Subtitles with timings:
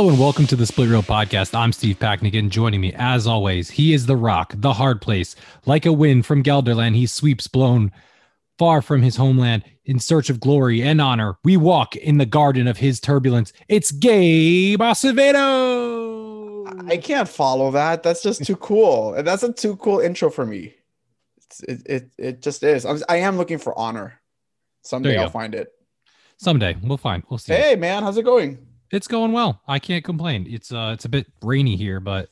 [0.00, 1.54] Hello and welcome to the Split Reel Podcast.
[1.54, 5.36] I'm Steve Packnick, and joining me, as always, he is the rock, the hard place.
[5.66, 7.92] Like a wind from Gelderland, he sweeps blown
[8.58, 11.36] far from his homeland in search of glory and honor.
[11.44, 13.52] We walk in the garden of his turbulence.
[13.68, 15.20] It's Gabe Acevedo.
[16.90, 18.02] I can't follow that.
[18.02, 19.12] That's just too cool.
[19.12, 20.76] And that's a too cool intro for me.
[21.36, 22.86] It's, it, it, it just is.
[22.86, 24.18] I'm, I am looking for honor.
[24.80, 25.32] Someday I'll go.
[25.32, 25.74] find it.
[26.38, 27.22] Someday we'll find.
[27.28, 27.52] We'll see.
[27.52, 28.66] Hey man, how's it going?
[28.90, 29.60] It's going well.
[29.68, 30.46] I can't complain.
[30.48, 32.28] It's uh it's a bit rainy here, but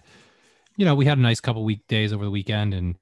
[0.77, 2.97] you know, we had a nice couple weekdays over the weekend and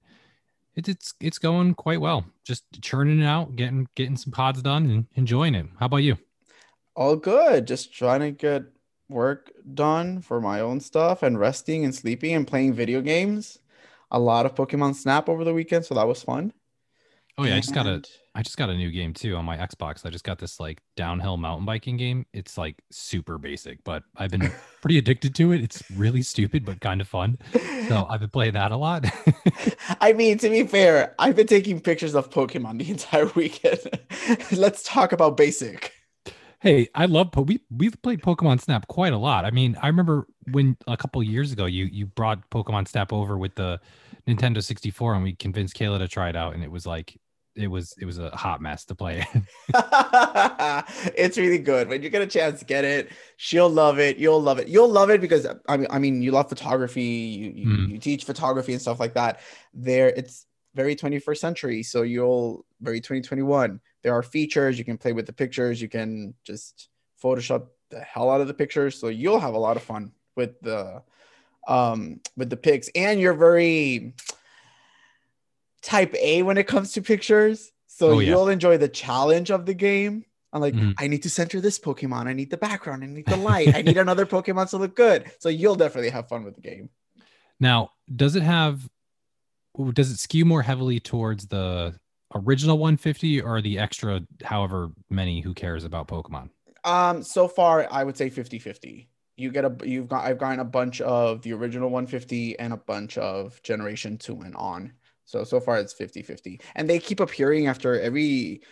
[0.74, 2.27] it's it's it's going quite well.
[2.45, 5.66] Just churning it out, getting getting some pods done and enjoying it.
[5.79, 6.19] How about you?
[6.95, 7.66] All good.
[7.66, 8.65] Just trying to get
[9.09, 13.59] work done for my own stuff and resting and sleeping and playing video games.
[14.10, 16.52] A lot of Pokemon Snap over the weekend, so that was fun.
[17.39, 17.57] Oh yeah.
[17.57, 18.03] I just got a
[18.35, 20.07] I just got a new game too on my Xbox.
[20.07, 22.24] I just got this like downhill mountain biking game.
[22.33, 25.63] It's like super basic, but I've been pretty addicted to it.
[25.63, 27.38] It's really stupid but kind of fun.
[27.88, 29.07] So I've been playing that a lot.
[30.01, 33.80] I mean, to be fair, I've been taking pictures of Pokemon the entire weekend.
[34.53, 35.93] Let's talk about basic.
[36.60, 39.45] Hey, I love we we've played Pokemon Snap quite a lot.
[39.45, 43.37] I mean, I remember when a couple years ago you you brought Pokemon Snap over
[43.37, 43.79] with the
[44.27, 47.19] Nintendo 64 and we convinced Kayla to try it out and it was like
[47.57, 49.26] it was it was a hot mess to play.
[51.16, 51.88] it's really good.
[51.88, 53.10] When you get a chance, to get it.
[53.37, 54.18] She'll love it.
[54.18, 54.68] You'll love it.
[54.68, 57.02] You'll love it because I mean, I mean, you love photography.
[57.02, 57.90] You you, mm.
[57.93, 59.40] you teach photography and stuff like that.
[59.73, 61.82] There, it's very 21st century.
[61.82, 63.80] So you'll very 2021.
[64.03, 65.81] There are features you can play with the pictures.
[65.81, 66.88] You can just
[67.22, 68.98] Photoshop the hell out of the pictures.
[69.00, 71.03] So you'll have a lot of fun with the
[71.66, 74.15] um with the pics, and you're very
[75.87, 77.70] type A when it comes to pictures.
[77.87, 78.31] So oh, yeah.
[78.31, 80.25] you'll enjoy the challenge of the game.
[80.53, 80.92] I'm like, mm-hmm.
[80.98, 82.26] I need to center this Pokemon.
[82.26, 83.04] I need the background.
[83.04, 83.74] I need the light.
[83.74, 85.30] I need another Pokemon to look good.
[85.38, 86.91] So you'll definitely have fun with the game.
[87.58, 88.86] Now, does it have,
[89.94, 91.98] does it skew more heavily towards the
[92.34, 96.50] original 150 or the extra, however many who cares about Pokemon?
[96.84, 99.08] Um, so far, I would say 50 50.
[99.38, 102.76] You get a, you've got, I've gotten a bunch of the original 150 and a
[102.76, 104.92] bunch of Generation 2 and on.
[105.26, 106.62] So so far it's 50-50.
[106.75, 108.62] And they keep appearing after every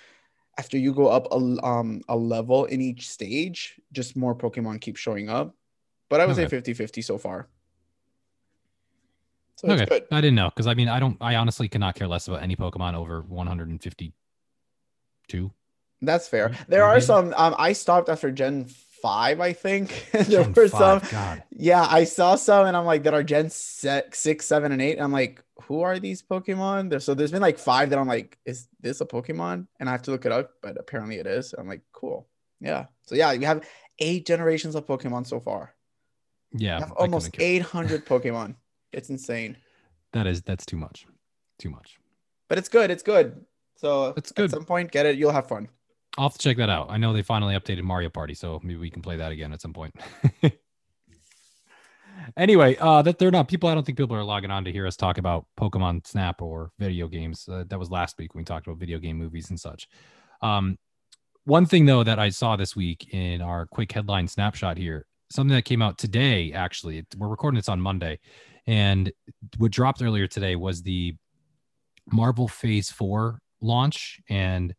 [0.57, 4.97] after you go up a um a level in each stage, just more Pokemon keep
[4.97, 5.55] showing up.
[6.09, 6.49] But I would okay.
[6.49, 7.49] say 50-50 so far.
[9.57, 10.01] So okay.
[10.11, 12.57] I didn't know because I mean I don't I honestly cannot care less about any
[12.57, 15.51] Pokemon over 152.
[16.03, 16.53] That's fair.
[16.69, 18.69] There are some um I stopped after Gen
[19.05, 20.09] five, I think.
[20.13, 21.11] there were five, some.
[21.11, 21.43] God.
[21.51, 24.95] Yeah, I saw some, and I'm like, that are Gen six, seven, and eight.
[24.95, 26.89] And I'm like, who are these Pokemon?
[26.89, 29.67] There, so there's been like five that I'm like, is this a Pokemon?
[29.79, 31.53] And I have to look it up, but apparently it is.
[31.53, 32.27] I'm like, cool.
[32.61, 32.87] Yeah.
[33.03, 35.75] So yeah, we have eight generations of Pokemon so far.
[36.57, 38.55] Yeah, almost 800 Pokemon.
[38.93, 39.59] It's insane.
[40.13, 41.07] That is that's too much.
[41.59, 41.99] Too much.
[42.49, 42.91] But it's good.
[42.91, 43.45] It's good.
[43.77, 44.47] So it's good.
[44.47, 45.19] At some point, get it.
[45.19, 45.69] You'll have fun.
[46.17, 46.91] I'll have to check that out.
[46.91, 49.61] I know they finally updated Mario Party, so maybe we can play that again at
[49.61, 49.95] some point.
[52.37, 53.69] anyway, uh, that they're not people.
[53.69, 56.71] I don't think people are logging on to hear us talk about Pokemon Snap or
[56.79, 57.49] video games.
[57.49, 59.89] Uh, that was last week when we talked about video game movies and such.
[60.41, 60.79] Um,
[61.45, 65.55] one thing though that I saw this week in our quick headline snapshot here, something
[65.55, 66.53] that came out today.
[66.53, 68.21] Actually, we're recording this on Monday,
[68.67, 69.13] and
[69.59, 71.17] what dropped earlier today was the
[72.13, 74.75] Marvel Phase Four launch and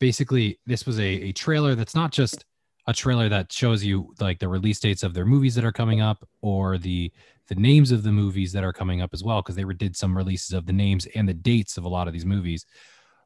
[0.00, 2.44] basically this was a, a trailer that's not just
[2.86, 6.00] a trailer that shows you like the release dates of their movies that are coming
[6.00, 7.12] up or the
[7.48, 10.16] the names of the movies that are coming up as well because they did some
[10.16, 12.64] releases of the names and the dates of a lot of these movies.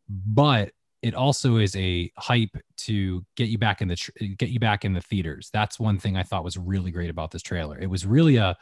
[0.09, 4.59] But it also is a hype to get you back in the tr- get you
[4.59, 5.51] back in the theaters.
[5.53, 7.79] That's one thing i thought was really great about this trailer.
[7.79, 8.57] It was really a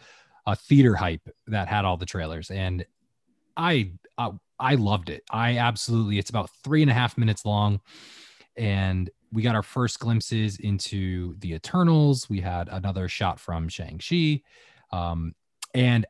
[0.46, 2.50] a theater hype that had all the trailers.
[2.50, 2.84] And
[3.56, 4.32] i uh,
[4.62, 5.24] I loved it.
[5.28, 7.80] I absolutely, it's about three and a half minutes long.
[8.56, 12.30] And we got our first glimpses into the Eternals.
[12.30, 14.42] We had another shot from Shang-Chi.
[14.92, 15.34] Um,
[15.74, 16.06] and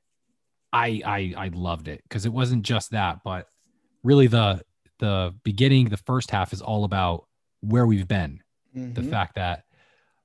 [0.73, 3.47] I, I, I loved it because it wasn't just that, but
[4.03, 4.61] really the,
[4.99, 7.27] the beginning, the first half is all about
[7.61, 8.43] where we've been.
[8.77, 8.93] Mm-hmm.
[8.95, 9.65] The fact that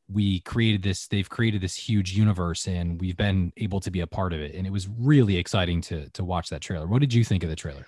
[0.09, 4.07] we created this, they've created this huge universe and we've been able to be a
[4.07, 4.53] part of it.
[4.55, 6.87] And it was really exciting to, to watch that trailer.
[6.87, 7.85] What did you think of the trailer?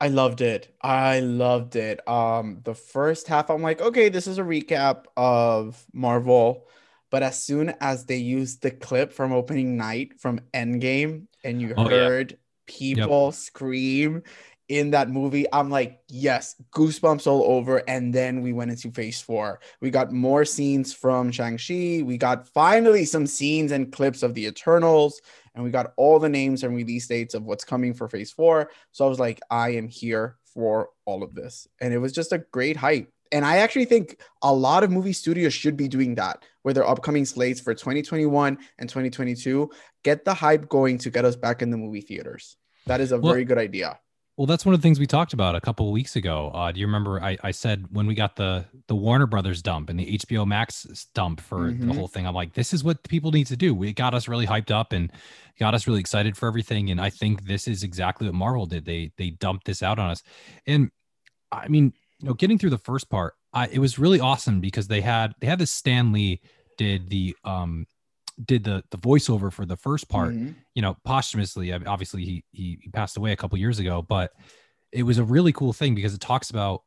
[0.00, 0.74] I loved it.
[0.80, 2.06] I loved it.
[2.08, 6.66] Um, the first half, I'm like, okay, this is a recap of Marvel.
[7.10, 11.74] But as soon as they used the clip from opening night from Endgame and you
[11.76, 12.36] oh, heard yeah.
[12.66, 13.34] people yep.
[13.34, 14.22] scream,
[14.70, 17.78] in that movie, I'm like, yes, goosebumps all over.
[17.88, 19.58] And then we went into phase four.
[19.80, 22.02] We got more scenes from Shang-Chi.
[22.04, 25.20] We got finally some scenes and clips of the Eternals.
[25.56, 28.70] And we got all the names and release dates of what's coming for phase four.
[28.92, 31.66] So I was like, I am here for all of this.
[31.80, 33.12] And it was just a great hype.
[33.32, 36.88] And I actually think a lot of movie studios should be doing that with their
[36.88, 39.68] upcoming slates for 2021 and 2022.
[40.04, 42.56] Get the hype going to get us back in the movie theaters.
[42.86, 43.98] That is a well, very good idea.
[44.40, 46.50] Well, that's one of the things we talked about a couple of weeks ago.
[46.54, 47.22] Uh, do you remember?
[47.22, 51.06] I, I said when we got the the Warner Brothers dump and the HBO Max
[51.12, 51.88] dump for mm-hmm.
[51.88, 53.82] the whole thing, I'm like, this is what people need to do.
[53.82, 55.12] It got us really hyped up and
[55.58, 56.88] got us really excited for everything.
[56.88, 58.86] And I think this is exactly what Marvel did.
[58.86, 60.22] They they dumped this out on us.
[60.66, 60.90] And
[61.52, 64.88] I mean, you know, getting through the first part, I, it was really awesome because
[64.88, 66.40] they had they had this Stan Lee
[66.78, 67.86] did the um
[68.44, 70.52] did the the voiceover for the first part mm-hmm.
[70.74, 74.32] you know posthumously obviously he, he he passed away a couple years ago but
[74.92, 76.82] it was a really cool thing because it talks about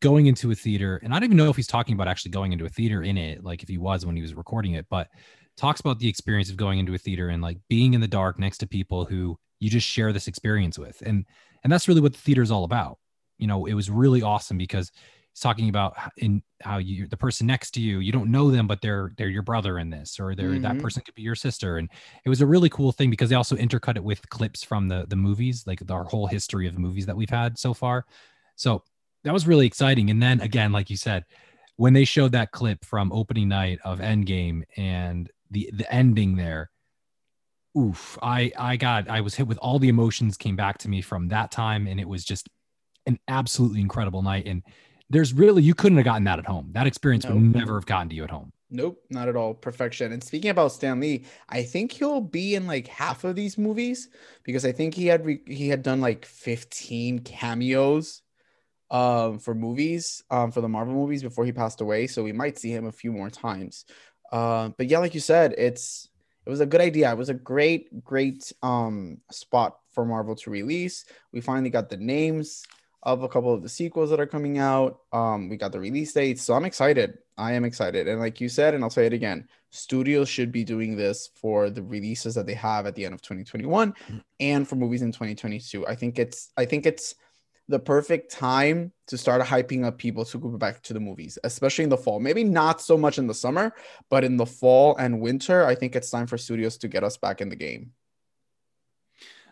[0.00, 2.52] going into a theater and i don't even know if he's talking about actually going
[2.52, 5.08] into a theater in it like if he was when he was recording it but
[5.56, 8.38] talks about the experience of going into a theater and like being in the dark
[8.38, 11.24] next to people who you just share this experience with and
[11.62, 12.98] and that's really what the theater is all about
[13.38, 14.90] you know it was really awesome because
[15.34, 18.68] he's talking about in how you the person next to you you don't know them
[18.68, 20.62] but they're they're your brother in this or they're mm-hmm.
[20.62, 21.78] that person could be your sister.
[21.78, 21.90] And
[22.24, 25.06] it was a really cool thing because they also intercut it with clips from the
[25.08, 28.06] the movies like our whole history of the movies that we've had so far.
[28.56, 28.84] So
[29.24, 30.10] that was really exciting.
[30.10, 31.24] And then again like you said
[31.76, 36.70] when they showed that clip from opening night of endgame and the the ending there
[37.76, 41.02] oof i i got i was hit with all the emotions came back to me
[41.02, 41.88] from that time.
[41.88, 42.48] And it was just
[43.06, 44.46] an absolutely incredible night.
[44.46, 44.62] And
[45.14, 46.70] there's really you couldn't have gotten that at home.
[46.72, 47.34] That experience nope.
[47.34, 48.52] would never have gotten to you at home.
[48.70, 49.54] Nope, not at all.
[49.54, 50.12] Perfection.
[50.12, 54.08] And speaking about Stan Lee, I think he'll be in like half of these movies
[54.42, 58.22] because I think he had re- he had done like 15 cameos
[58.90, 62.08] um for movies um for the Marvel movies before he passed away.
[62.08, 63.84] So we might see him a few more times.
[64.32, 66.08] Uh, but yeah, like you said, it's
[66.44, 67.10] it was a good idea.
[67.12, 71.04] It was a great, great um spot for Marvel to release.
[71.32, 72.64] We finally got the names
[73.04, 75.00] of a couple of the sequels that are coming out.
[75.12, 77.18] Um, we got the release dates, so I'm excited.
[77.36, 80.64] I am excited, and like you said, and I'll say it again, studios should be
[80.64, 84.18] doing this for the releases that they have at the end of 2021 mm-hmm.
[84.40, 85.86] and for movies in 2022.
[85.86, 87.16] I think it's I think it's
[87.68, 91.84] the perfect time to start hyping up people to go back to the movies, especially
[91.84, 92.20] in the fall.
[92.20, 93.74] Maybe not so much in the summer,
[94.10, 97.16] but in the fall and winter, I think it's time for studios to get us
[97.16, 97.92] back in the game.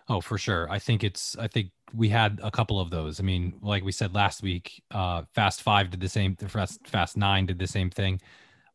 [0.08, 0.70] Oh, for sure.
[0.70, 1.36] I think it's.
[1.38, 3.20] I think we had a couple of those.
[3.20, 6.36] I mean, like we said last week, uh, Fast Five did the same.
[6.38, 8.20] The Fast Fast Nine did the same thing,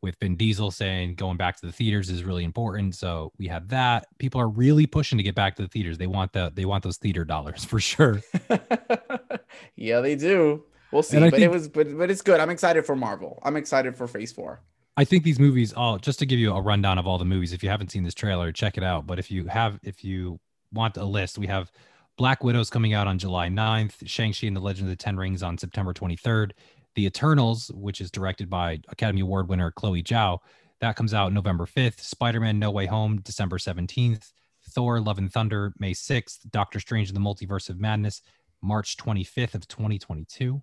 [0.01, 2.95] with Vin Diesel saying going back to the theaters is really important.
[2.95, 4.07] So we have that.
[4.19, 5.97] People are really pushing to get back to the theaters.
[5.97, 8.21] They want the they want those theater dollars for sure.
[9.75, 10.63] yeah, they do.
[10.91, 11.19] We'll see.
[11.19, 12.39] But think, it was but but it's good.
[12.39, 13.39] I'm excited for Marvel.
[13.43, 14.61] I'm excited for Phase Four.
[14.95, 15.73] I think these movies.
[15.73, 17.53] all just to give you a rundown of all the movies.
[17.53, 19.05] If you haven't seen this trailer, check it out.
[19.05, 20.39] But if you have, if you
[20.73, 21.71] want a list, we have
[22.17, 25.43] Black Widow's coming out on July 9th, Shang-Chi and the Legend of the Ten Rings
[25.43, 26.51] on September 23rd,
[26.95, 30.39] The Eternals, which is directed by Academy Award winner Chloe Zhao,
[30.79, 34.31] that comes out November 5th, Spider-Man No Way Home December 17th,
[34.69, 38.21] Thor Love and Thunder May 6th, Doctor Strange in the Multiverse of Madness
[38.61, 40.61] March 25th of 2022.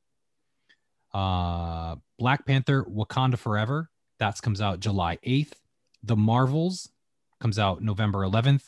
[1.12, 5.52] Uh, Black Panther Wakanda Forever, that comes out July 8th.
[6.02, 6.90] The Marvels
[7.40, 8.64] comes out November 11th.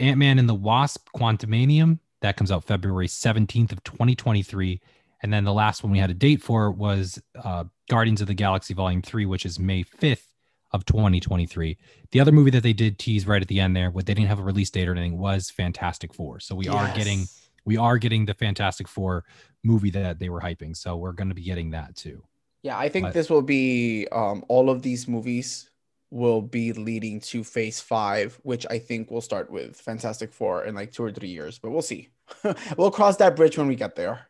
[0.00, 1.98] Ant Man and the Wasp Quantumania.
[2.22, 4.80] That comes out February 17th of 2023.
[5.22, 8.34] And then the last one we had a date for was uh, Guardians of the
[8.34, 10.26] Galaxy Volume 3, which is May 5th
[10.72, 11.78] of 2023.
[12.10, 14.28] The other movie that they did tease right at the end there, what they didn't
[14.28, 16.40] have a release date or anything, was Fantastic Four.
[16.40, 16.74] So we yes.
[16.74, 17.26] are getting
[17.64, 19.24] we are getting the Fantastic Four
[19.64, 20.76] movie that they were hyping.
[20.76, 22.22] So we're going to be getting that too.
[22.62, 25.70] Yeah, I think but, this will be um, all of these movies
[26.10, 30.74] will be leading to phase five, which I think will start with Fantastic Four in
[30.74, 32.10] like two or three years, but we'll see.
[32.76, 34.28] we'll cross that bridge when we get there.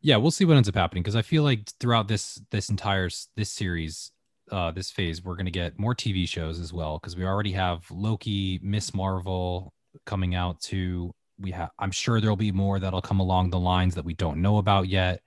[0.00, 3.08] Yeah, we'll see what ends up happening because I feel like throughout this this entire
[3.36, 4.12] this series,
[4.50, 7.90] uh, this phase, we're gonna get more TV shows as well because we already have
[7.90, 8.94] Loki, Ms.
[8.94, 9.72] Marvel
[10.04, 11.14] coming out too.
[11.38, 14.42] We have, I'm sure there'll be more that'll come along the lines that we don't
[14.42, 15.20] know about yet.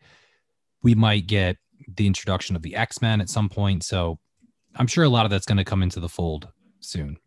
[0.84, 4.20] We might get the introduction of the X Men at some point, so
[4.76, 6.48] I'm sure a lot of that's going to come into the fold
[6.80, 7.18] soon.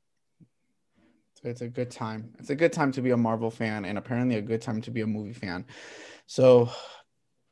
[1.43, 2.35] It's a good time.
[2.39, 4.91] It's a good time to be a Marvel fan, and apparently a good time to
[4.91, 5.65] be a movie fan.
[6.27, 6.71] So,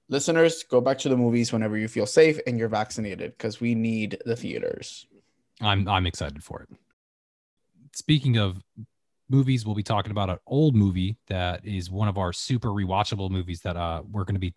[0.09, 3.75] listeners, go back to the movies whenever you feel safe and you're vaccinated, because we
[3.75, 5.07] need the theaters.
[5.61, 6.69] I'm I'm excited for it.
[7.95, 8.63] Speaking of
[9.31, 13.31] movies, we'll be talking about an old movie that is one of our super rewatchable
[13.31, 14.53] movies that uh, we're going to be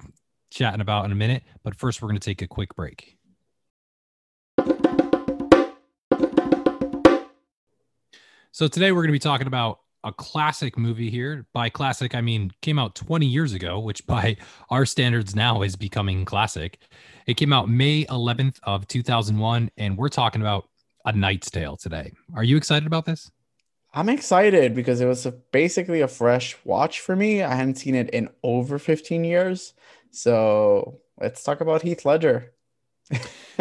[0.50, 1.44] chatting about in a minute.
[1.64, 3.18] But first, we're going to take a quick break.
[8.62, 11.48] So today we're going to be talking about a classic movie here.
[11.52, 14.38] By classic, I mean came out 20 years ago, which by
[14.70, 16.78] our standards now is becoming classic.
[17.26, 20.70] It came out May 11th of 2001, and we're talking about
[21.06, 22.14] A Knight's Tale today.
[22.36, 23.32] Are you excited about this?
[23.96, 27.42] I'm excited because it was a, basically a fresh watch for me.
[27.42, 29.74] I hadn't seen it in over 15 years.
[30.12, 32.54] So let's talk about Heath Ledger.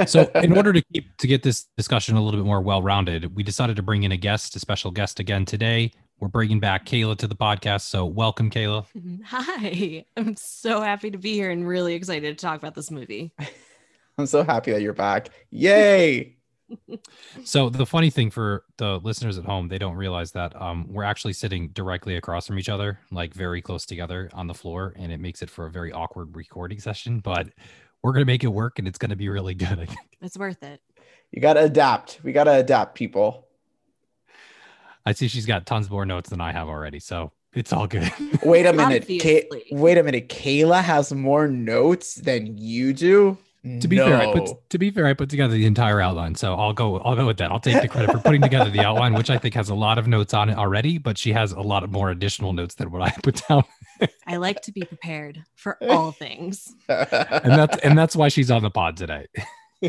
[0.07, 3.43] So in order to keep to get this discussion a little bit more well-rounded we
[3.43, 7.17] decided to bring in a guest a special guest again today we're bringing back Kayla
[7.19, 7.83] to the podcast.
[7.83, 8.85] So welcome, Kayla.
[9.25, 10.05] Hi.
[10.17, 13.33] I'm so happy to be here and really excited to talk about this movie.
[14.19, 15.31] I'm so happy that you're back.
[15.51, 16.37] Yay.
[17.43, 21.05] so the funny thing for the listeners at home, they don't realize that um, we're
[21.05, 25.11] actually sitting directly across from each other, like very close together on the floor, and
[25.11, 27.21] it makes it for a very awkward recording session.
[27.21, 27.49] But
[28.03, 29.79] we're gonna make it work, and it's gonna be really good.
[29.79, 30.81] I think it's worth it.
[31.31, 32.21] You gotta adapt.
[32.23, 33.47] We gotta adapt, people.
[35.07, 38.11] I see she's got tons more notes than I have already, so it's all good.
[38.43, 39.07] wait a minute.
[39.07, 40.29] Kay- wait a minute.
[40.29, 43.39] Kayla has more notes than you do.
[43.63, 44.07] To be no.
[44.07, 46.99] fair, I put to be fair, I put together the entire outline, so I'll go.
[47.01, 47.53] I'll go with that.
[47.53, 49.99] I'll take the credit for putting together the outline, which I think has a lot
[49.99, 50.97] of notes on it already.
[50.97, 53.65] But she has a lot of more additional notes than what I put down.
[54.27, 58.63] I like to be prepared for all things, and that's and that's why she's on
[58.63, 59.27] the pod today.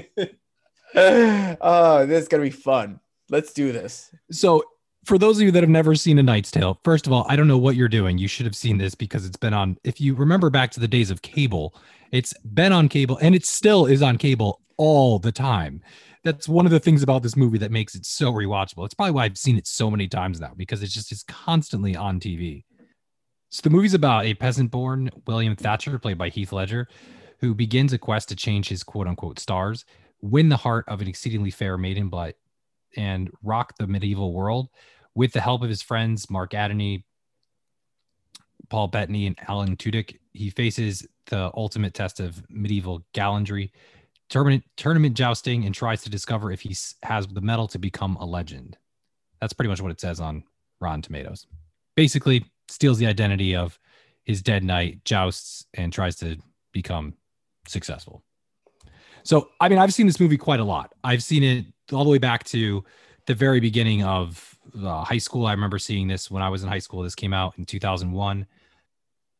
[0.95, 2.99] oh, this is gonna be fun.
[3.29, 4.13] Let's do this.
[4.31, 4.63] So
[5.05, 7.35] for those of you that have never seen A Knight's Tale, first of all, I
[7.35, 8.17] don't know what you're doing.
[8.17, 9.77] You should have seen this because it's been on.
[9.83, 11.75] If you remember back to the days of cable,
[12.11, 15.81] it's been on cable and it still is on cable all the time.
[16.23, 18.85] That's one of the things about this movie that makes it so rewatchable.
[18.85, 21.95] It's probably why I've seen it so many times now because it's just is constantly
[21.95, 22.63] on TV.
[23.51, 26.87] So the movie's about a peasant-born William Thatcher, played by Heath Ledger,
[27.39, 29.83] who begins a quest to change his quote-unquote stars,
[30.21, 32.37] win the heart of an exceedingly fair maiden, but
[32.95, 34.69] and rock the medieval world
[35.15, 37.05] with the help of his friends Mark Antony,
[38.69, 40.17] Paul Bettany, and Alan Tudyk.
[40.31, 43.73] He faces the ultimate test of medieval gallantry,
[44.29, 48.25] tournament, tournament jousting, and tries to discover if he has the mettle to become a
[48.25, 48.77] legend.
[49.41, 50.45] That's pretty much what it says on
[50.79, 51.47] Rotten Tomatoes.
[51.97, 53.79] Basically, steals the identity of
[54.23, 56.37] his dead knight, jousts, and tries to
[56.71, 57.13] become
[57.67, 58.23] successful.
[59.23, 60.93] So, I mean, I've seen this movie quite a lot.
[61.03, 62.83] I've seen it all the way back to
[63.27, 65.45] the very beginning of uh, high school.
[65.45, 67.03] I remember seeing this when I was in high school.
[67.03, 68.45] This came out in 2001.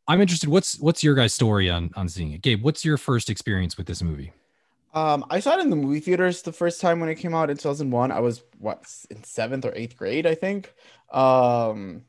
[0.07, 0.49] I'm interested.
[0.49, 2.63] What's what's your guys' story on on seeing it, Gabe?
[2.63, 4.33] What's your first experience with this movie?
[4.93, 7.49] Um, I saw it in the movie theaters the first time when it came out
[7.49, 8.11] in 2001.
[8.11, 10.73] I was what in seventh or eighth grade, I think.
[11.11, 12.03] Um,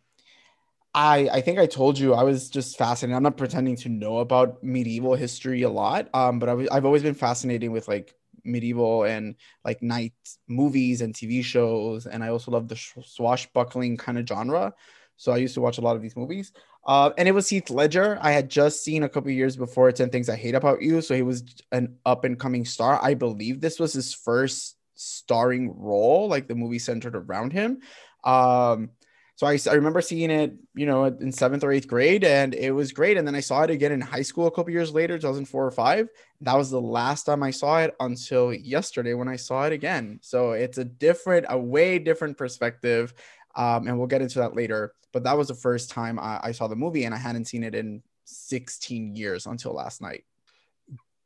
[0.95, 3.17] I I think I told you I was just fascinated.
[3.17, 7.15] I'm not pretending to know about medieval history a lot, um, but I've always been
[7.15, 10.13] fascinated with like medieval and like knight
[10.49, 12.07] movies and TV shows.
[12.07, 14.75] And I also love the swashbuckling kind of genre.
[15.17, 16.53] So I used to watch a lot of these movies.
[16.85, 18.19] Uh, and it was Heath Ledger.
[18.21, 21.01] I had just seen a couple years before 10 Things I Hate About You.
[21.01, 22.99] So he was an up and coming star.
[23.01, 27.81] I believe this was his first starring role, like the movie centered around him.
[28.25, 28.91] Um,
[29.37, 32.71] so I, I remember seeing it, you know, in seventh or eighth grade, and it
[32.71, 33.17] was great.
[33.17, 35.71] And then I saw it again in high school a couple years later, 2004 or
[35.71, 36.09] five.
[36.43, 40.19] That was the last time I saw it until yesterday when I saw it again.
[40.23, 43.15] So it's a different, a way different perspective.
[43.55, 44.95] Um, and we'll get into that later.
[45.13, 47.65] But that was the first time I, I saw the movie, and I hadn't seen
[47.65, 50.25] it in 16 years until last night.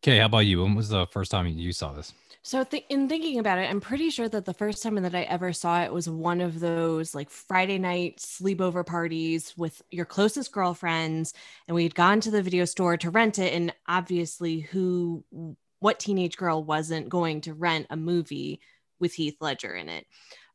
[0.03, 0.63] Okay, how about you?
[0.63, 2.13] When was the first time you saw this?
[2.47, 5.23] So, th- in thinking about it, I'm pretty sure that the first time that I
[5.23, 10.53] ever saw it was one of those like Friday night sleepover parties with your closest
[10.53, 11.35] girlfriends.
[11.67, 13.53] And we had gone to the video store to rent it.
[13.53, 15.25] And obviously, who,
[15.81, 18.61] what teenage girl wasn't going to rent a movie
[19.01, 20.07] with Heath Ledger in it?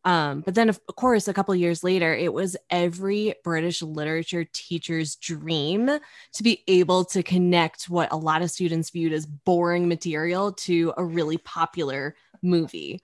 [0.03, 5.15] Um, but then, of course, a couple years later, it was every British literature teacher's
[5.15, 5.89] dream
[6.33, 10.93] to be able to connect what a lot of students viewed as boring material to
[10.97, 13.01] a really popular movie.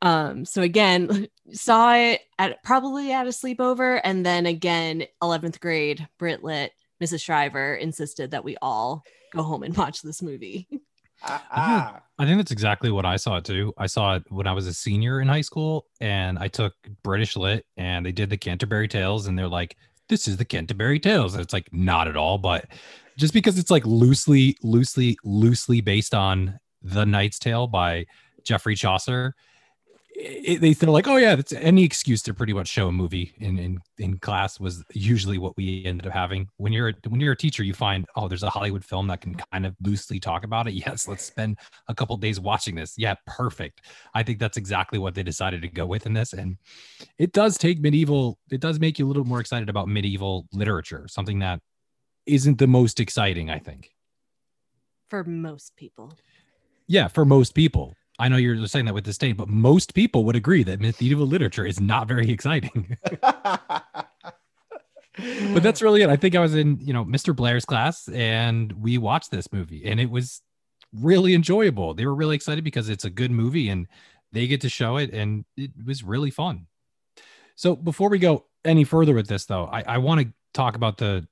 [0.00, 6.08] Um, so again, saw it at probably at a sleepover, and then again, 11th grade,
[6.18, 6.72] Brit Lit,
[7.02, 7.22] Mrs.
[7.22, 10.68] Shriver insisted that we all go home and watch this movie.
[12.22, 13.72] I think that's exactly what I saw too.
[13.78, 17.36] I saw it when I was a senior in high school, and I took British
[17.36, 19.76] Lit, and they did the Canterbury Tales, and they're like,
[20.08, 22.66] "This is the Canterbury Tales." And it's like not at all, but
[23.16, 28.06] just because it's like loosely, loosely, loosely based on the Knight's Tale by
[28.44, 29.34] Geoffrey Chaucer,
[30.22, 33.34] it, they they're like, oh yeah, that's any excuse to pretty much show a movie
[33.38, 36.48] in in in class was usually what we ended up having.
[36.58, 39.34] When you're when you're a teacher, you find oh, there's a Hollywood film that can
[39.34, 40.74] kind of loosely talk about it.
[40.82, 42.94] Yes, let's spend a couple days watching this.
[42.96, 43.82] Yeah, perfect.
[44.14, 46.56] I think that's exactly what they decided to go with in this, and
[47.18, 48.38] it does take medieval.
[48.50, 51.60] It does make you a little more excited about medieval literature, something that
[52.26, 53.48] isn't the most exciting.
[53.48, 53.90] I think
[55.08, 56.12] for most people.
[56.88, 60.36] Yeah, for most people I know you're saying that with disdain, but most people would
[60.36, 62.96] agree that medieval literature is not very exciting.
[63.20, 64.06] but
[65.60, 66.08] that's really it.
[66.08, 67.34] I think I was in, you know, Mr.
[67.34, 70.40] Blair's class and we watched this movie and it was
[70.92, 71.94] really enjoyable.
[71.94, 73.88] They were really excited because it's a good movie and
[74.30, 76.68] they get to show it and it was really fun.
[77.56, 80.98] So before we go any further with this though, I, I want to talk about
[80.98, 81.26] the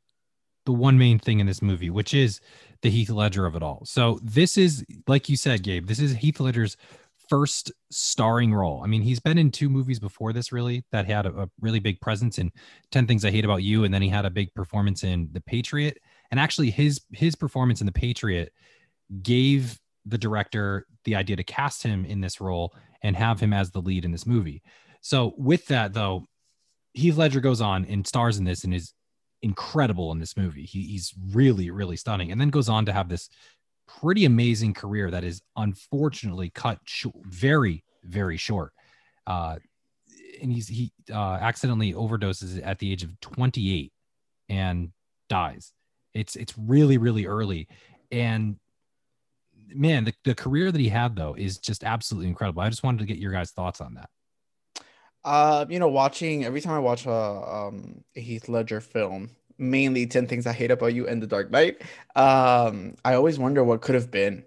[0.67, 2.41] the one main thing in this movie, which is
[2.83, 3.83] the Heath Ledger of it all.
[3.85, 6.77] So this is, like you said, Gabe, this is Heath Ledger's
[7.29, 8.83] first starring role.
[8.83, 11.79] I mean, he's been in two movies before this, really, that had a, a, really
[11.79, 12.51] big presence in
[12.91, 13.85] 10 Things I Hate About You.
[13.85, 15.99] And then he had a big performance in The Patriot.
[16.31, 18.53] And actually, his his performance in The Patriot
[19.23, 23.71] gave the director the idea to cast him in this role and have him as
[23.71, 24.63] the lead in this movie.
[25.01, 26.27] So, with that, though,
[26.95, 28.93] Heath Ledger goes on and stars in this and is
[29.43, 30.65] incredible in this movie.
[30.65, 33.29] He, he's really, really stunning, and then goes on to have this
[33.87, 36.79] pretty amazing career that is unfortunately cut
[37.25, 38.73] very, very short.
[39.27, 39.57] Uh,
[40.41, 43.93] and he's he uh, accidentally overdoses at the age of 28
[44.49, 44.91] and
[45.29, 45.73] dies.
[46.15, 47.69] It's it's really, really early,
[48.11, 48.57] and
[49.69, 52.63] man, the, the career that he had though is just absolutely incredible.
[52.63, 54.11] I just wanted to get your guys' thoughts on that.
[55.25, 60.07] Uh, you know, watching every time I watch a um a Heath Ledger film, mainly
[60.07, 61.83] 10 Things I Hate About You and The Dark Knight,
[62.17, 64.45] um, I always wonder what could have been.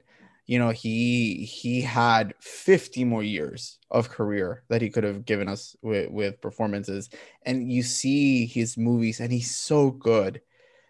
[0.47, 5.47] You know, he he had 50 more years of career that he could have given
[5.47, 7.09] us with, with performances.
[7.43, 10.41] And you see his movies, and he's so good.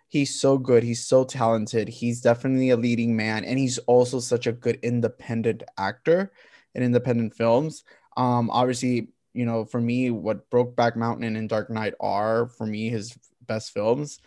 [0.07, 0.83] He's so good.
[0.83, 1.87] He's so talented.
[1.89, 6.31] He's definitely a leading man, and he's also such a good independent actor
[6.75, 7.83] in independent films.
[8.15, 12.89] Um, obviously, you know, for me, what Brokeback Mountain and Dark Knight are for me
[12.89, 14.19] his best films,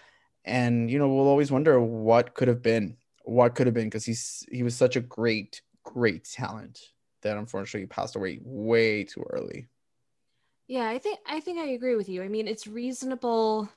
[0.44, 4.04] and you know, we'll always wonder what could have been, what could have been, because
[4.04, 6.80] he's he was such a great, great talent
[7.22, 9.68] that unfortunately passed away way too early.
[10.68, 12.22] Yeah, I think I think I agree with you.
[12.22, 13.68] I mean, it's reasonable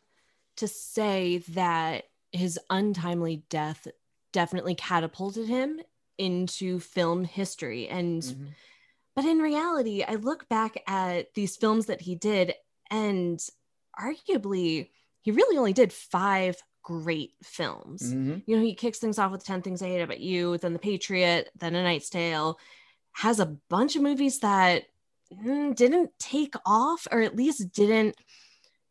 [0.57, 3.87] to say that his untimely death
[4.33, 5.79] definitely catapulted him
[6.17, 8.45] into film history and mm-hmm
[9.19, 12.53] but in reality, I look back at these films that he did,
[12.89, 13.37] and
[13.99, 18.13] arguably, he really only did five great films.
[18.13, 18.37] Mm-hmm.
[18.45, 20.79] You know, he kicks things off with 10 Things I Hate About You, then The
[20.79, 22.57] Patriot, then A Knight's Tale,
[23.11, 24.83] has a bunch of movies that
[25.33, 28.15] mm, didn't take off or at least didn't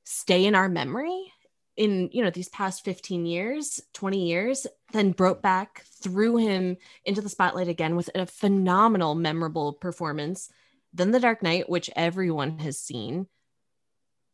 [0.05, 1.33] stay in our memory
[1.79, 7.29] in you know these past 15 years 20 years then Brokeback threw him into the
[7.29, 10.51] spotlight again with a phenomenal memorable performance
[10.93, 13.27] then the dark knight which everyone has seen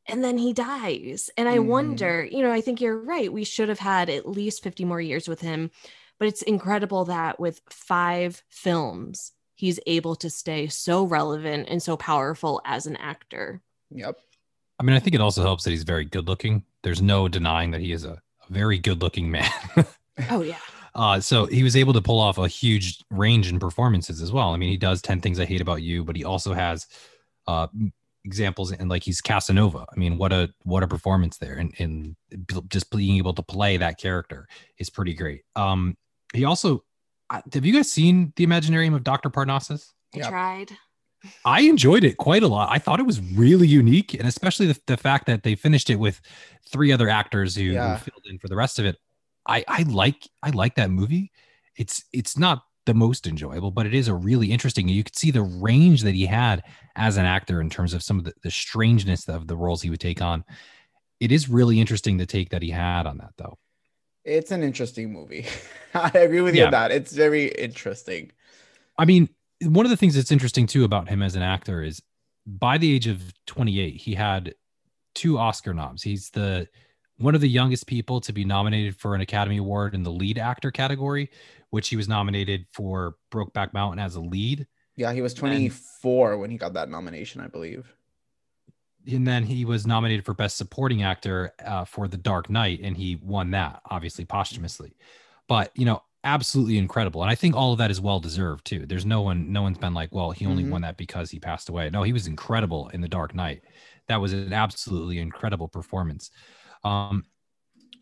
[0.07, 1.31] and then he dies.
[1.37, 1.67] And i mm.
[1.67, 5.01] wonder you know i think you're right we should have had at least 50 more
[5.01, 5.71] years with him
[6.19, 11.97] but it's incredible that with five films he's able to stay so relevant and so
[11.97, 13.61] powerful as an actor.
[13.91, 14.17] Yep
[14.79, 16.65] I mean, I think it also helps that he's very good looking.
[16.83, 18.13] There's no denying that he is a,
[18.49, 19.51] a very good looking man.
[20.31, 20.59] oh, yeah.
[20.95, 24.51] Uh, so he was able to pull off a huge range in performances as well.
[24.55, 26.87] I mean, he does 10 Things I Hate About You, but he also has
[27.47, 27.67] uh,
[28.25, 29.87] examples and like he's Casanova.
[29.91, 32.17] I mean, what a what a performance there, and, and
[32.69, 34.47] just being able to play that character
[34.79, 35.43] is pretty great.
[35.57, 35.97] Um,
[36.33, 36.85] he also
[37.31, 39.93] have you guys seen the Imaginarium of Doctor Parnassus?
[40.15, 40.29] I yep.
[40.29, 40.73] tried.
[41.45, 42.69] I enjoyed it quite a lot.
[42.71, 45.97] I thought it was really unique, and especially the, the fact that they finished it
[45.97, 46.21] with
[46.69, 47.97] three other actors who, yeah.
[47.97, 48.97] who filled in for the rest of it.
[49.47, 51.31] I, I like I like that movie.
[51.77, 54.89] It's it's not the most enjoyable, but it is a really interesting.
[54.89, 56.63] You could see the range that he had
[56.97, 59.91] as an actor in terms of some of the, the strangeness of the roles he
[59.91, 60.45] would take on.
[61.21, 63.59] It is really interesting the take that he had on that, though.
[64.25, 65.47] It's an interesting movie.
[65.95, 66.91] I agree with you on that.
[66.91, 68.33] It's very interesting.
[68.99, 69.29] I mean,
[69.63, 72.03] one of the things that's interesting too about him as an actor is
[72.47, 74.55] by the age of 28 he had
[75.15, 76.03] two oscar noms.
[76.03, 76.69] He's the
[77.19, 80.39] one of the youngest people to be nominated for an academy award in the lead
[80.39, 81.31] actor category
[81.71, 84.67] which he was nominated for brokeback mountain as a lead.
[84.97, 87.95] Yeah he was 24 and, when he got that nomination i believe.
[89.11, 92.97] And then he was nominated for best supporting actor uh, for the dark knight and
[92.97, 94.97] he won that obviously posthumously.
[95.47, 97.23] But you know absolutely incredible.
[97.23, 98.87] And I think all of that is well deserved too.
[98.87, 100.73] There's no one, no one's been like, well, he only mm-hmm.
[100.73, 101.91] won that because he passed away.
[101.91, 103.63] No, he was incredible in The Dark Knight.
[104.09, 106.31] That was an absolutely incredible performance.
[106.83, 107.25] Um,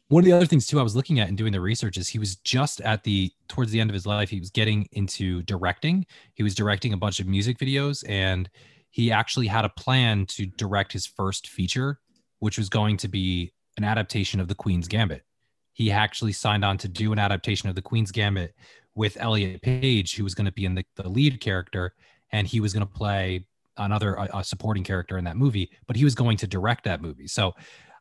[0.09, 2.09] one of the other things too, I was looking at and doing the research is
[2.09, 5.43] he was just at the towards the end of his life, he was getting into
[5.43, 6.07] directing.
[6.35, 8.49] He was directing a bunch of music videos and
[8.91, 11.99] he actually had a plan to direct his first feature,
[12.41, 15.25] which was going to be an adaptation of The Queen's Gambit
[15.73, 18.55] he actually signed on to do an adaptation of the Queen's Gambit
[18.95, 21.95] with Elliot Page, who was going to be in the, the lead character,
[22.31, 23.47] and he was going to play
[23.79, 27.01] another a, a, supporting character in that movie, but he was going to direct that
[27.01, 27.27] movie.
[27.27, 27.55] So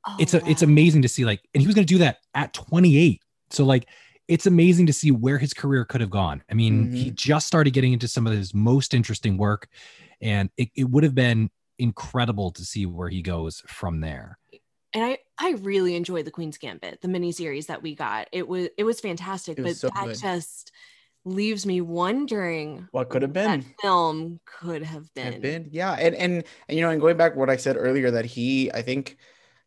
[0.06, 0.46] oh, it's a wow.
[0.48, 3.22] it's amazing to see like, and he was going to do that at 28.
[3.50, 3.88] So like,
[4.28, 6.44] it's amazing to see where his career could have gone.
[6.50, 6.96] I mean, mm-hmm.
[6.96, 9.68] he just started getting into some of his most interesting work,
[10.22, 14.38] and it, it would have been incredible to see where he goes from there
[14.94, 18.28] and I I really enjoyed the Queen's Gambit, the miniseries that we got.
[18.32, 20.20] It was it was fantastic, it was but so that good.
[20.20, 20.72] just
[21.24, 23.66] leaves me wondering what could have been.
[23.82, 25.34] film could have been.
[25.34, 28.12] Have been, yeah, and, and and you know, and going back what I said earlier,
[28.12, 29.18] that he, I think,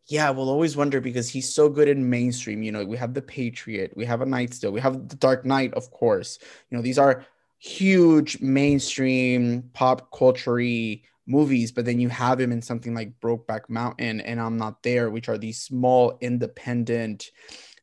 [0.07, 2.61] yeah, we'll always wonder because he's so good in mainstream.
[2.61, 5.45] You know, we have the Patriot, we have a Knight's still we have the Dark
[5.45, 6.39] Knight, of course.
[6.69, 7.25] You know, these are
[7.57, 10.59] huge mainstream pop culture
[11.27, 15.09] movies, but then you have him in something like Brokeback Mountain and I'm Not There,
[15.09, 17.31] which are these small, independent,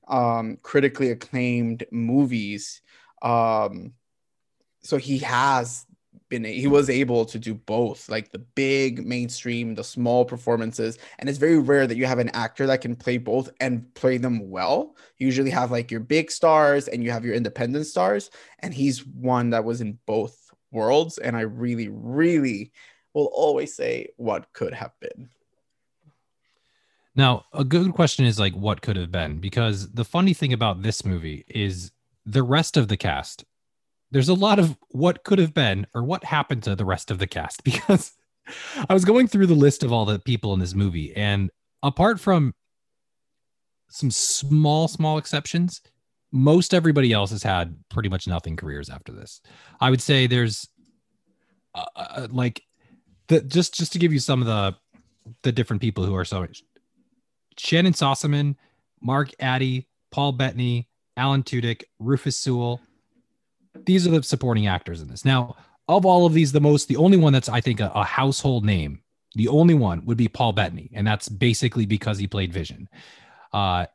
[0.09, 2.83] um, critically acclaimed movies.
[3.22, 3.92] Um,
[4.83, 5.87] so he has
[6.33, 11.28] been he was able to do both like the big mainstream the small performances and
[11.28, 14.50] it's very rare that you have an actor that can play both and play them
[14.50, 18.72] well you usually have like your big stars and you have your independent stars and
[18.72, 22.72] he's one that was in both worlds and i really really
[23.14, 25.29] will always say what could have been.
[27.14, 29.38] Now, a good question is like, what could have been?
[29.38, 31.92] Because the funny thing about this movie is
[32.25, 33.44] the rest of the cast.
[34.11, 37.18] There's a lot of what could have been or what happened to the rest of
[37.18, 38.12] the cast because
[38.88, 41.14] I was going through the list of all the people in this movie.
[41.14, 41.51] And
[41.83, 42.55] apart from
[43.88, 45.83] some small, small exceptions,
[46.33, 49.42] most everybody else has had pretty much nothing careers after this.
[49.81, 50.66] I would say there's
[51.75, 52.62] uh, uh like
[53.28, 54.76] the, just just to give you some of the
[55.42, 56.46] the different people who are so
[57.58, 58.56] Shannon Sossamon,
[59.00, 62.80] Mark Addy, Paul Bettany, Alan Tudyk, Rufus Sewell.
[63.74, 65.24] These are the supporting actors in this.
[65.24, 65.56] Now,
[65.88, 68.64] of all of these, the most, the only one that's I think a, a household
[68.64, 69.02] name,
[69.35, 72.88] the only one would be Paul Bettany, and that's basically because he played Vision.
[73.52, 73.87] Uh,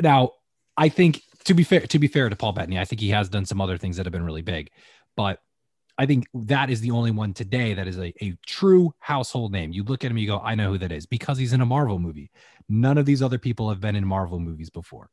[0.00, 0.32] now,
[0.76, 3.28] I think to be fair, to be fair to Paul Bettany, I think he has
[3.28, 4.70] done some other things that have been really big,
[5.16, 5.40] but
[5.98, 9.72] I think that is the only one today that is a, a true household name.
[9.72, 11.66] You look at him, you go, I know who that is because he's in a
[11.66, 12.30] Marvel movie.
[12.68, 15.10] None of these other people have been in Marvel movies before.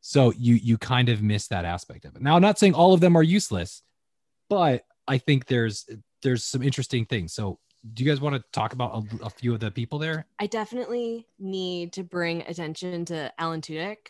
[0.00, 2.22] So you you kind of miss that aspect of it.
[2.22, 3.82] Now, I'm not saying all of them are useless,
[4.48, 5.88] but I think there's
[6.22, 7.32] there's some interesting things.
[7.32, 7.58] So
[7.94, 10.26] do you guys want to talk about a, a few of the people there?
[10.40, 14.08] I definitely need to bring attention to Alan Tudyk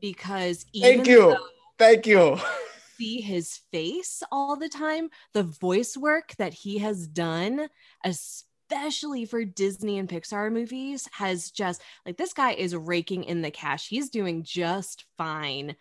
[0.00, 1.46] because thank you, though-
[1.78, 2.38] thank you.
[2.98, 7.68] See his face all the time, the voice work that he has done,
[8.04, 13.50] especially for Disney and Pixar movies, has just like this guy is raking in the
[13.50, 13.88] cash.
[13.88, 15.76] He's doing just fine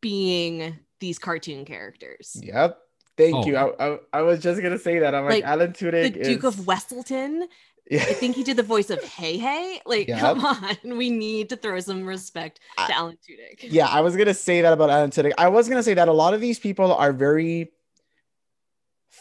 [0.00, 2.36] being these cartoon characters.
[2.42, 2.78] Yep.
[3.16, 3.46] Thank oh.
[3.46, 3.56] you.
[3.56, 5.14] I, I, I, was just gonna say that.
[5.14, 7.44] I'm like, like Alan Tudyk, the Duke of Weselton
[7.90, 8.02] yeah.
[8.02, 9.78] I think he did the voice of Heihei.
[9.84, 13.70] Like, come on, we need to throw some respect to I, Alan Tudyk.
[13.70, 15.32] Yeah, I was gonna say that about Alan Tudyk.
[15.36, 17.72] I was gonna say that a lot of these people are very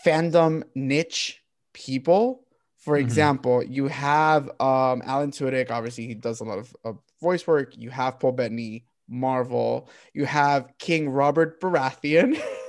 [0.05, 1.41] fandom niche
[1.73, 2.45] people.
[2.77, 3.05] For mm-hmm.
[3.05, 5.71] example, you have um, Alan Tudyk.
[5.71, 7.77] Obviously, he does a lot of, of voice work.
[7.77, 9.89] You have Paul Bettany, Marvel.
[10.13, 12.41] You have King Robert Baratheon.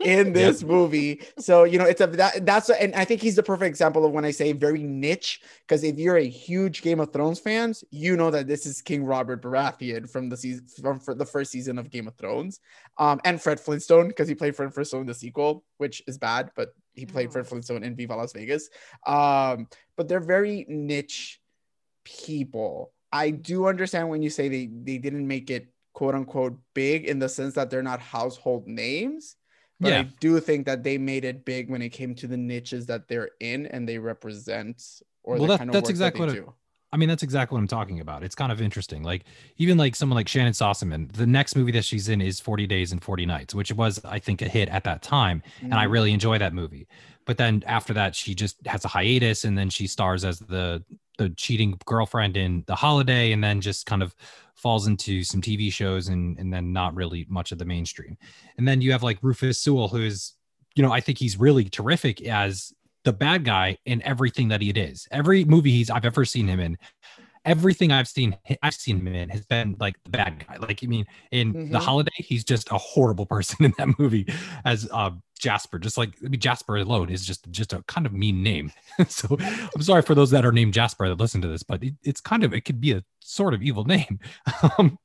[0.00, 0.70] in this yep.
[0.70, 1.22] movie.
[1.38, 4.04] So you know, it's a that, that's a, and I think he's the perfect example
[4.04, 5.40] of when I say very niche.
[5.60, 9.04] Because if you're a huge Game of Thrones fans, you know that this is King
[9.04, 12.60] Robert Baratheon from the season from the first season of Game of Thrones,
[12.98, 16.50] um, and Fred Flintstone because he played Fred Flintstone in the sequel, which is bad,
[16.56, 18.68] but he played Fred Flintstone in Viva Las Vegas.
[19.06, 21.40] Um, but they're very niche
[22.04, 22.92] people.
[23.12, 27.18] I do understand when you say they they didn't make it quote unquote big in
[27.18, 29.36] the sense that they're not household names
[29.80, 30.00] but yeah.
[30.00, 33.08] I do think that they made it big when it came to the niches that
[33.08, 34.82] they're in and they represent
[35.22, 36.54] or well, that, kind of that's exactly that what
[36.92, 38.22] I mean, that's exactly what I'm talking about.
[38.22, 39.02] It's kind of interesting.
[39.02, 39.24] Like
[39.58, 42.92] even like someone like Shannon Sossamon, the next movie that she's in is 40 Days
[42.92, 45.66] and 40 Nights, which was I think a hit at that time, mm-hmm.
[45.66, 45.92] and I mm-hmm.
[45.92, 46.86] really enjoy that movie.
[47.24, 50.84] But then after that, she just has a hiatus, and then she stars as the
[51.18, 54.14] the cheating girlfriend in The Holiday, and then just kind of
[54.54, 58.16] falls into some TV shows and and then not really much of the mainstream.
[58.58, 60.34] And then you have like Rufus Sewell, who is,
[60.74, 62.72] you know, I think he's really terrific as
[63.04, 65.06] the bad guy in everything that he is.
[65.10, 66.76] Every movie he's I've ever seen him in,
[67.46, 70.56] everything I've seen I've seen him in has been like the bad guy.
[70.56, 71.72] Like I mean, in mm-hmm.
[71.72, 74.26] the holiday, he's just a horrible person in that movie
[74.64, 75.78] as uh, Jasper.
[75.78, 78.72] Just like I mean, Jasper alone is just just a kind of mean name.
[79.08, 81.94] so I'm sorry for those that are named Jasper that listen to this, but it,
[82.02, 84.18] it's kind of it could be a sort of evil name.
[84.78, 84.98] um,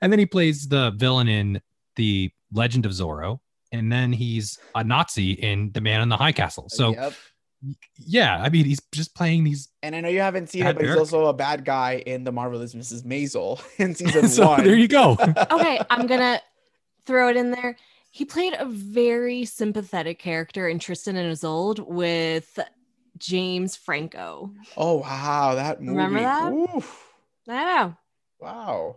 [0.00, 1.60] and then he plays the villain in
[1.96, 3.40] the Legend of Zorro,
[3.72, 6.68] and then he's a Nazi in The Man in the High Castle.
[6.68, 6.90] So.
[6.90, 7.14] Yep
[7.98, 9.68] yeah, I mean, he's just playing these.
[9.82, 12.32] And I know you haven't seen it, but he's also a bad guy in The
[12.32, 13.04] Marvelous Mrs.
[13.04, 14.64] Maisel in season so, one.
[14.64, 15.16] There you go.
[15.50, 16.40] okay, I'm gonna
[17.06, 17.76] throw it in there.
[18.16, 22.58] He played a very sympathetic character in Tristan and Isolde with
[23.18, 24.52] James Franco.
[24.74, 25.98] Oh wow, that movie.
[25.98, 26.50] Remember that?
[26.50, 27.12] Oof.
[27.46, 27.96] I know.
[28.40, 28.96] Wow.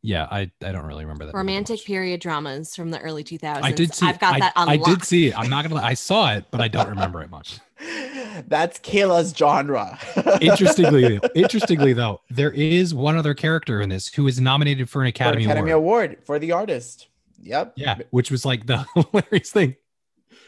[0.00, 1.34] Yeah, I, I don't really remember that.
[1.34, 3.62] Romantic period dramas from the early 2000s.
[3.62, 4.06] I did see.
[4.06, 5.38] I've got I, that I did see it.
[5.38, 5.82] I'm not gonna.
[5.82, 7.58] I saw it, but I don't remember it much.
[8.48, 9.98] That's Kayla's genre.
[10.40, 15.08] interestingly, interestingly though, there is one other character in this who is nominated for an
[15.08, 16.10] Academy, for an Academy Award.
[16.12, 16.24] Award.
[16.24, 17.08] for the artist.
[17.44, 17.74] Yep.
[17.76, 19.76] Yeah, which was like the hilarious thing.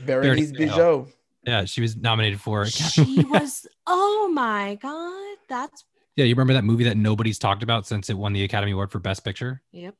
[0.05, 1.09] Berenice Bejo.
[1.45, 2.67] Yeah, she was nominated for.
[2.67, 3.67] She was.
[3.87, 5.85] Oh my god, that's
[6.17, 8.91] yeah, you remember that movie that nobody's talked about since it won the Academy Award
[8.91, 9.63] for Best Picture?
[9.73, 9.95] Yep.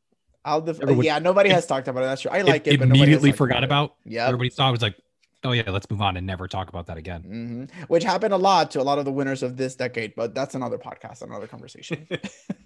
[0.47, 2.07] I'll def- yeah, nobody it, has talked about it.
[2.07, 2.31] That's true.
[2.31, 2.75] I like it.
[2.75, 3.85] it immediately forgot about.
[3.85, 3.97] about.
[4.05, 4.27] Yeah.
[4.27, 4.97] Everybody saw it was like,
[5.45, 7.69] oh yeah, let's move on and never talk about that again.
[7.71, 7.83] Mm-hmm.
[7.85, 10.55] Which happened a lot to a lot of the winners of this decade, but that's
[10.55, 12.09] another podcast, another conversation.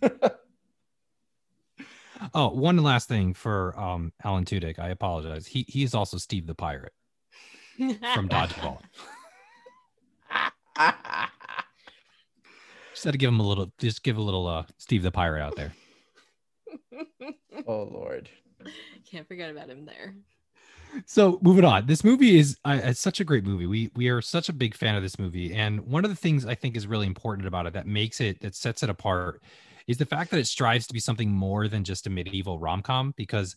[2.35, 4.79] oh, one last thing for um, Alan Tudyk.
[4.79, 5.47] I apologize.
[5.47, 6.93] He he is also Steve the Pirate
[7.77, 8.79] from Dodgeball.
[12.93, 15.43] Just had to give him a little, just give a little uh, Steve the Pirate
[15.43, 15.73] out there.
[17.67, 18.29] oh Lord,
[19.11, 20.15] can't forget about him there.
[21.07, 23.67] So moving on, this movie is uh, it's such a great movie.
[23.67, 26.45] We we are such a big fan of this movie, and one of the things
[26.45, 29.41] I think is really important about it that makes it that sets it apart
[29.91, 32.83] is the fact that it strives to be something more than just a medieval rom
[32.83, 33.57] com because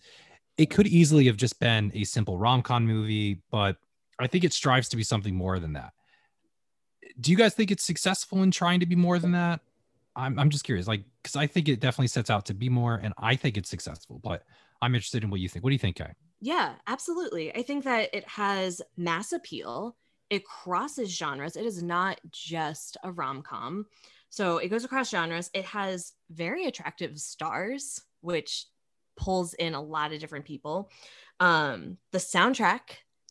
[0.58, 3.78] it could easily have just been a simple rom com movie, but
[4.20, 5.94] I think it strives to be something more than that
[7.20, 9.62] do you guys think it's successful in trying to be more than that?
[10.16, 12.96] I'm, I'm just curious, like, because I think it definitely sets out to be more,
[12.96, 14.20] and I think it's successful.
[14.24, 14.44] But
[14.82, 15.64] I'm interested in what you think.
[15.64, 16.14] What do you think, Kai?
[16.40, 17.56] Yeah, absolutely.
[17.56, 19.96] I think that it has mass appeal.
[20.30, 21.56] It crosses genres.
[21.56, 23.86] It is not just a rom com.
[24.34, 25.52] So it goes across genres.
[25.54, 28.66] It has very attractive stars, which
[29.16, 30.90] pulls in a lot of different people.
[31.40, 32.80] Um, the soundtrack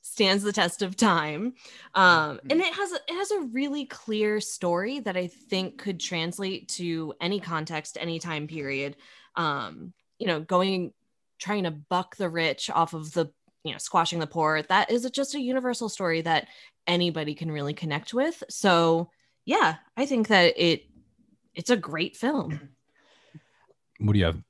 [0.02, 1.54] stands the test of time
[1.96, 2.60] um, and mm-hmm.
[2.60, 7.14] it has a, it has a really clear story that i think could translate to
[7.20, 8.96] any context any time period
[9.36, 10.92] um, you know going
[11.38, 13.30] trying to buck the rich off of the
[13.62, 16.48] you know squashing the poor that is just a universal story that
[16.88, 19.08] anybody can really connect with so
[19.44, 20.82] yeah i think that it
[21.54, 22.68] it's a great film
[23.98, 24.42] what do you have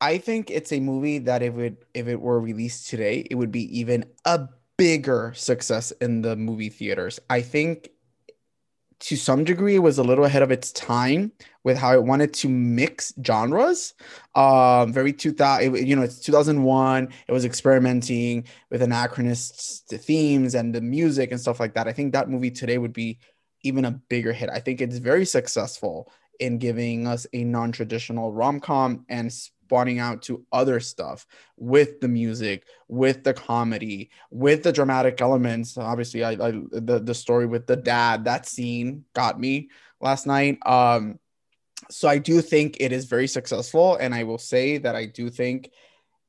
[0.00, 3.52] i think it's a movie that if it if it were released today it would
[3.52, 7.20] be even a bigger success in the movie theaters.
[7.30, 7.90] I think
[9.00, 12.32] to some degree it was a little ahead of its time with how it wanted
[12.32, 13.92] to mix genres.
[14.34, 17.12] Um, very 2000, you know, it's 2001.
[17.28, 21.88] It was experimenting with anachronists, the themes and the music and stuff like that.
[21.88, 23.18] I think that movie today would be
[23.62, 24.50] even a bigger hit.
[24.50, 30.44] I think it's very successful in giving us a non-traditional rom-com and spawning out to
[30.52, 35.78] other stuff with the music, with the comedy, with the dramatic elements.
[35.78, 39.70] Obviously, I, I the the story with the dad that scene got me
[40.00, 40.58] last night.
[40.66, 41.18] Um,
[41.90, 45.30] so I do think it is very successful, and I will say that I do
[45.30, 45.70] think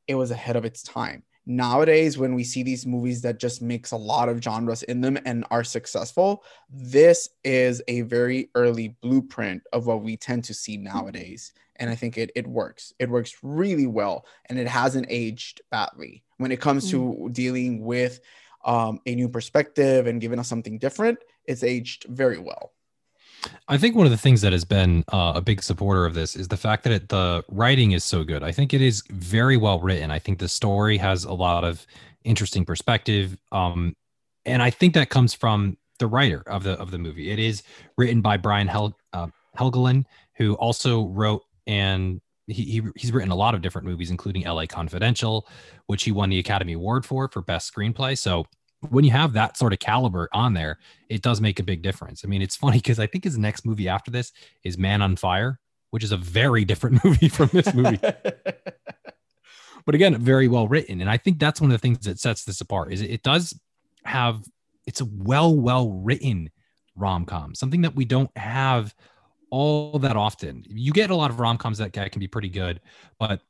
[0.08, 3.92] it was ahead of its time nowadays when we see these movies that just mix
[3.92, 9.62] a lot of genres in them and are successful this is a very early blueprint
[9.74, 11.54] of what we tend to see nowadays.
[11.78, 12.94] And i think it, it works.
[13.00, 16.24] It works really well and it hasn't aged badly.
[16.38, 17.34] When it comes to mm.
[17.34, 18.20] dealing with
[18.66, 22.74] um, a new perspective and giving us something different it's aged very well
[23.68, 26.36] I think one of the things that has been uh, a big supporter of this
[26.36, 28.44] is the fact that it, the writing is so good.
[28.44, 30.12] I think it is very well written.
[30.12, 31.86] I think the story has a lot of
[32.24, 33.96] interesting perspective, um,
[34.46, 37.32] and I think that comes from the writer of the of the movie.
[37.32, 37.64] It is
[37.98, 39.28] written by Brian Hel- uh,
[39.58, 40.06] Helgeland,
[40.36, 44.68] who also wrote and he, he, he's written a lot of different movies, including L.A.
[44.68, 45.48] Confidential,
[45.88, 48.18] which he won the Academy Award for for best screenplay.
[48.18, 48.46] So
[48.90, 50.78] when you have that sort of caliber on there,
[51.10, 52.24] it does make a big difference.
[52.24, 54.32] I mean, it's funny because I think his next movie after this
[54.64, 55.60] is Man on Fire,
[55.92, 58.00] which is a very different movie from this movie.
[59.86, 61.02] but again, very well written.
[61.02, 63.60] And I think that's one of the things that sets this apart is it does
[64.04, 64.44] have
[64.86, 66.52] it's a well, well written
[66.96, 68.96] rom-com, something that we don't have
[69.50, 70.64] all that often.
[70.68, 72.82] You get a lot of rom-coms that can be pretty good,
[73.20, 73.42] but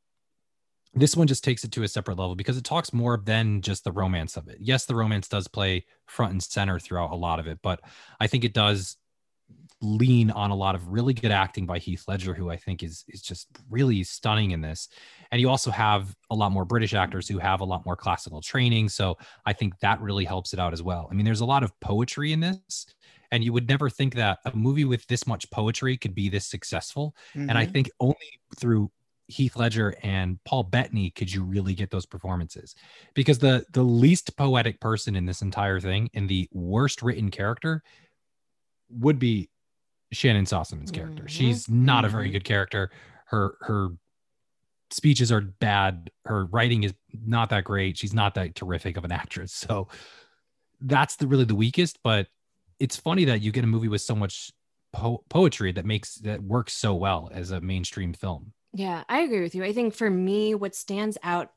[0.96, 3.84] this one just takes it to a separate level because it talks more than just
[3.84, 4.58] the romance of it.
[4.62, 7.82] Yes, the romance does play front and center throughout a lot of it, but
[8.20, 8.98] I think it does
[9.82, 13.04] lean on a lot of really good acting by Heath Ledger, who I think is
[13.10, 14.88] is just really stunning in this.
[15.32, 18.42] And you also have a lot more British actors who have a lot more classical
[18.42, 21.10] training, so I think that really helps it out as well.
[21.12, 22.86] I mean, there's a lot of poetry in this,
[23.32, 26.48] and you would never think that a movie with this much poetry could be this
[26.48, 27.16] successful.
[27.36, 27.50] Mm-hmm.
[27.50, 27.74] And I mm-hmm.
[27.74, 28.92] think only through
[29.28, 32.76] Heath Ledger and Paul Bettany could you really get those performances
[33.14, 37.82] because the the least poetic person in this entire thing and the worst written character
[38.90, 39.50] would be
[40.14, 41.24] Shannyn Sossamon's character.
[41.24, 41.28] Mm-hmm.
[41.28, 42.34] She's not a very mm-hmm.
[42.34, 42.92] good character.
[43.26, 43.90] Her her
[44.92, 46.12] speeches are bad.
[46.26, 46.94] Her writing is
[47.26, 47.98] not that great.
[47.98, 49.54] She's not that terrific of an actress.
[49.66, 49.88] So
[50.82, 52.00] that's the really the weakest.
[52.04, 52.28] But
[52.80, 54.52] it's funny that you get a movie with so much
[54.94, 58.54] po- poetry that makes that works so well as a mainstream film.
[58.78, 59.64] Yeah, I agree with you.
[59.64, 61.50] I think for me, what stands out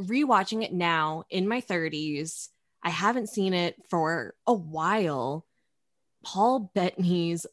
[0.00, 2.48] rewatching it now in my 30s,
[2.82, 5.46] I haven't seen it for a while.
[6.24, 7.46] Paul Bettany's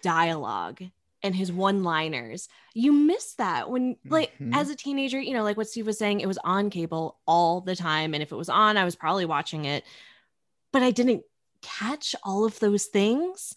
[0.00, 0.82] dialogue
[1.22, 2.48] and his one liners.
[2.72, 4.54] You miss that when, like, mm-hmm.
[4.54, 7.60] as a teenager, you know, like what Steve was saying, it was on cable all
[7.60, 8.14] the time.
[8.14, 9.84] And if it was on, I was probably watching it,
[10.72, 11.24] but I didn't
[11.60, 13.54] catch all of those things.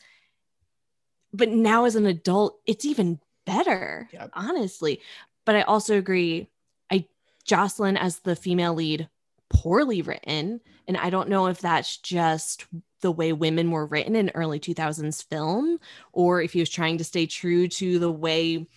[1.32, 4.30] But now as an adult, it's even better, yep.
[4.34, 5.02] honestly.
[5.46, 6.50] But I also agree.
[6.92, 7.06] I
[7.46, 9.10] Jocelyn as the female lead,
[9.50, 12.66] poorly written, and I don't know if that's just
[13.02, 15.80] the way women were written in early 2000s film,
[16.14, 18.68] or if he was trying to stay true to the way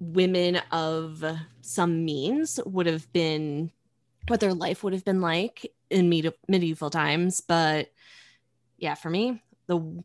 [0.00, 1.24] women of
[1.60, 3.70] some means would have been,
[4.28, 6.08] what their life would have been like in
[6.48, 7.40] medieval times.
[7.40, 7.90] But
[8.78, 10.02] yeah, for me, the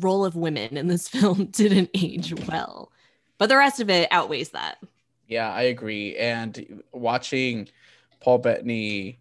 [0.00, 2.92] role of women in this film didn't age well
[3.42, 4.78] but the rest of it outweighs that.
[5.26, 6.16] Yeah, I agree.
[6.16, 7.68] And watching
[8.20, 9.18] Paul Bettany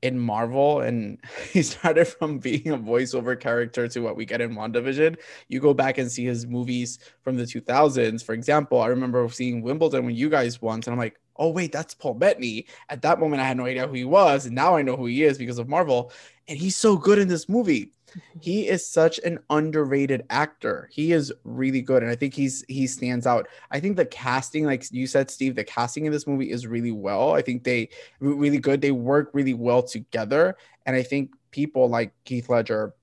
[0.00, 1.18] in Marvel, and
[1.52, 5.18] he started from being a voiceover character to what we get in WandaVision.
[5.48, 8.24] You go back and see his movies from the 2000s.
[8.24, 11.72] For example, I remember seeing Wimbledon when you guys won, and I'm like, oh, wait,
[11.72, 12.64] that's Paul Bettany.
[12.88, 14.46] At that moment, I had no idea who he was.
[14.46, 16.10] And now I know who he is because of Marvel.
[16.48, 17.92] And he's so good in this movie
[18.40, 20.88] he is such an underrated actor.
[20.92, 23.48] He is really good, and I think he's he stands out.
[23.70, 26.92] I think the casting, like you said, Steve, the casting in this movie is really
[26.92, 27.34] well.
[27.34, 27.88] I think they
[28.20, 28.80] really good.
[28.80, 32.94] They work really well together, and I think people like Heath Ledger,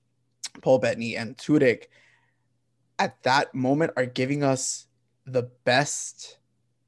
[0.62, 1.84] Paul Bettany, and Tudyk
[2.98, 4.86] at that moment are giving us
[5.26, 6.38] the best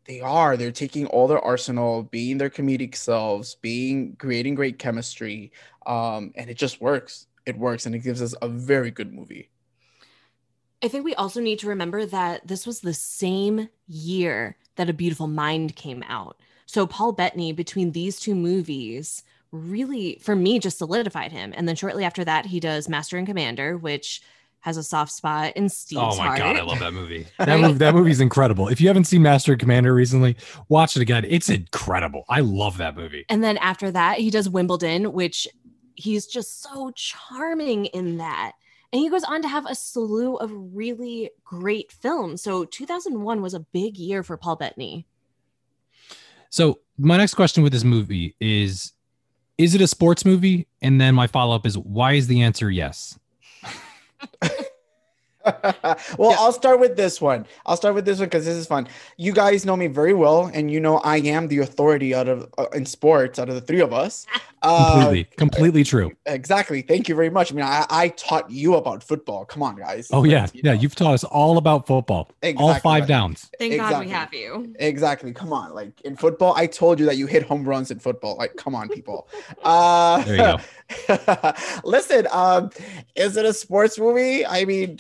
[0.07, 5.51] they are they're taking all their arsenal being their comedic selves being creating great chemistry
[5.87, 9.51] um, and it just works it works and it gives us a very good movie.
[10.83, 14.93] I think we also need to remember that this was the same year that A
[14.93, 16.39] Beautiful Mind came out.
[16.67, 21.55] So Paul Bettany, between these two movies, really, for me, just solidified him.
[21.57, 24.21] And then shortly after that, he does Master and Commander, which
[24.61, 26.39] has a soft spot in Steve's Oh my heart.
[26.39, 27.27] god, I love that movie.
[27.39, 28.69] That movie that movie's incredible.
[28.69, 30.37] If you haven't seen Master and Commander recently,
[30.69, 31.25] watch it again.
[31.29, 32.25] It's incredible.
[32.29, 33.25] I love that movie.
[33.29, 35.47] And then after that, he does Wimbledon, which
[35.97, 38.53] he's just so charming in that.
[38.93, 42.43] And he goes on to have a slew of really great films.
[42.43, 45.07] So 2001 was a big year for Paul Bettany.
[46.51, 48.93] So my next question with this movie is
[49.59, 50.67] is it a sports movie?
[50.83, 53.19] And then my follow up is why is the answer yes?
[56.19, 56.37] well, yeah.
[56.39, 57.47] I'll start with this one.
[57.67, 58.89] I'll start with this one because this is fun.
[59.17, 62.53] You guys know me very well, and you know I am the authority out of
[62.59, 64.27] uh, in sports out of the three of us.
[64.63, 66.13] completely, uh, completely true.
[66.27, 66.83] Exactly.
[66.83, 67.53] Thank you very much.
[67.53, 69.45] I mean, I, I taught you about football.
[69.45, 70.09] Come on, guys.
[70.13, 70.75] Oh yeah, you yeah.
[70.75, 70.81] Know.
[70.81, 72.31] You've taught us all about football.
[72.43, 72.67] Exactly.
[72.67, 73.09] All five right.
[73.09, 73.51] downs.
[73.59, 73.95] Thank exactly.
[73.95, 74.75] God we have you.
[74.81, 75.33] Exactly.
[75.33, 78.37] Come on, like in football, I told you that you hit home runs in football.
[78.37, 79.29] Like, come on, people.
[79.63, 80.59] uh, there you
[81.09, 81.53] go.
[81.85, 82.71] listen, um,
[83.15, 84.45] is it a sports movie?
[84.45, 84.97] I mean,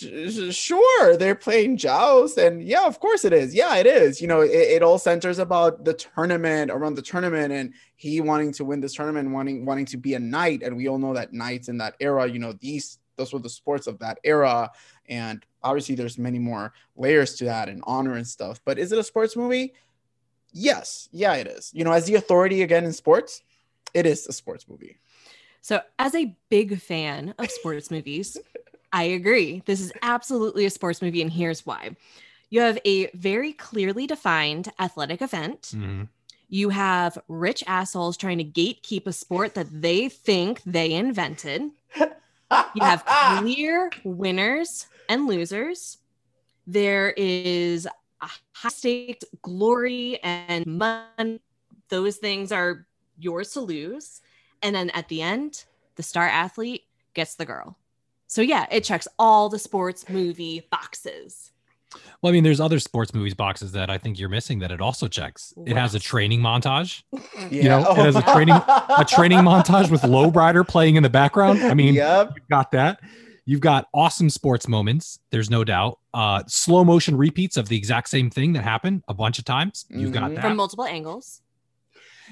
[0.52, 3.54] sure, they're playing joust, and yeah, of course it is.
[3.54, 4.20] Yeah, it is.
[4.20, 8.52] You know, it, it all centers about the tournament, around the tournament, and he wanting
[8.52, 11.32] to win this tournament, wanting wanting to be a knight, and we all know that
[11.32, 14.70] knights in that era, you know, these those were the sports of that era,
[15.08, 18.60] and obviously there's many more layers to that and honor and stuff.
[18.64, 19.74] But is it a sports movie?
[20.52, 21.70] Yes, yeah, it is.
[21.74, 23.42] You know, as the authority again in sports,
[23.94, 24.98] it is a sports movie.
[25.60, 28.38] So, as a big fan of sports movies,
[28.96, 29.62] I agree.
[29.66, 31.96] This is absolutely a sports movie, and here's why.
[32.48, 35.72] You have a very clearly defined athletic event.
[35.74, 36.04] Mm-hmm.
[36.48, 41.72] You have rich assholes trying to gatekeep a sport that they think they invented.
[42.00, 43.04] You have
[43.38, 45.98] clear winners and losers.
[46.66, 47.84] There is
[48.22, 51.42] a high stakes glory and money.
[51.90, 52.86] Those things are
[53.18, 54.22] yours to lose.
[54.62, 55.64] And then at the end,
[55.96, 57.76] the star athlete gets the girl.
[58.36, 61.52] So yeah, it checks all the sports movie boxes.
[62.20, 64.78] Well, I mean, there's other sports movies boxes that I think you're missing that it
[64.78, 65.54] also checks.
[65.64, 67.02] It has a training montage.
[67.12, 67.48] Yeah.
[67.48, 71.60] You know, it has a training a training montage with Lowrider playing in the background.
[71.62, 72.32] I mean, yep.
[72.36, 73.00] you've got that.
[73.46, 75.18] You've got awesome sports moments.
[75.30, 75.98] There's no doubt.
[76.12, 79.86] Uh, slow motion repeats of the exact same thing that happened a bunch of times.
[79.88, 80.34] You've got Mhm.
[80.34, 80.42] that.
[80.42, 81.40] From multiple angles.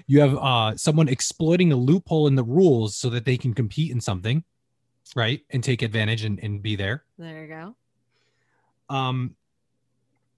[0.07, 3.91] you have uh, someone exploiting a loophole in the rules so that they can compete
[3.91, 4.45] in something,
[5.15, 7.05] right, and take advantage and, and be there.
[7.19, 7.75] There you go.
[8.95, 9.37] Um,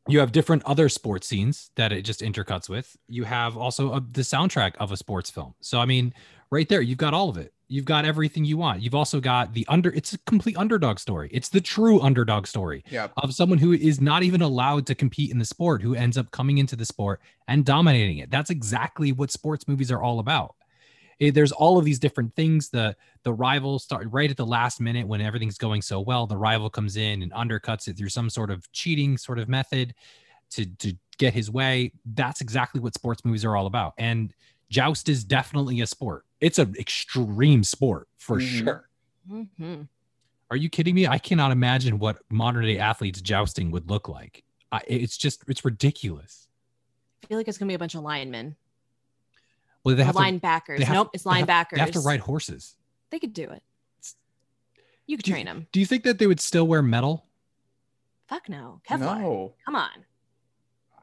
[0.08, 2.96] you have different other sports scenes that it just intercuts with.
[3.08, 5.54] You have also a, the soundtrack of a sports film.
[5.60, 6.14] So I mean,
[6.50, 7.52] right there, you've got all of it.
[7.68, 8.80] You've got everything you want.
[8.82, 9.90] You've also got the under.
[9.92, 11.28] It's a complete underdog story.
[11.32, 13.12] It's the true underdog story Yep.
[13.16, 16.30] of someone who is not even allowed to compete in the sport, who ends up
[16.30, 18.30] coming into the sport and dominating it.
[18.30, 20.54] That's exactly what sports movies are all about.
[21.20, 22.68] Eh, There's all of these different things.
[22.70, 26.26] The the rival start right at the last minute when everything's going so well.
[26.26, 29.94] The rival comes in and undercuts it through some sort of cheating sort of method
[30.50, 31.92] to to get his way.
[32.04, 33.94] That's exactly what sports movies are all about.
[33.98, 34.34] And
[34.68, 36.24] joust is definitely a sport.
[36.40, 38.64] It's an extreme sport for Mhm.
[38.64, 38.88] sure.
[39.28, 39.82] hmm
[40.50, 41.06] Are you kidding me?
[41.08, 44.44] I cannot imagine what modern day athletes jousting would look like.
[44.70, 46.48] I, it's just it's ridiculous.
[47.24, 48.56] I feel like it's gonna be a bunch of linemen.
[49.86, 50.78] Well, they Or have to, linebackers.
[50.78, 51.70] they have- nope, it's they have- linebackers.
[51.74, 52.74] they have to ride horses.
[53.10, 53.62] They could do it.
[55.06, 55.68] You could Do train them.
[55.70, 57.24] Do you think that they would still wear metal?
[58.26, 58.80] Fuck no.
[58.88, 59.20] Kevlar.
[59.20, 60.04] No, Come on.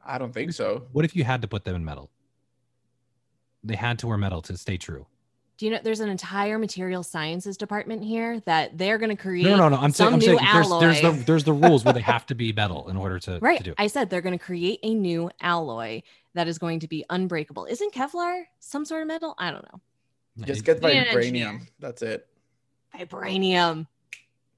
[0.04, 0.86] I don't think so.
[0.92, 2.10] What if you had to put them in metal?
[3.62, 5.06] They had to wear metal to stay true.
[5.64, 9.44] Do you know there's an entire material sciences department here that they're going to create?
[9.46, 9.76] No, no, no.
[9.78, 12.52] I'm saying, I'm saying there's, there's the there's the rules where they have to be
[12.52, 13.56] metal in order to, Right.
[13.56, 13.76] to do it.
[13.78, 16.02] I said they're going to create a new alloy
[16.34, 17.64] that is going to be unbreakable.
[17.64, 19.34] Isn't Kevlar some sort of metal?
[19.38, 19.80] I don't know.
[20.44, 21.46] Just It- get Be an engineer.
[21.46, 21.68] vibranium.
[21.78, 22.26] That's it.
[22.94, 23.86] Vibranium.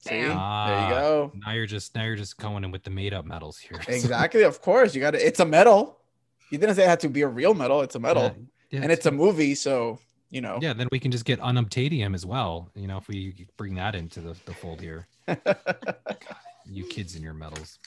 [0.01, 0.29] See, Bam.
[0.29, 0.89] there Ah.
[0.89, 1.33] you go.
[1.47, 3.81] now you're just now you're just going in with the made up metals here.
[3.89, 4.43] Exactly.
[4.43, 5.25] Of course, you got to.
[5.25, 5.99] It's a metal.
[6.51, 7.83] You didn't say it had to be a real metal.
[7.83, 10.01] It's a metal, Yeah, yeah, and it's a movie, so
[10.31, 10.59] you know.
[10.61, 10.73] yeah.
[10.73, 12.71] Then we can just get unobtainium as well.
[12.75, 15.07] You know, if we bring that into the, the fold here.
[16.69, 17.79] you kids and your medals.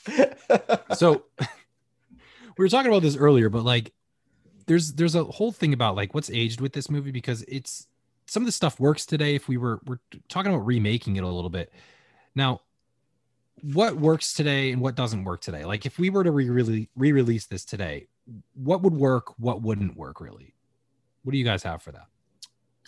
[0.95, 3.93] So we were talking about this earlier, but like
[4.67, 7.87] there's there's a whole thing about like what's aged with this movie because it's
[8.25, 11.27] some of the stuff works today if we were we're talking about remaking it a
[11.27, 11.73] little bit.
[12.35, 12.61] Now,
[13.61, 15.65] what works today and what doesn't work today?
[15.65, 18.07] Like if we were to re-release this today,
[18.53, 20.53] what would work, what wouldn't work really?
[21.23, 22.07] What do you guys have for that?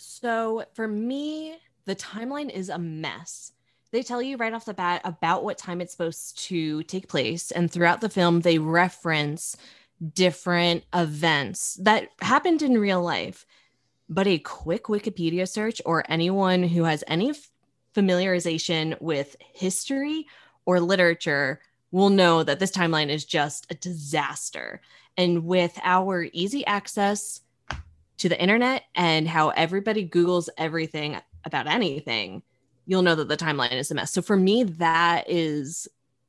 [0.02, 3.52] So for me, the timeline is a mess.
[3.92, 7.52] They tell you right off the bat about what time it's supposed to take place.
[7.52, 9.56] And throughout the film, they reference
[10.14, 13.46] different events that happened in real life.
[14.08, 17.32] But a quick Wikipedia search or anyone who has any
[17.94, 20.26] familiarization with history
[20.66, 21.60] or literature
[21.92, 24.80] will know that this timeline is just a disaster.
[25.16, 27.40] And with our easy access
[28.22, 32.42] to the internet and how everybody Googles everything about anything,
[32.86, 34.12] you'll know that the timeline is a mess.
[34.12, 35.88] So for me, that is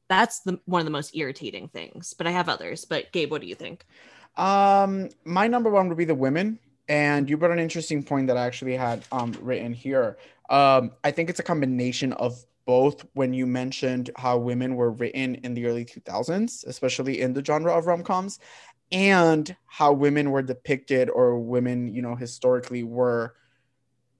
[0.10, 2.16] that's the one of the most irritating things.
[2.16, 2.84] But I have others.
[2.84, 3.86] But Gabe, what do you think?
[4.38, 8.38] Um, my number one would be the women, and you brought an interesting point that
[8.38, 10.18] I actually had um written here.
[10.50, 13.06] Um, I think it's a combination of both.
[13.14, 17.72] When you mentioned how women were written in the early 2000s, especially in the genre
[17.72, 18.39] of rom coms,
[18.94, 23.36] and how women were depicted or women, you know, historically were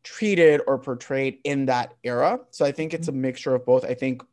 [0.04, 2.40] treated or portrayed in that era.
[2.50, 3.86] So I think it's a mixture of both.
[3.86, 4.24] I think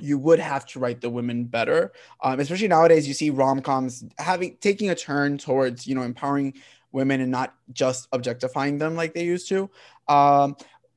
[0.00, 3.06] you would have to write the women better, um, especially nowadays.
[3.06, 6.54] You see rom coms having taking a turn towards you know empowering
[6.92, 9.68] women and not just objectifying them like they used to.
[10.08, 10.56] Um,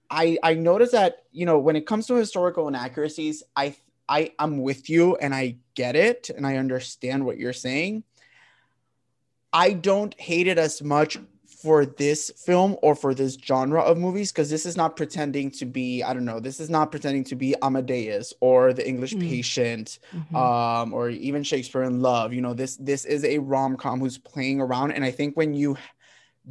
[0.09, 3.75] I I noticed that you know when it comes to historical inaccuracies, I
[4.07, 8.03] I I'm with you and I get it and I understand what you're saying.
[9.55, 14.31] I don't hate it as much for this film or for this genre of movies
[14.31, 17.35] because this is not pretending to be I don't know this is not pretending to
[17.35, 19.21] be Amadeus or The English Mm.
[19.21, 20.35] Patient Mhm.
[20.35, 24.59] um or even Shakespeare in Love you know this this is a rom-com who's playing
[24.61, 25.77] around and I think when you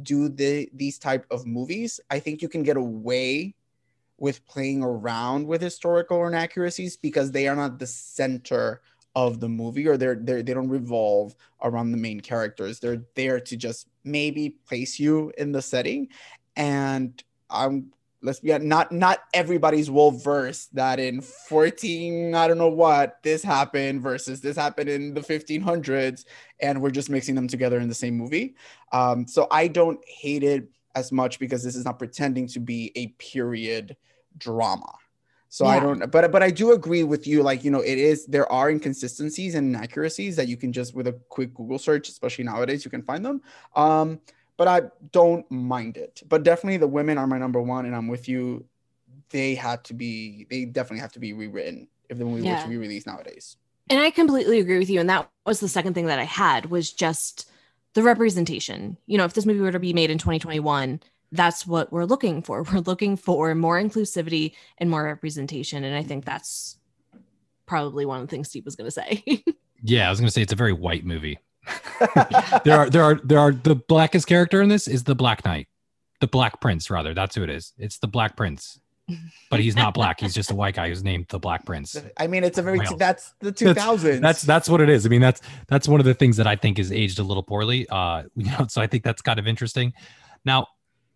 [0.01, 3.53] do the these type of movies I think you can get away
[4.17, 8.81] with playing around with historical inaccuracies because they are not the center
[9.15, 12.79] of the movie or they're, they're they don't revolve around the main characters.
[12.79, 16.09] They're there to just maybe place you in the setting.
[16.55, 17.91] And i'm
[18.21, 23.43] let's be not not everybody's well versed that in 14 i don't know what this
[23.43, 26.25] happened versus this happened in the 1500s
[26.59, 28.55] and we're just mixing them together in the same movie.
[28.91, 32.91] Um, so i don't hate it as much because this is not pretending to be
[32.95, 33.95] a period
[34.37, 34.91] drama
[35.55, 35.71] so yeah.
[35.71, 37.41] I don't, but but I do agree with you.
[37.41, 41.07] Like you know, it is there are inconsistencies and inaccuracies that you can just with
[41.07, 43.41] a quick Google search, especially nowadays, you can find them.
[43.73, 44.19] Um,
[44.57, 44.81] but I
[45.13, 46.21] don't mind it.
[46.27, 48.65] But definitely, the women are my number one, and I'm with you.
[49.29, 50.45] They had to be.
[50.49, 52.57] They definitely have to be rewritten if the movie yeah.
[52.57, 53.55] were to be released nowadays.
[53.89, 54.99] And I completely agree with you.
[54.99, 57.49] And that was the second thing that I had was just
[57.93, 58.97] the representation.
[59.05, 60.99] You know, if this movie were to be made in 2021
[61.35, 62.63] that's what we're looking for.
[62.73, 65.83] We're looking for more inclusivity and more representation.
[65.83, 66.77] And I think that's
[67.65, 69.23] probably one of the things Steve was going to say.
[69.83, 71.39] yeah, I was going to say it's a very white movie.
[72.63, 75.67] there are there are there are the blackest character in this is the Black Knight,
[76.21, 77.15] the Black Prince rather.
[77.15, 77.73] That's who it is.
[77.79, 78.79] It's the Black Prince.
[79.51, 80.19] But he's not black.
[80.19, 81.95] He's just a white guy who's named the Black Prince.
[82.17, 82.95] I mean, it's a very Wales.
[82.97, 83.75] that's the 2000s.
[83.75, 85.05] That's, that's that's what it is.
[85.05, 87.43] I mean, that's that's one of the things that I think is aged a little
[87.43, 87.87] poorly.
[87.89, 89.93] Uh, you know, so I think that's kind of interesting.
[90.43, 90.67] Now,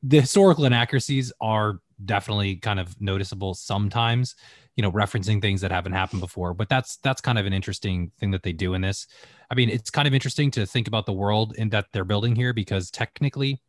[0.03, 4.35] the historical inaccuracies are definitely kind of noticeable sometimes
[4.75, 8.11] you know referencing things that haven't happened before but that's that's kind of an interesting
[8.19, 9.07] thing that they do in this.
[9.51, 12.35] I mean it's kind of interesting to think about the world in that they're building
[12.35, 13.61] here because technically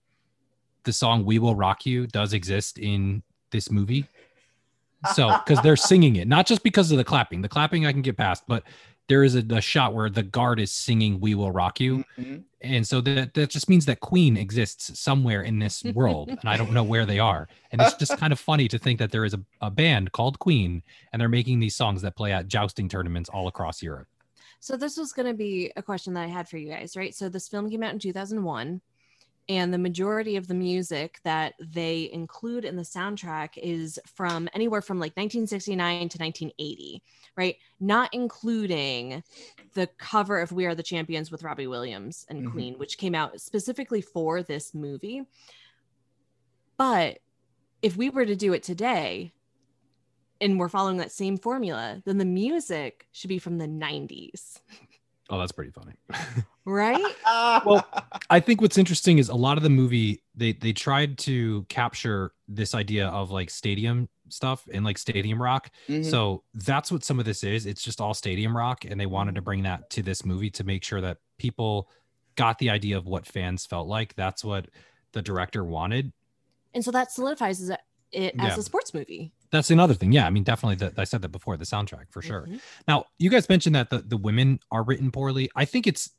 [0.84, 4.06] the song we will rock you does exist in this movie.
[5.14, 7.42] So because they're singing it not just because of the clapping.
[7.42, 8.62] The clapping i can get past but
[9.10, 12.36] there is a, a, shot where the guard is singing "We Will Rock You," mm-hmm.
[12.60, 16.56] and so that that just means that Queen exists somewhere in this world, and I
[16.56, 17.48] don't know where they are.
[17.72, 20.38] And it's just kind of funny to think that there is a, a band called
[20.38, 20.82] Queen,
[21.12, 24.06] and they're making these songs that play at jousting tournaments all across Europe.
[24.60, 27.14] So this was going to be a question that I had for you guys, right?
[27.14, 28.80] So this film came out in 2001
[29.48, 34.82] and the majority of the music that they include in the soundtrack is from anywhere
[34.82, 37.02] from like 1969 to 1980
[37.36, 37.56] right?
[37.78, 39.22] Not including
[39.74, 42.50] the cover of we are the champions with robbie williams and mm-hmm.
[42.50, 45.22] queen which came out specifically for this movie.
[46.76, 47.18] But
[47.82, 49.32] if we were to do it today
[50.40, 54.60] and we're following that same formula then the music should be from the 90s
[55.30, 55.92] Oh, that's pretty funny.
[56.64, 57.00] right?
[57.64, 57.86] well,
[58.28, 62.32] I think what's interesting is a lot of the movie they they tried to capture
[62.48, 65.70] this idea of like stadium stuff and like stadium rock.
[65.88, 66.08] Mm-hmm.
[66.08, 67.64] So that's what some of this is.
[67.64, 70.64] It's just all stadium rock and they wanted to bring that to this movie to
[70.64, 71.88] make sure that people
[72.36, 74.14] got the idea of what fans felt like.
[74.14, 74.68] That's what
[75.12, 76.12] the director wanted.
[76.74, 77.80] And so that solidifies it
[78.12, 78.56] as yeah.
[78.56, 80.12] a sports movie that's another thing.
[80.12, 80.76] Yeah, I mean, definitely.
[80.76, 81.56] The, I said that before.
[81.56, 82.42] The soundtrack for sure.
[82.42, 82.56] Mm-hmm.
[82.86, 85.50] Now, you guys mentioned that the the women are written poorly.
[85.56, 86.10] I think it's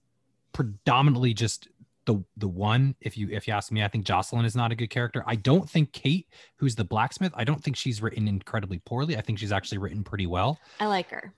[0.53, 1.67] predominantly just
[2.05, 2.95] the the one.
[3.01, 5.23] If you if you ask me, I think Jocelyn is not a good character.
[5.25, 6.27] I don't think Kate,
[6.57, 9.17] who's the blacksmith, I don't think she's written incredibly poorly.
[9.17, 10.59] I think she's actually written pretty well.
[10.79, 11.33] I like her.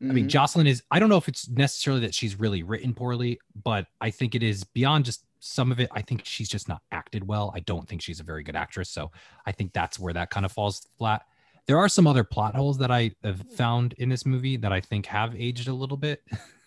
[0.00, 0.28] I mean, mm-hmm.
[0.28, 0.82] Jocelyn is.
[0.92, 4.44] I don't know if it's necessarily that she's really written poorly, but I think it
[4.44, 5.88] is beyond just some of it.
[5.92, 7.52] I think she's just not acted well.
[7.54, 8.90] I don't think she's a very good actress.
[8.90, 9.10] So
[9.46, 11.22] I think that's where that kind of falls flat.
[11.66, 14.80] There are some other plot holes that I have found in this movie that I
[14.80, 16.22] think have aged a little bit.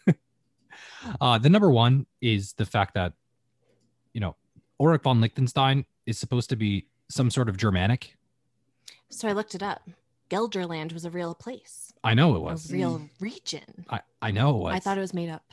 [1.22, 3.13] uh, the number one is the fact that,
[4.13, 4.36] you know,
[4.80, 8.15] Ulrich von Liechtenstein is supposed to be some sort of Germanic.
[9.09, 9.82] So I looked it up.
[10.30, 11.91] Gelderland was a real place.
[12.03, 12.69] I know it was.
[12.69, 13.86] A real region.
[13.89, 14.76] I, I know it was.
[14.76, 15.43] I thought it was made up.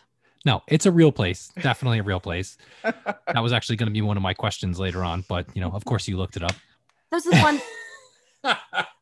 [0.49, 1.53] No, it's a real place.
[1.61, 2.57] Definitely a real place.
[2.83, 5.71] that was actually going to be one of my questions later on, but you know,
[5.73, 6.55] of course, you looked it up.
[7.11, 7.61] That was the one.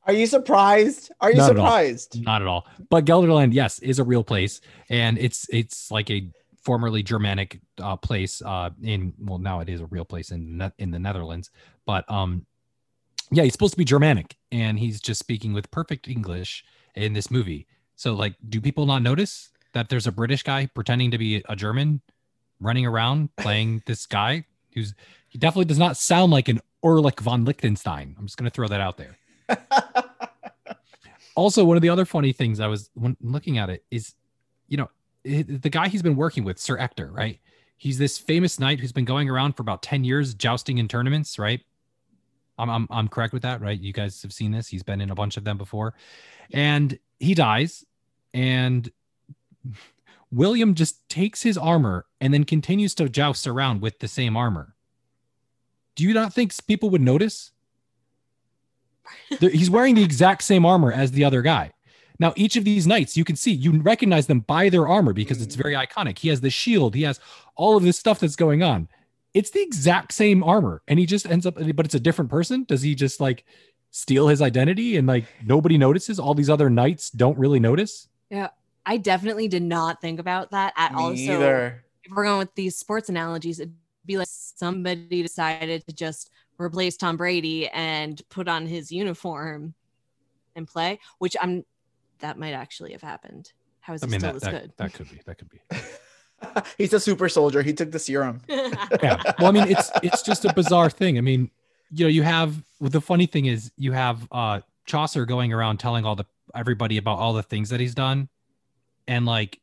[0.08, 1.12] Are you surprised?
[1.20, 2.16] Are you Not surprised?
[2.16, 2.66] At Not at all.
[2.90, 6.28] But Gelderland, yes, is a real place, and it's it's like a
[6.64, 8.42] formerly Germanic uh, place.
[8.44, 11.52] Uh, in well, now it is a real place in in the Netherlands.
[11.86, 12.44] But um,
[13.30, 16.64] yeah, he's supposed to be Germanic, and he's just speaking with perfect English
[16.96, 17.68] in this movie.
[17.94, 21.54] So, like, do people not notice that there's a British guy pretending to be a
[21.54, 22.00] German
[22.60, 24.94] running around playing this guy who's
[25.28, 28.16] he definitely does not sound like an Ulrich von Liechtenstein.
[28.18, 29.18] I'm just going to throw that out there.
[31.34, 34.14] also, one of the other funny things I was when looking at it is,
[34.66, 34.88] you know,
[35.24, 37.38] the guy he's been working with, Sir Ector, right?
[37.76, 41.38] He's this famous knight who's been going around for about 10 years jousting in tournaments,
[41.38, 41.60] right?
[42.58, 43.78] I'm, I'm, I'm correct with that, right?
[43.78, 44.68] You guys have seen this.
[44.68, 45.92] He's been in a bunch of them before.
[46.50, 47.84] And he dies.
[48.32, 48.90] And
[50.30, 54.74] William just takes his armor and then continues to joust around with the same armor.
[55.94, 57.52] Do you not think people would notice?
[59.40, 61.72] he's wearing the exact same armor as the other guy.
[62.18, 65.42] Now, each of these knights, you can see, you recognize them by their armor because
[65.42, 66.18] it's very iconic.
[66.18, 67.20] He has the shield, he has
[67.56, 68.88] all of this stuff that's going on.
[69.34, 72.64] It's the exact same armor, and he just ends up, but it's a different person.
[72.64, 73.44] Does he just like
[73.90, 76.18] steal his identity and like nobody notices?
[76.18, 78.08] All these other knights don't really notice.
[78.30, 78.48] Yeah,
[78.86, 81.12] I definitely did not think about that at Me all.
[81.12, 81.82] either.
[81.82, 83.74] So if we're going with these sports analogies, it'd
[84.06, 89.74] be like somebody decided to just replace Tom Brady and put on his uniform
[90.54, 91.64] and play, which I'm
[92.20, 93.52] that might actually have happened.
[93.80, 95.60] How is I it mean, still that, this that, that could be, that could be.
[96.78, 97.62] He's a super soldier.
[97.62, 98.40] He took the serum.
[98.48, 99.20] yeah.
[99.38, 101.18] Well, I mean, it's it's just a bizarre thing.
[101.18, 101.50] I mean,
[101.90, 105.78] you know, you have well, the funny thing is you have uh Chaucer going around
[105.78, 108.28] telling all the everybody about all the things that he's done,
[109.08, 109.60] and like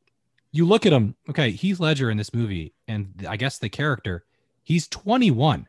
[0.51, 1.15] you look at him.
[1.29, 4.23] Okay, Heath Ledger in this movie, and I guess the character,
[4.61, 5.67] he's 21.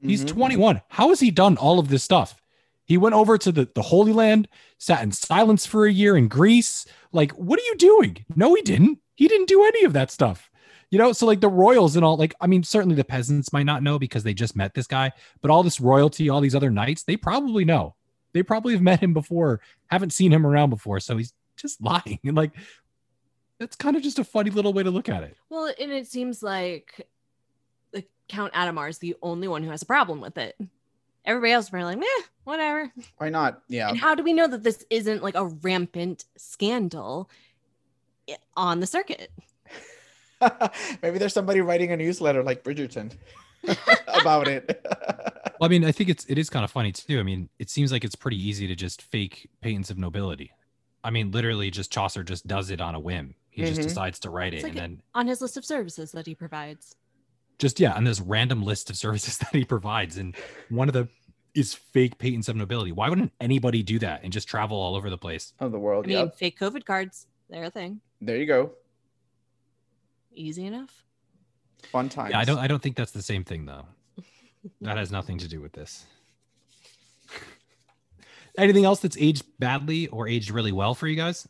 [0.00, 0.28] He's Mhm.
[0.28, 0.82] 21.
[0.88, 2.42] How has he done all of this stuff?
[2.84, 4.48] He went over to the, the Holy Land,
[4.78, 6.84] sat in silence for a year in Greece.
[7.12, 8.24] Like, what are you doing?
[8.34, 8.98] No, he didn't.
[9.14, 10.50] He didn't do any of that stuff.
[10.90, 13.62] You know, so like the royals and all, like, I mean, certainly the peasants might
[13.64, 16.70] not know because they just met this guy, but all this royalty, all these other
[16.70, 17.94] knights, they probably know.
[18.34, 21.00] They probably have met him before, haven't seen him around before.
[21.00, 21.32] So he's
[21.62, 22.18] just lying.
[22.24, 22.52] And like,
[23.58, 25.36] that's kind of just a funny little way to look at it.
[25.48, 27.06] well, and it seems like
[27.92, 30.56] the Count Adamar is the only one who has a problem with it.
[31.24, 32.92] Everybody else is probably like, meh, whatever.
[33.18, 33.62] Why not?
[33.68, 33.88] Yeah.
[33.88, 37.30] And how do we know that this isn't like a rampant scandal
[38.56, 39.30] on the circuit?
[41.02, 43.12] Maybe there's somebody writing a newsletter like Bridgerton
[44.08, 44.84] about it.
[45.60, 47.20] Well, I mean, I think it's it is kind of funny too.
[47.20, 50.50] I mean, it seems like it's pretty easy to just fake patents of nobility.
[51.04, 53.34] I mean, literally, just Chaucer just does it on a whim.
[53.50, 53.84] He just Mhm.
[53.84, 56.34] decides to write It's it, like and then On his list of services that he
[56.34, 56.94] provides.
[57.58, 60.34] just yeah, on this random list of services that he provides, and
[60.68, 61.08] one of the
[61.54, 62.92] is fake patents of nobility.
[62.92, 65.52] Why wouldn't anybody do that and just travel all over the place?
[65.60, 66.06] of the world.
[66.06, 66.36] I mean, Yep.
[66.36, 68.00] fake COVID cards, they're a thing.
[68.22, 68.72] There you go.
[70.32, 71.04] Easy enough.
[71.90, 72.30] Fun times.
[72.30, 73.86] Yeah, I don't I don't think that's the same thing though.
[74.80, 76.06] That has nothing to do with this.
[78.58, 81.48] Anything else that's aged badly or aged really well for you guys?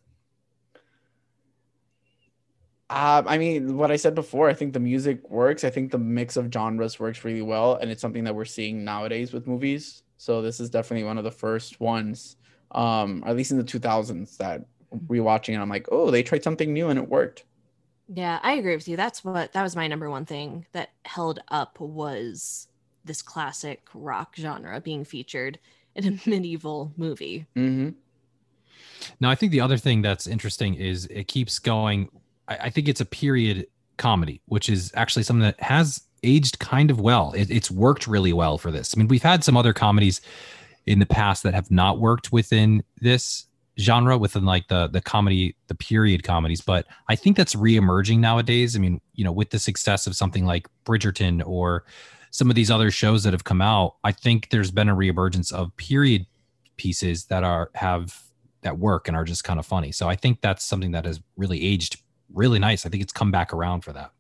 [2.91, 5.65] Um, I mean, what I said before, I think the music works.
[5.65, 8.85] I think the mix of genres works really well, and it's something that we're seeing
[8.85, 10.03] nowadays with movies.
[10.19, 12.37] So this is definitely one of the first ones,
[12.73, 14.67] um, at least in the 2000s, that
[15.07, 17.45] rewatching, and I'm like, oh, they tried something new and it worked.
[18.09, 18.97] Yeah, I agree with you.
[18.97, 22.69] That's what that was my number one thing that held up was
[23.05, 25.59] this classic rock genre being featured
[25.95, 27.47] in a medieval movie.
[27.57, 27.91] Mm-hmm.
[29.21, 32.09] Now, I think the other thing that's interesting is it keeps going.
[32.49, 33.67] I, I think it's a period
[33.97, 37.33] comedy, which is actually something that has aged kind of well.
[37.33, 38.95] It, it's worked really well for this.
[38.95, 40.21] I mean, we've had some other comedies
[40.87, 43.47] in the past that have not worked within this
[43.79, 46.61] genre, within like the the comedy, the period comedies.
[46.61, 48.77] But I think that's reemerging nowadays.
[48.77, 51.85] I mean, you know, with the success of something like Bridgerton or
[52.33, 55.53] some of these other shows that have come out, I think there's been a reemergence
[55.53, 56.27] of period
[56.79, 58.21] pieces that are have
[58.63, 59.93] that work and are just kind of funny.
[59.93, 62.01] So I think that's something that has really aged
[62.33, 62.87] really nice.
[62.87, 64.13] I think it's come back around for that.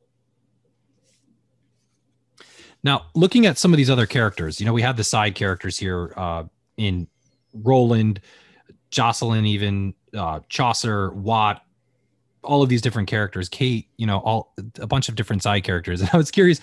[2.84, 5.78] Now, looking at some of these other characters, you know, we have the side characters
[5.78, 6.44] here uh,
[6.76, 7.06] in
[7.54, 8.20] Roland,
[8.90, 11.62] Jocelyn, even uh, Chaucer, Watt,
[12.42, 16.00] all of these different characters, Kate, you know, all a bunch of different side characters.
[16.02, 16.60] And I was curious,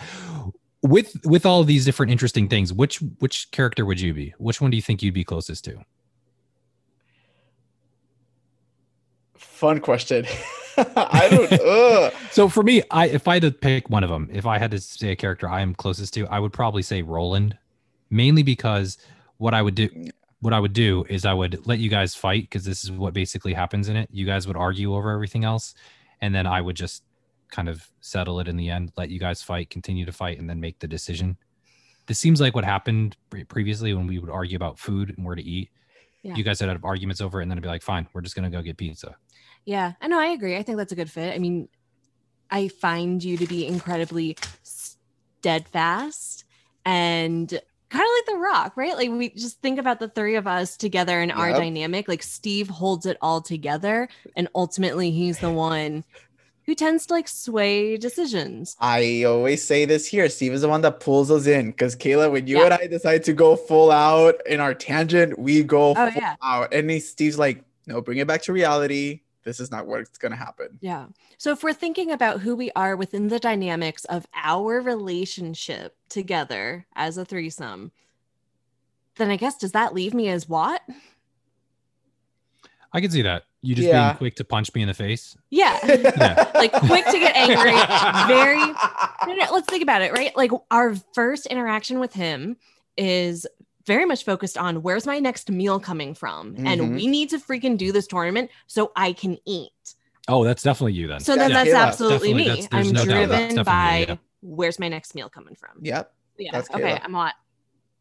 [0.81, 4.33] with with all these different interesting things, which which character would you be?
[4.37, 5.83] Which one do you think you'd be closest to?
[9.35, 10.25] Fun question.
[10.77, 12.13] I don't.
[12.31, 14.71] So for me, I if I had to pick one of them, if I had
[14.71, 17.57] to say a character I am closest to, I would probably say Roland,
[18.09, 18.97] mainly because
[19.37, 19.89] what I would do,
[20.41, 23.13] what I would do is I would let you guys fight because this is what
[23.13, 24.09] basically happens in it.
[24.11, 25.73] You guys would argue over everything else,
[26.21, 27.03] and then I would just
[27.51, 30.49] kind of settle it in the end, let you guys fight, continue to fight, and
[30.49, 31.37] then make the decision.
[32.07, 35.35] This seems like what happened pre- previously when we would argue about food and where
[35.35, 35.69] to eat.
[36.23, 36.35] Yeah.
[36.35, 38.35] You guys would have arguments over it, and then I'd be like, "Fine, we're just
[38.35, 39.15] gonna go get pizza."
[39.65, 40.19] Yeah, I know.
[40.19, 40.57] I agree.
[40.57, 41.33] I think that's a good fit.
[41.33, 41.69] I mean,
[42.49, 46.45] I find you to be incredibly steadfast
[46.85, 48.95] and kind of like The Rock, right?
[48.95, 52.07] Like we just think about the three of us together and our dynamic.
[52.07, 56.03] Like Steve holds it all together, and ultimately he's the one
[56.69, 58.77] who tends to like sway decisions.
[58.79, 60.29] I always say this here.
[60.29, 62.65] Steve is the one that pulls us in because Kayla, when you Yeah.
[62.65, 66.35] and I decide to go full out in our tangent, we go Oh full yeah,
[66.43, 66.71] out.
[66.71, 69.21] And he, Steve's like, no, bring it back to reality.
[69.43, 70.77] This is not what's going to happen.
[70.79, 71.07] yeah.
[71.39, 76.85] So if we're thinking about who we are within the dynamics of our relationship together
[76.95, 77.91] as a threesome,
[79.15, 80.83] then I guess does that leave me as what?
[82.93, 83.45] I can see that.
[83.61, 84.09] You just Yeah.
[84.11, 85.35] being quick to punch me in the face.
[85.49, 85.77] Yeah.
[85.85, 86.51] Yeah.
[86.55, 87.71] like quick to get angry,
[88.27, 88.57] very
[89.27, 90.35] no, no, let's think about it, right?
[90.37, 92.55] Like our first interaction with him
[92.97, 93.45] is
[93.85, 96.55] very much focused on where's my next meal coming from?
[96.55, 96.67] Mhm.
[96.67, 99.71] And we need to freaking do this tournament so I can eat.
[100.27, 101.19] Oh, that's definitely you then.
[101.21, 102.47] So then Yeah, that's absolutely me.
[102.47, 104.15] that's- I'm no driven by you, yeah.
[104.41, 105.71] where's my next meal coming from.
[105.81, 106.13] Yep.
[106.37, 106.51] Yeah.
[106.53, 106.81] that's okay.
[106.83, 107.01] Kayla.
[107.03, 107.33] I'm what?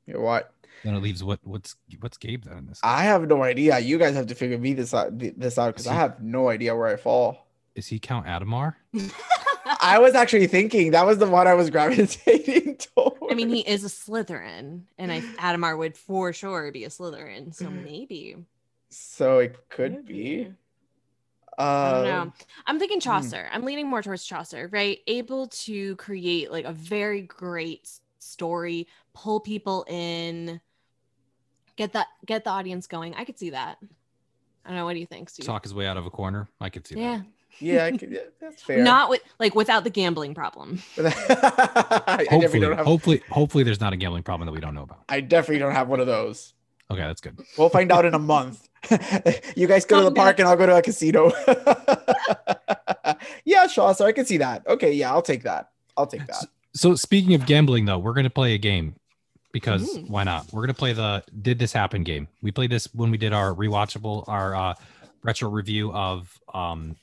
[0.06, 0.52] You're what?
[0.84, 2.80] Then it leaves what what's what's Gabe then in this?
[2.82, 3.78] I have no idea.
[3.78, 6.74] You guys have to figure me this out this out because I have no idea
[6.76, 7.46] where I fall.
[7.74, 8.76] Is he Count Adamar?
[9.80, 13.18] I was actually thinking that was the one I was gravitating toward.
[13.30, 17.54] I mean, he is a Slytherin, and I Adamar would for sure be a Slytherin.
[17.54, 18.36] So maybe.
[18.88, 20.52] so it could be.
[21.58, 22.20] Uh, I don't know.
[22.20, 22.32] Um,
[22.66, 23.10] I'm thinking hmm.
[23.10, 23.48] Chaucer.
[23.52, 25.00] I'm leaning more towards Chaucer, right?
[25.06, 30.60] Able to create like a very great story, pull people in,
[31.78, 33.14] get that get the audience going.
[33.14, 33.78] I could see that.
[34.66, 34.84] I don't know.
[34.84, 35.46] What do you think, Steve?
[35.46, 36.48] Talk his way out of a corner.
[36.60, 37.22] I could see yeah,
[37.58, 38.82] Yeah, I could, yeah, that's fair.
[38.82, 40.82] not with like without the gambling problem.
[40.98, 42.84] I Hopefully, don't have.
[42.84, 45.04] hopefully, hopefully, there's not a gambling problem that we don't know about.
[45.08, 46.52] I definitely don't have one of those.
[46.90, 47.38] Okay, that's good.
[47.56, 48.68] We'll find out in a month.
[49.56, 51.30] you guys go to the Come park and I'll go to a casino.
[53.44, 54.66] yeah, Shaw, so I can see that.
[54.66, 55.70] Okay, yeah, I'll take that.
[55.96, 56.44] I'll take that.
[56.74, 58.96] So speaking of gambling, though, we're gonna play a game
[59.52, 60.00] because Ooh.
[60.08, 60.46] why not?
[60.52, 62.28] We're gonna play the "Did This Happen" game.
[62.42, 64.74] We played this when we did our rewatchable, our uh,
[65.22, 66.96] retro review of um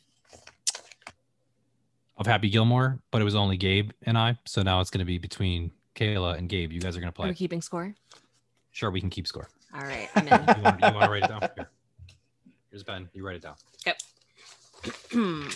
[2.17, 4.37] of Happy Gilmore, but it was only Gabe and I.
[4.45, 6.71] So now it's gonna be between Kayla and Gabe.
[6.71, 7.29] You guys are gonna Are play.
[7.29, 7.93] we keeping score?
[8.71, 9.47] Sure, we can keep score.
[9.73, 10.25] All right, I'm
[10.57, 11.41] You want, you want to write it down?
[11.55, 11.69] Here.
[12.71, 13.09] Here's Ben.
[13.13, 13.55] You write it down.
[15.11, 15.49] in.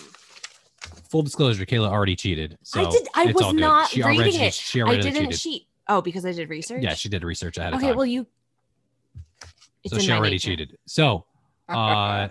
[1.10, 2.58] Full disclosure: Kayla already cheated.
[2.62, 3.08] So I did.
[3.14, 4.54] I was not She reading already, it.
[4.54, 5.38] She I already didn't cheated.
[5.38, 5.66] cheat.
[5.90, 6.84] Oh, because I did research.
[6.84, 8.24] Yeah, she did research ahead of Okay, well you.
[9.82, 10.50] It's so she already nature.
[10.50, 10.78] cheated.
[10.86, 11.24] So,
[11.68, 12.28] uh,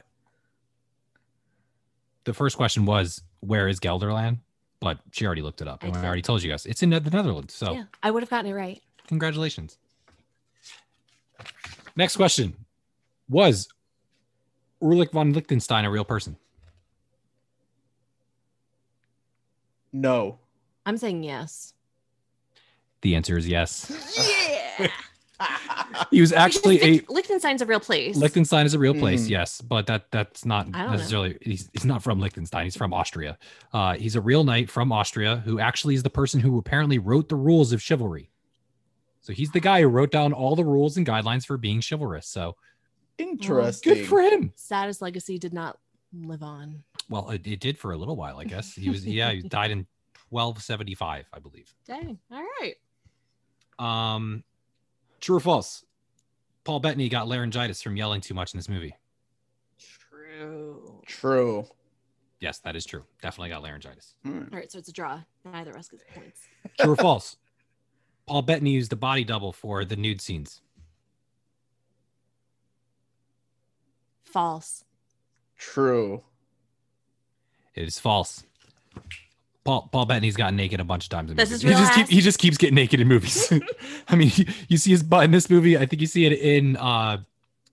[2.23, 4.37] the first question was, "Where is Gelderland?"
[4.79, 6.89] But she already looked it up, I and I already told you guys it's in
[6.91, 7.53] the Netherlands.
[7.53, 8.81] So, Yeah, I would have gotten it right.
[9.07, 9.77] congratulations.
[11.97, 12.53] Next question:
[13.27, 13.67] Was
[14.81, 16.37] Ulrich von Liechtenstein a real person?
[19.91, 20.39] No.
[20.85, 21.73] I'm saying yes.
[23.01, 23.91] The answer is yes.
[24.79, 24.87] Yeah.
[26.11, 28.17] He was actually a Lich- Liechtenstein's a real place.
[28.17, 29.29] Liechtenstein is a real place, Mhm.
[29.29, 30.91] yes, but that that's not I don't know.
[30.97, 31.37] necessarily.
[31.41, 32.65] He's, he's not from Liechtenstein.
[32.65, 33.37] He's from Austria.
[33.71, 37.29] Uh, he's a real knight from Austria who actually is the person who apparently wrote
[37.29, 38.31] the rules of chivalry.
[39.21, 42.27] So he's the guy who wrote down all the rules and guidelines for being chivalrous.
[42.27, 42.57] So
[43.17, 43.93] Interesting.
[43.93, 44.51] good for him.
[44.55, 45.77] Saddest legacy did not
[46.13, 46.83] live on.
[47.09, 48.73] Well, it, it did for a little while, I guess.
[48.73, 49.87] He was yeah, he died in
[50.31, 51.73] 1275, I believe.
[51.87, 52.17] Dang.
[52.31, 52.75] All right.
[53.79, 54.43] Um,
[55.21, 55.85] true or false?
[56.65, 58.95] Paul Bettany got laryngitis from yelling too much in this movie.
[59.79, 61.01] True.
[61.07, 61.65] True.
[62.39, 63.03] Yes, that is true.
[63.21, 64.15] Definitely got laryngitis.
[64.23, 64.43] Hmm.
[64.51, 65.21] All right, so it's a draw.
[65.45, 66.41] Neither of us gets points.
[66.79, 67.37] True or false?
[68.27, 70.61] Paul Bettany used a body double for the nude scenes.
[74.23, 74.83] False.
[75.57, 76.23] True.
[77.73, 78.43] It is false.
[79.65, 81.55] Paul Paul Bettany's gotten naked a bunch of times in This movies.
[81.57, 83.51] is he real just keep, he just keeps getting naked in movies.
[84.07, 85.77] I mean, you, you see his butt in this movie.
[85.77, 87.17] I think you see it in uh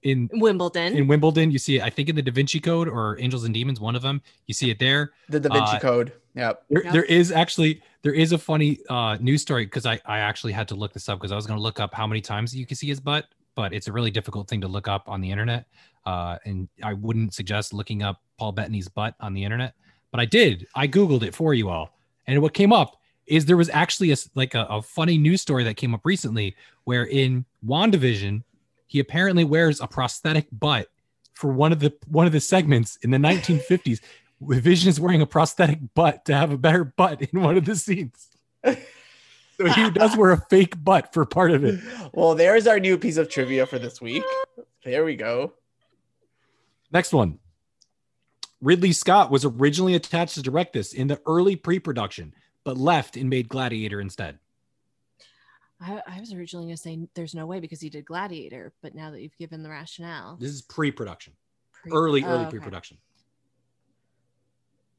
[0.02, 0.96] in Wimbledon.
[0.96, 1.50] in Wimbledon.
[1.50, 1.82] You see it.
[1.82, 4.20] I think in the Da Vinci Code or Angels and Demons, one of them.
[4.46, 5.12] You see it there.
[5.28, 6.12] The Da Vinci Uh, Code.
[6.34, 6.62] Yep.
[6.68, 6.92] There, Yep.
[6.92, 10.68] there is actually there is a funny uh, news story because I, I actually had
[10.68, 12.66] to look this up because I was going to look up how many times you
[12.66, 13.26] can see his butt,
[13.56, 15.66] but it's a really difficult thing to look up on the internet.
[16.04, 19.74] Uh, and I wouldn't suggest looking up Paul Bettany's butt on the internet,
[20.10, 20.66] but I did.
[20.74, 21.96] I googled it for you all,
[22.26, 22.96] and what came up
[23.26, 26.56] is there was actually a like a, a funny news story that came up recently
[26.84, 28.42] where in Wandavision
[28.86, 30.88] he apparently wears a prosthetic butt
[31.34, 34.00] for one of the one of the segments in the 1950s.
[34.40, 37.74] Vision is wearing a prosthetic butt to have a better butt in one of the
[37.74, 38.28] scenes.
[38.62, 41.80] So he does wear a fake butt for part of it.
[42.12, 44.24] Well, there's our new piece of trivia for this week.
[44.84, 45.54] There we go.
[46.92, 47.38] Next one.
[48.62, 52.34] Ridley Scott was originally attached to direct this in the early pre-production,
[52.64, 54.38] but left and made Gladiator instead.
[55.80, 58.94] I, I was originally going to say there's no way because he did Gladiator, but
[58.94, 61.34] now that you've given the rationale, This is pre-production,
[61.72, 62.50] pre- early, Oh, early okay.
[62.50, 62.96] pre-production.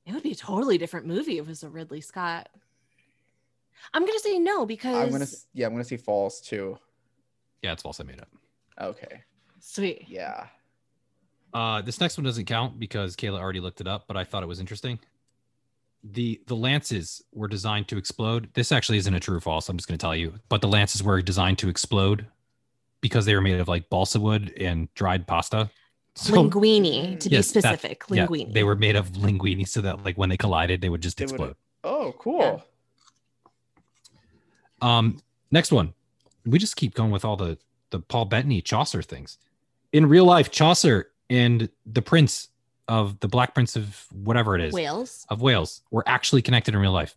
[0.05, 2.47] It would be a totally different movie if it was a Ridley Scott.
[3.93, 6.78] I'm going to say no because I'm gonna yeah, I'm gonna say false too.
[7.62, 7.99] Yeah, it's false.
[7.99, 8.30] I made up.
[8.80, 9.22] Okay.
[9.60, 10.05] sweet.
[10.08, 10.47] Yeah.
[11.58, 14.43] Uh, this next one doesn't count because Kayla already looked it up, but I thought
[14.43, 14.99] it was interesting.
[16.03, 18.49] The the lances were designed to explode.
[18.53, 19.68] This actually isn't a true or false.
[19.68, 22.28] I'm just going to tell you, but the lances were designed to explode
[23.01, 25.70] because they were made of like balsa wood and dried pasta.
[26.14, 28.03] So, linguine, to Yes, be that- specific.
[28.12, 31.18] yeah, they were made of linguini, so that like when they collided, they would just
[31.18, 31.55] They would- explode.
[31.84, 32.64] oh, cool.
[34.82, 35.93] Um, next one.
[36.45, 37.58] We just keep going with all the
[37.89, 39.39] the Paul Bettany Chaucer things.
[39.91, 42.49] In real life, Chaucer and the prince
[42.88, 45.25] of the Black Prince of whatever it is Wales.
[45.30, 47.15] of Wales were actually connected in real life.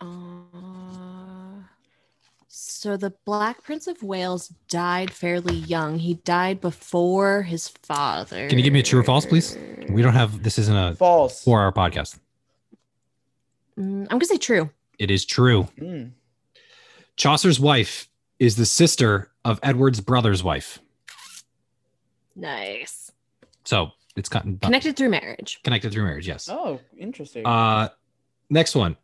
[0.00, 0.06] Uh,
[2.48, 5.98] so the Black Prince of Wales died fairly young.
[5.98, 8.48] He died before his father.
[8.48, 9.56] Can you give me a true or false, please?
[9.88, 11.42] We don't have this isn't a False.
[11.44, 12.18] four hour podcast.
[13.78, 14.70] Mm, I'm gonna say true.
[14.98, 15.68] It is true.
[15.78, 16.12] Mm.
[17.16, 20.78] Chaucer's wife is the sister of Edward's brother's wife.
[22.36, 23.10] Nice.
[23.64, 25.60] So it's gotten Connected through marriage.
[25.64, 26.48] connected through marriage, yes.
[26.50, 27.44] Oh, interesting.
[27.46, 27.88] Uh,
[28.50, 28.96] next one.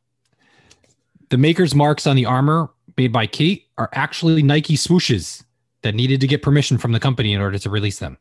[1.31, 5.43] The maker's marks on the armor made by Kate are actually Nike swooshes
[5.81, 8.19] that needed to get permission from the company in order to release them.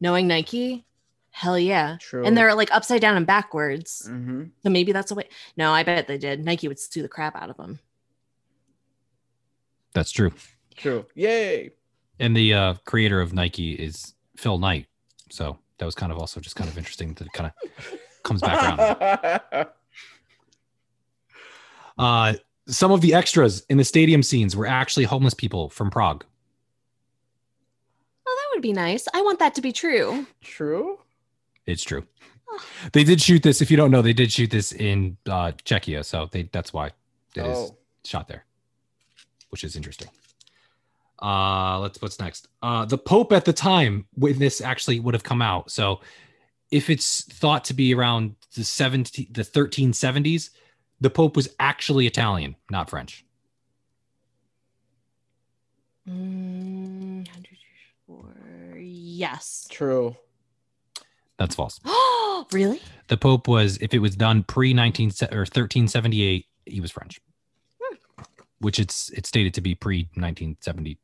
[0.00, 0.84] Knowing Nike,
[1.30, 1.96] hell yeah.
[2.00, 2.24] True.
[2.26, 4.06] And they're like upside down and backwards.
[4.08, 5.28] hmm So maybe that's a way.
[5.56, 6.44] No, I bet they did.
[6.44, 7.78] Nike would sue the crap out of them.
[9.94, 10.32] That's true.
[10.76, 11.06] True.
[11.14, 11.70] Yay.
[12.20, 14.86] And the uh, creator of Nike is Phil Knight.
[15.30, 18.40] So that was kind of also just kind of interesting that it kind of comes
[18.40, 19.66] back around.
[21.98, 22.34] Uh,
[22.68, 26.24] some of the extras in the stadium scenes were actually homeless people from Prague.
[28.26, 29.08] Oh, that would be nice.
[29.12, 30.26] I want that to be true.
[30.40, 30.98] True.
[31.66, 32.06] It's true.
[32.92, 33.60] They did shoot this.
[33.60, 36.86] If you don't know, they did shoot this in uh, Czechia, so they that's why
[37.34, 37.76] it is oh.
[38.04, 38.44] shot there,
[39.50, 40.08] which is interesting.
[41.20, 42.48] Uh, let's what's next.
[42.62, 45.70] Uh, the Pope at the time when this actually would have come out.
[45.70, 46.00] So,
[46.70, 50.50] if it's thought to be around the 17 the 1370s,
[51.00, 53.24] the Pope was actually Italian, not French.
[56.08, 58.78] Mm, 104.
[58.78, 59.66] Yes.
[59.70, 60.16] True.
[61.38, 61.80] That's false.
[61.84, 62.80] Oh, really?
[63.08, 67.20] The Pope was, if it was done pre 19 or 1378, he was French,
[68.60, 70.98] which it's it's stated to be pre 1970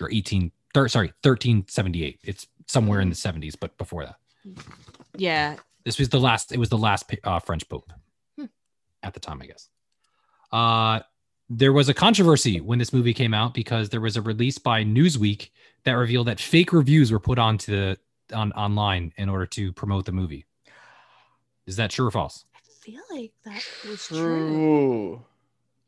[0.00, 0.52] or 18.
[0.74, 2.20] Thir- sorry, 1378.
[2.22, 4.16] It's somewhere in the 70s, but before that,
[5.16, 5.56] Yeah.
[5.84, 6.52] this was the last.
[6.52, 7.92] It was the last uh, French Pope
[8.36, 8.44] Hmm.
[9.02, 9.68] at the time, I guess.
[10.52, 11.00] Uh,
[11.48, 14.84] there was a controversy when this movie came out because there was a release by
[14.84, 15.50] Newsweek
[15.84, 17.98] that revealed that fake reviews were put onto the
[18.32, 20.44] on online in order to promote the movie.
[21.66, 22.44] Is that true or false?
[22.54, 24.16] I feel like that was true.
[24.18, 25.24] True.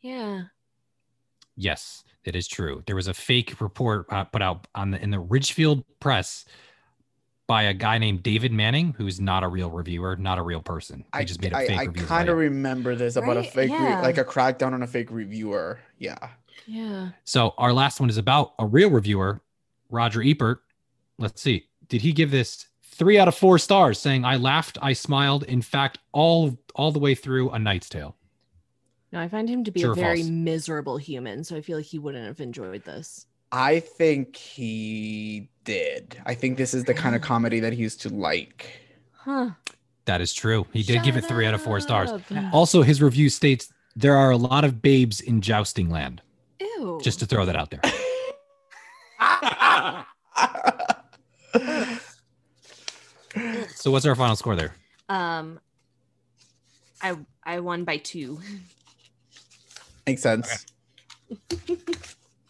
[0.00, 0.42] Yeah.
[1.54, 2.82] Yes, it is true.
[2.86, 6.44] There was a fake report uh, put out on the in the Ridgefield Press
[7.48, 10.98] by a guy named David Manning, who's not a real reviewer, not a real person.
[10.98, 12.04] He I, just made a I, fake review.
[12.04, 13.52] I kind of remember this about a Right?
[13.52, 15.80] fake, re- like a crackdown on a fake reviewer.
[15.98, 16.28] Yeah.
[16.66, 17.10] Yeah.
[17.24, 19.40] So our last one is about a real reviewer,
[19.90, 20.62] Roger Ebert.
[21.18, 21.66] Let's see.
[21.88, 25.60] Did he give this three out of four stars, saying I laughed, I smiled, in
[25.62, 28.16] fact, all all the way through a Knight's Tale?
[29.12, 30.30] No, I find him to be True a very false?
[30.30, 33.26] miserable human, so I feel like he wouldn't have enjoyed this.
[33.52, 36.16] I think he did.
[36.24, 38.66] I think this is the kind of comedy that he used to like.
[39.12, 39.50] Huh.
[40.06, 40.66] That is true.
[40.72, 42.10] He did give it Shut three out of four stars.
[42.10, 42.22] up.
[42.52, 46.22] Also, his review states there are a lot of babes in jousting land.
[46.60, 46.98] Ew.
[47.02, 47.80] Just to throw that out there.
[53.74, 54.74] So what's our final score there?
[55.08, 55.58] um
[57.00, 58.40] I I won by two.
[60.06, 60.66] Makes sense.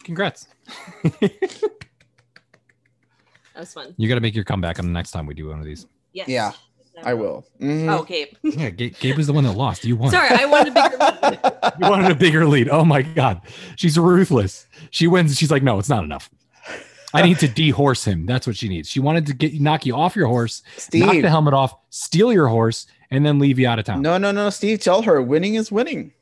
[0.04, 0.46] Congrats.
[1.20, 1.70] That
[3.60, 3.94] was fun.
[3.98, 5.86] You got to make your comeback on the next time we do one of these.
[6.12, 6.28] Yes.
[6.28, 6.52] Yeah,
[7.04, 7.44] I will.
[7.60, 7.88] Mhm.
[7.90, 8.32] Oh, okay.
[8.42, 9.84] Yeah, Gabe, Gabe was the one that lost.
[9.84, 10.10] You won.
[10.10, 11.72] Sorry, I wanted a bigger lead.
[11.80, 12.68] You wanted a bigger lead.
[12.68, 13.40] Oh my god,
[13.76, 14.66] she's ruthless.
[14.90, 15.36] She wins.
[15.38, 16.30] She's like, no, it's not enough.
[17.14, 18.24] I need to dehorse him.
[18.24, 18.88] That's what she needs.
[18.88, 20.62] She wanted to get knock you off your horse,
[20.94, 24.00] knock the helmet off, steal your horse, and then leave you out of town.
[24.00, 24.80] No, no, no, Steve.
[24.80, 26.12] Tell her winning is winning.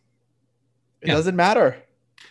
[1.03, 1.15] It Yeah.
[1.15, 1.77] doesn't matter.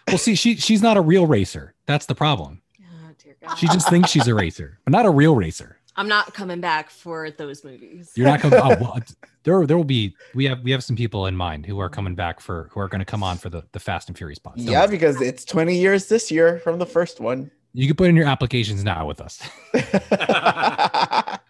[0.07, 1.73] Well, see, she she's not a real racer.
[1.85, 2.61] That's the problem.
[2.81, 3.55] Oh, dear God.
[3.55, 5.77] She just thinks she's a racer, but not a real racer.
[5.95, 8.11] I'm not coming back for those movies.
[8.15, 8.53] You're not going.
[8.53, 8.99] Oh, well, uh,
[9.43, 10.15] there there will be.
[10.33, 12.87] We have we have some people in mind who are coming back for who are
[12.87, 14.63] going to come on for the the Fast and Furious pods.
[14.63, 14.89] Don't yeah, worry.
[14.91, 17.51] because it's 20 years this year from the first one.
[17.73, 19.39] you can put in your applications now with us.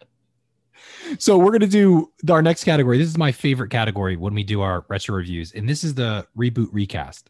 [1.18, 2.98] So we're gonna do our next category.
[2.98, 6.28] This is my favorite category when we do our retro reviews, and this is the
[6.38, 7.30] reboot recast.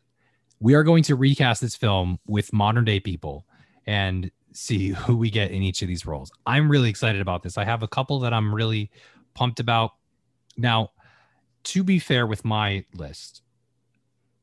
[0.59, 3.45] We are going to recast this film with modern day people
[3.85, 6.31] and see who we get in each of these roles.
[6.45, 7.57] I'm really excited about this.
[7.57, 8.91] I have a couple that I'm really
[9.33, 9.91] pumped about.
[10.57, 10.91] Now,
[11.65, 13.41] to be fair with my list,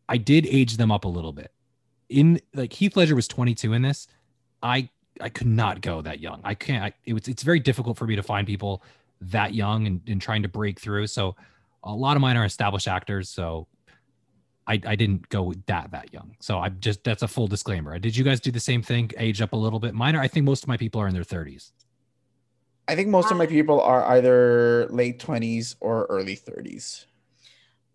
[0.08, 1.52] I did age them up a little bit.
[2.08, 4.08] in like Heath Ledger was 22 in this.
[4.62, 4.88] I
[5.20, 6.40] I could not go that young.
[6.44, 6.84] I can't.
[6.84, 8.82] I, it was it's very difficult for me to find people
[9.20, 11.06] that young and, and trying to break through.
[11.06, 11.36] So
[11.82, 13.30] a lot of mine are established actors.
[13.30, 13.66] So
[14.66, 16.36] I, I didn't go that that young.
[16.40, 17.98] So I just that's a full disclaimer.
[17.98, 19.10] Did you guys do the same thing?
[19.16, 19.94] Age up a little bit.
[19.94, 20.20] Mine are.
[20.20, 21.70] I think most of my people are in their 30s.
[22.88, 27.06] I think most of my people are either late 20s or early 30s.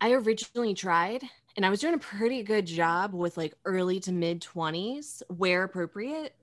[0.01, 1.23] I originally tried
[1.55, 5.63] and I was doing a pretty good job with like early to mid 20s where
[5.63, 6.35] appropriate.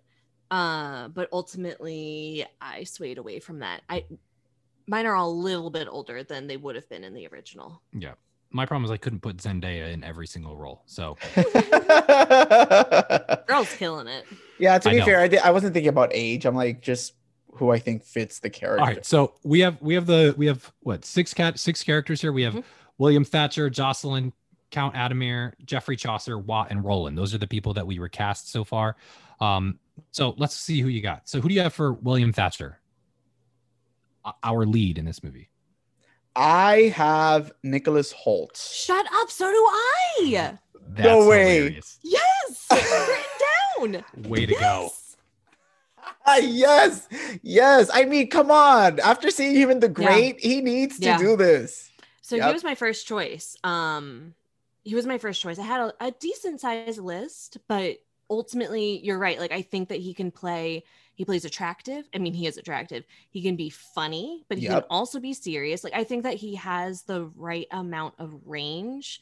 [0.50, 3.82] Uh, but ultimately I swayed away from that.
[3.88, 4.04] I
[4.88, 7.80] mine are all a little bit older than they would have been in the original.
[7.92, 8.14] Yeah.
[8.50, 10.82] My problem is I couldn't put Zendaya in every single role.
[10.86, 11.18] So
[13.46, 14.24] girl's killing it.
[14.58, 16.46] Yeah, to be I fair, I did I wasn't thinking about age.
[16.46, 17.12] I'm like just
[17.52, 18.80] who I think fits the character.
[18.80, 22.22] All right, so we have we have the we have what six cat six characters
[22.22, 22.32] here.
[22.32, 22.66] We have mm-hmm.
[22.96, 24.32] William Thatcher, Jocelyn,
[24.70, 27.18] Count Adhemar, Geoffrey Chaucer, Watt, and Roland.
[27.18, 28.96] Those are the people that we recast so far.
[29.40, 29.78] Um,
[30.10, 31.28] so let's see who you got.
[31.28, 32.80] So who do you have for William Thatcher?
[34.42, 35.50] Our lead in this movie.
[36.36, 38.56] I have Nicholas Hoult.
[38.56, 39.30] Shut up.
[39.30, 40.56] So do I.
[40.88, 41.56] That's no way.
[41.56, 41.98] Hilarious.
[42.02, 42.66] Yes.
[43.78, 44.30] written down.
[44.30, 44.60] Way to yes.
[44.60, 44.90] go.
[46.40, 47.08] yes,
[47.42, 47.90] yes.
[47.92, 49.00] I mean, come on.
[49.00, 50.50] After seeing him in the great, yeah.
[50.50, 51.18] he needs to yeah.
[51.18, 51.90] do this.
[52.22, 52.48] So yep.
[52.48, 53.56] he was my first choice.
[53.64, 54.34] Um,
[54.84, 55.58] he was my first choice.
[55.58, 57.98] I had a, a decent sized list, but
[58.30, 59.38] ultimately, you're right.
[59.38, 60.84] Like, I think that he can play.
[61.18, 62.08] He plays attractive.
[62.14, 63.02] I mean, he is attractive.
[63.30, 64.72] He can be funny, but he yep.
[64.72, 65.82] can also be serious.
[65.82, 69.20] Like, I think that he has the right amount of range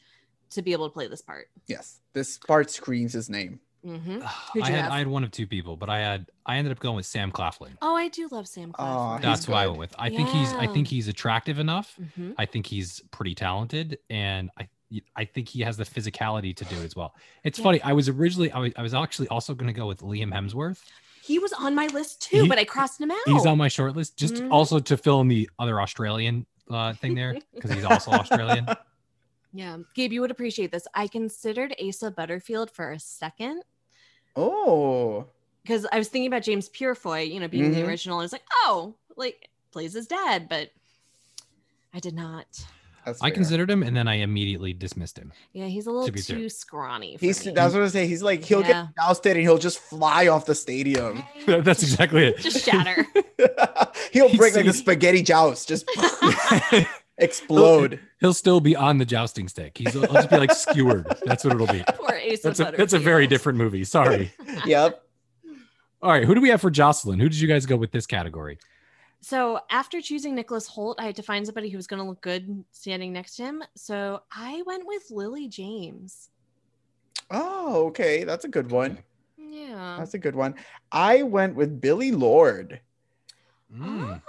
[0.51, 1.47] to be able to play this part.
[1.65, 3.59] Yes, this part screams his name.
[3.83, 4.19] Mm-hmm.
[4.61, 6.97] I had I had one of two people, but I had I ended up going
[6.97, 7.75] with Sam Claflin.
[7.81, 9.17] Oh, I do love Sam Claflin.
[9.17, 9.95] Oh, That's who I went with.
[9.97, 10.17] I yeah.
[10.17, 11.95] think he's I think he's attractive enough.
[11.99, 12.33] Mm-hmm.
[12.37, 14.67] I think he's pretty talented, and I
[15.15, 17.15] I think he has the physicality to do it as well.
[17.43, 17.63] It's yeah.
[17.63, 17.81] funny.
[17.81, 20.83] I was originally I was, I was actually also going to go with Liam Hemsworth.
[21.27, 23.17] He was on my list too, he, but I crossed him out.
[23.25, 24.51] He's on my short list, just mm-hmm.
[24.51, 28.67] also to fill in the other Australian uh, thing there because he's also Australian.
[29.53, 30.85] Yeah, Gabe, you would appreciate this.
[30.93, 33.63] I considered Asa Butterfield for a second.
[34.35, 35.25] Oh,
[35.63, 37.81] because I was thinking about James Purefoy, you know, being mm-hmm.
[37.81, 38.19] the original.
[38.19, 40.69] I was like, oh, like plays his dad, but
[41.93, 42.45] I did not.
[43.21, 45.31] I considered him, and then I immediately dismissed him.
[45.53, 47.17] Yeah, he's a little to too scrawny.
[47.19, 47.45] He's.
[47.45, 47.51] Me.
[47.53, 48.07] That's what I say.
[48.07, 48.87] He's like he'll yeah.
[48.95, 51.23] get ousted and he'll just fly off the stadium.
[51.45, 52.39] that's exactly it.
[52.39, 53.05] just shatter.
[54.11, 55.67] he'll break like a spaghetti joust.
[55.67, 55.89] Just
[57.17, 57.91] explode.
[57.91, 59.77] He'll, he'll, still be on the jousting stick.
[59.77, 61.05] He's he'll just be like skewered.
[61.25, 61.83] That's what it'll be.
[61.93, 63.83] Poor Ace that's a, that's a very different movie.
[63.83, 64.31] Sorry.
[64.65, 65.03] yep.
[66.01, 66.25] All right.
[66.25, 67.19] Who do we have for Jocelyn?
[67.19, 68.59] Who did you guys go with this category?
[69.21, 72.21] So after choosing Nicholas Hoult, I had to find somebody who was going to look
[72.21, 73.63] good standing next to him.
[73.75, 76.29] So I went with Lily James.
[77.31, 78.23] Oh, okay.
[78.23, 78.99] That's a good one.
[79.37, 79.95] Yeah.
[79.97, 80.55] That's a good one.
[80.91, 82.79] I went with Billie Lourd.
[83.75, 84.21] Mm.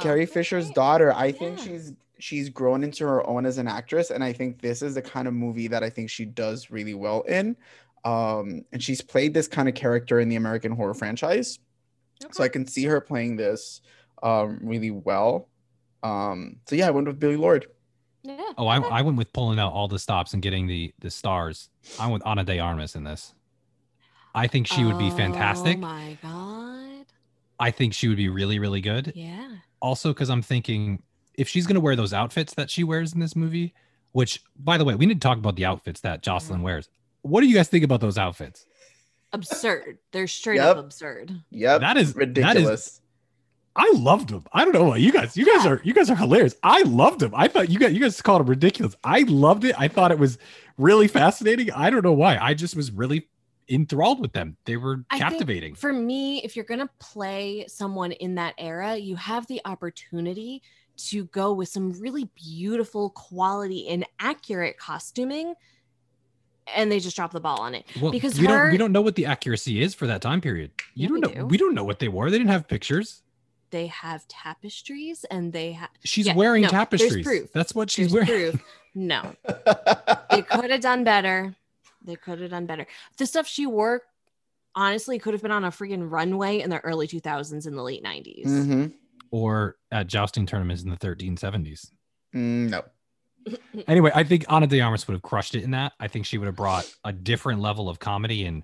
[0.00, 1.12] Carrie Fisher's daughter.
[1.12, 1.32] I yeah.
[1.32, 4.94] think she's she's grown into her own as an actress and i think this is
[4.94, 7.56] the kind of movie that i think she does really well in
[8.04, 11.58] um, and she's played this kind of character in the american horror franchise
[12.24, 12.32] okay.
[12.32, 13.80] so i can see her playing this
[14.22, 15.48] um, really well
[16.02, 17.66] um, so yeah i went with Billie Lourd.
[18.22, 18.52] yeah.
[18.58, 21.68] Oh, I, I went with pulling out all the stops and getting the the stars.
[21.98, 23.34] I went Ana de Armas in this.
[24.34, 25.78] I think she would be fantastic.
[25.78, 27.06] Oh my god.
[27.58, 29.12] I think she would be really really good.
[29.14, 29.48] Yeah.
[29.80, 31.02] Also, because I'm thinking
[31.34, 33.74] if she's going to wear those outfits that she wears in this movie,
[34.12, 36.88] which by the way, we need to talk about the outfits that Jocelyn wears.
[37.22, 38.66] What do you guys think about those outfits?
[39.32, 39.98] Absurd.
[40.12, 40.76] They're straight yep.
[40.76, 41.32] up absurd.
[41.50, 41.80] Yep.
[41.80, 42.64] That is ridiculous.
[42.64, 43.00] That is,
[43.76, 44.44] I loved them.
[44.52, 45.36] I don't know what you guys.
[45.36, 46.56] You guys are you guys are hilarious.
[46.62, 47.32] I loved them.
[47.34, 48.96] I thought you guys you guys called them ridiculous.
[49.04, 49.74] I loved it.
[49.78, 50.38] I thought it was
[50.78, 51.70] really fascinating.
[51.72, 52.38] I don't know why.
[52.38, 53.28] I just was really
[53.68, 54.56] enthralled with them.
[54.64, 55.74] They were captivating.
[55.74, 60.62] for me, if you're gonna play someone in that era, you have the opportunity
[60.96, 65.54] to go with some really beautiful quality and accurate costuming
[66.74, 68.92] and they just drop the ball on it well, because we her, don't we don't
[68.92, 71.46] know what the accuracy is for that time period you yeah, don't know do.
[71.46, 73.22] we don't know what they wore they didn't have pictures
[73.70, 77.52] they have tapestries and they have she's yeah, wearing no, tapestries proof.
[77.52, 78.64] that's what she's there's wearing proof.
[78.94, 79.34] no
[80.30, 81.54] they could have done better
[82.04, 82.86] they could have done better
[83.18, 84.02] the stuff she wore
[84.74, 88.04] honestly could have been on a freaking runway in the early 2000s and the late
[88.04, 88.86] 90s mm-hmm
[89.30, 91.90] or at jousting tournaments in the 1370s.
[92.34, 92.82] Mm, no.
[93.88, 95.92] anyway, I think Ana de Armas would have crushed it in that.
[96.00, 98.62] I think she would have brought a different level of comedy and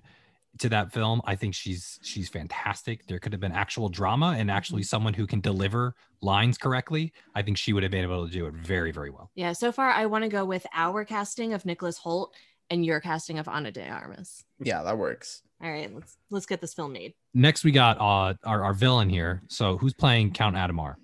[0.59, 1.21] to that film.
[1.25, 3.05] I think she's she's fantastic.
[3.07, 4.87] There could have been actual drama and actually mm-hmm.
[4.87, 7.13] someone who can deliver lines correctly.
[7.35, 9.31] I think she would have been able to do it very very well.
[9.35, 12.33] Yeah, so far I want to go with our casting of Nicholas Hoult
[12.69, 14.43] and your casting of Ana de Armas.
[14.59, 15.41] Yeah, that works.
[15.61, 17.13] All right, let's let's get this film made.
[17.33, 19.41] Next, we got uh, our our villain here.
[19.47, 20.95] So who's playing Count Adhemar?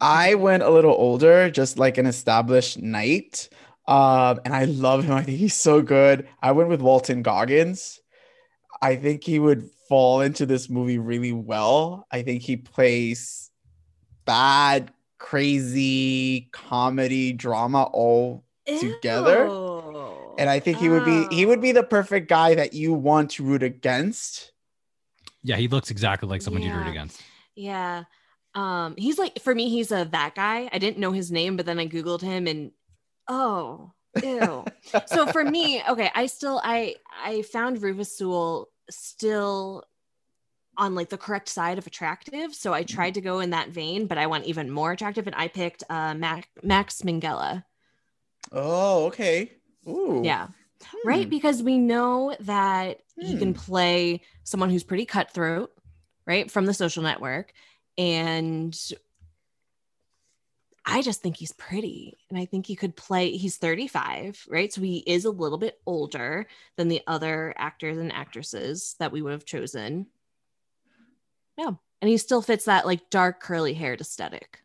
[0.00, 3.48] I went a little older, just like an established knight.
[3.86, 5.12] Um, and I love him.
[5.12, 6.26] I think he's so good.
[6.40, 8.00] I went with Walton Goggins.
[8.80, 12.06] I think he would fall into this movie really well.
[12.10, 13.50] I think he plays
[14.24, 19.46] bad, crazy comedy, drama all together.
[20.38, 21.74] And I think he would be he would be Oh.
[21.74, 24.52] the perfect guy that you want to root against.
[25.42, 27.20] Yeah, he looks exactly like someone you'd root against.
[27.54, 28.04] Yeah.
[28.54, 30.68] Um, he's like for me, he's a that guy.
[30.72, 32.72] I didn't know his name, but then I Googled him and
[33.28, 34.64] oh, ew.
[35.06, 39.84] so for me, okay, I still I I found Rufus Sewell still
[40.76, 42.54] on like the correct side of attractive.
[42.54, 45.36] So I tried to go in that vein, but I went even more attractive and
[45.36, 47.64] I picked uh Mac, Max Minghella.
[48.52, 49.52] Oh, okay.
[49.88, 50.22] Ooh.
[50.24, 50.48] Yeah.
[50.84, 51.08] Hmm.
[51.08, 51.30] Right?
[51.30, 53.60] Because we know that he can Hmm.
[53.60, 55.72] play someone who's pretty cutthroat,
[56.26, 56.50] right?
[56.50, 57.52] From the social network.
[57.96, 58.76] And
[60.86, 62.18] I just think he's pretty.
[62.28, 64.72] And I think he could play, he's 35, right?
[64.72, 69.22] So he is a little bit older than the other actors and actresses that we
[69.22, 70.06] would have chosen.
[71.56, 71.70] Yeah.
[72.02, 74.60] And he still fits that like dark curly haired aesthetic.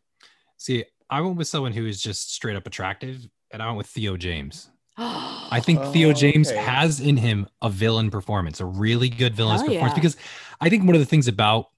[0.58, 3.86] See, I went with someone who is just straight up attractive, and I went with
[3.86, 4.70] Theo James.
[5.02, 6.58] Oh, I think Oh, Theo James okay.
[6.60, 9.92] has in him a villain performance, a really good villainous Hell performance.
[9.92, 9.94] yeah.
[9.94, 10.16] Because
[10.60, 11.70] I think one of the things about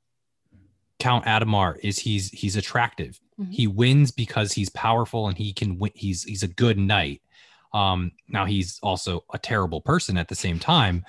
[0.99, 3.21] Count Adhemar is he's he's attractive.
[3.43, 3.53] Mhm.
[3.53, 5.93] He wins because he's powerful and he can win.
[5.95, 7.23] He's he's a good knight.
[7.75, 11.05] Um, now he's also a terrible person at the same time,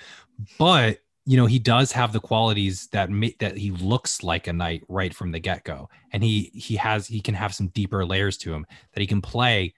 [0.58, 4.54] but you know he does have the qualities that make that he looks like a
[4.54, 8.06] knight right from the get go, and he he has he can have some deeper
[8.06, 9.74] layers to him that he can play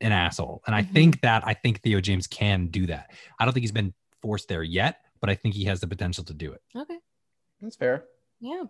[0.00, 0.62] an asshole.
[0.66, 0.92] And I Mhm.
[0.92, 3.12] think that I think Theo James can do that.
[3.38, 6.24] I don't think he's been forced there yet, but I think he has the potential
[6.24, 6.62] to do it.
[6.76, 6.98] Okay.
[7.60, 8.04] That's fair.
[8.40, 8.64] Yeah.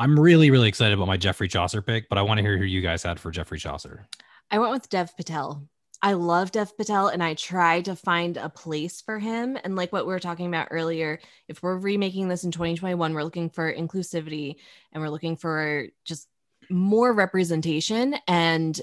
[0.00, 2.64] I'm really, really excited about my Geoffrey Chaucer pick, but I want to hear who
[2.64, 4.08] you guys had for Geoffrey Chaucer.
[4.50, 5.68] I went with Dev Patel.
[6.00, 9.58] I love Dev Patel and I tried to find a place for him.
[9.62, 13.22] And like what we were talking about earlier, if we're remaking this in 2021, we're
[13.22, 14.56] looking for inclusivity
[14.92, 16.28] and we're looking for just
[16.70, 18.16] more representation.
[18.26, 18.80] And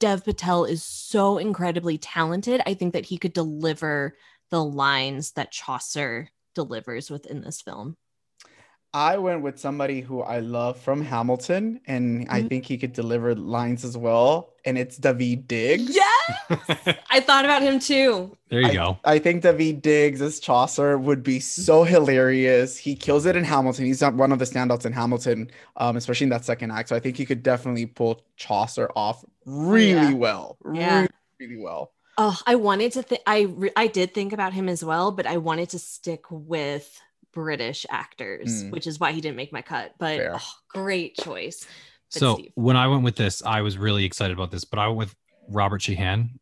[0.00, 2.62] Dev Patel is so incredibly talented.
[2.64, 4.16] I think that he could deliver
[4.48, 7.98] the lines that Chaucer delivers within this film.
[8.94, 12.48] I went with somebody who I love from Hamilton, and I Mhm.
[12.48, 14.50] think he could deliver lines as well.
[14.66, 15.94] And it's Daveed Diggs.
[15.94, 18.36] Yes, I thought about him too.
[18.50, 18.98] There you I, go.
[19.04, 22.76] I think Daveed Diggs as Chaucer would be so hilarious.
[22.76, 23.86] He kills it in Hamilton.
[23.86, 26.90] He's not one of the standouts in Hamilton, um, especially in that second act.
[26.90, 30.12] So I think he could definitely pull Chaucer off really yeah.
[30.12, 30.58] well.
[30.72, 31.00] Yeah.
[31.00, 31.08] Really,
[31.40, 31.92] really well.
[32.18, 33.22] Oh, I wanted to think.
[33.26, 37.00] I re- I did think about him as well, but I wanted to stick with
[37.32, 38.70] British actors, Mm.
[38.70, 39.94] which is why he didn't make my cut.
[39.98, 41.66] But oh, great choice.
[42.12, 42.50] But So Steve.
[42.54, 45.14] when I went with this, I was really excited about this, but I went with
[45.48, 46.38] Robert Sheehan.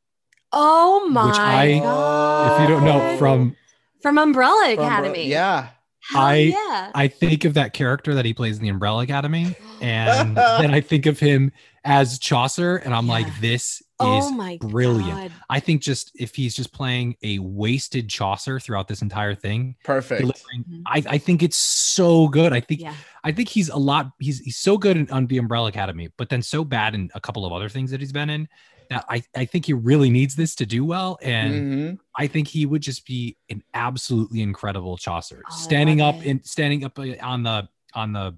[0.53, 2.55] Oh my Which I- god!
[2.63, 3.57] If you don't know from
[4.03, 5.69] from Umbrella From, Academy, yeah.
[6.11, 6.91] Hell I- yeah.
[6.95, 10.81] I think of that character that he plays in the Umbrella Academy, and then I
[10.91, 11.53] think of him
[11.85, 15.11] as Chaucer, and I'm like, this is oh my brilliant.
[15.11, 15.33] God.
[15.49, 20.21] I think just if he's just playing a wasted Chaucer throughout this entire thing, Perfect.
[20.21, 20.83] delivering, Mhm.
[20.87, 22.53] I, I think it's so good.
[22.53, 22.95] I think Yeah.
[23.25, 24.13] I think he's a lot.
[24.19, 27.21] He's he's so good in, on the Umbrella Academy, but then so bad in a
[27.21, 28.49] couple of other things that he's been in
[28.89, 31.99] that I I think he really needs this to do well, and Mhm.
[32.17, 36.27] I think he would just be an absolutely incredible Chaucer, Oh, standing up it.
[36.31, 38.37] and standing up uh, on the on the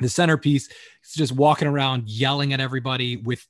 [0.00, 0.68] the centerpiece,
[1.16, 3.44] just walking around yelling at everybody with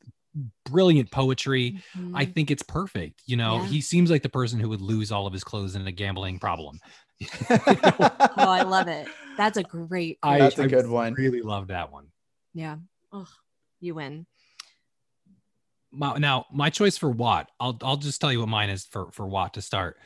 [0.64, 1.80] brilliant poetry.
[2.14, 2.34] I Mhm.
[2.34, 3.22] think it's perfect.
[3.26, 3.66] You know, Yeah.
[3.66, 6.38] he seems like the person who would lose all of his clothes in a gambling
[6.38, 6.78] problem.
[7.50, 9.08] oh, I love it.
[9.36, 10.18] That's a great.
[10.22, 11.14] I, That's a I good one.
[11.14, 12.06] Really love that one.
[12.54, 12.76] yeah.
[13.12, 13.28] Oh,
[13.80, 14.26] you win.
[15.90, 19.10] My, now, my choice for Watt, I'll I'll just tell you what mine is for
[19.12, 19.96] for Watt to start.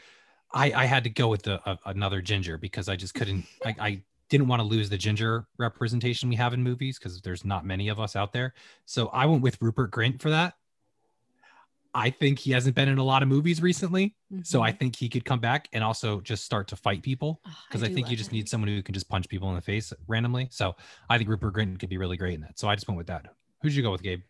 [0.55, 3.47] I I had to go with the a, another ginger because I just couldn't.
[3.65, 4.03] I, I
[4.33, 7.89] didn't want to lose the ginger representation we have in movies because there's not many
[7.89, 8.55] of us out there.
[8.87, 10.55] So I went with Rupert Grint for that.
[11.95, 14.79] I think he hasn't been in a lot of movies recently, so I Mhm.
[14.79, 17.91] think he could come back and also just start to fight people Oh, because I,
[17.93, 18.37] think you just him.
[18.37, 20.49] need someone who can just punch people in the face randomly.
[20.51, 20.75] So
[21.11, 22.59] I think Rupert Grint could be really great in that.
[22.59, 23.27] So I just went with that.
[23.61, 24.23] Who'd you go with, Gabe?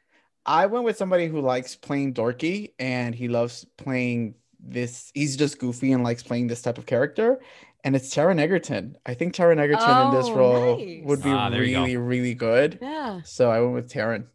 [0.45, 5.13] I went with somebody who likes playing dorky and he loves playing this.
[5.15, 7.41] He's just goofy and likes playing this type of character.
[7.85, 8.97] And it's Taron Egerton.
[9.05, 11.03] I think Taron Egerton in this Oh, role nice.
[11.05, 11.81] would be Ah, there you go.
[11.83, 12.79] really, really good.
[12.81, 13.23] Yeah.
[13.25, 14.29] So I went with Taron.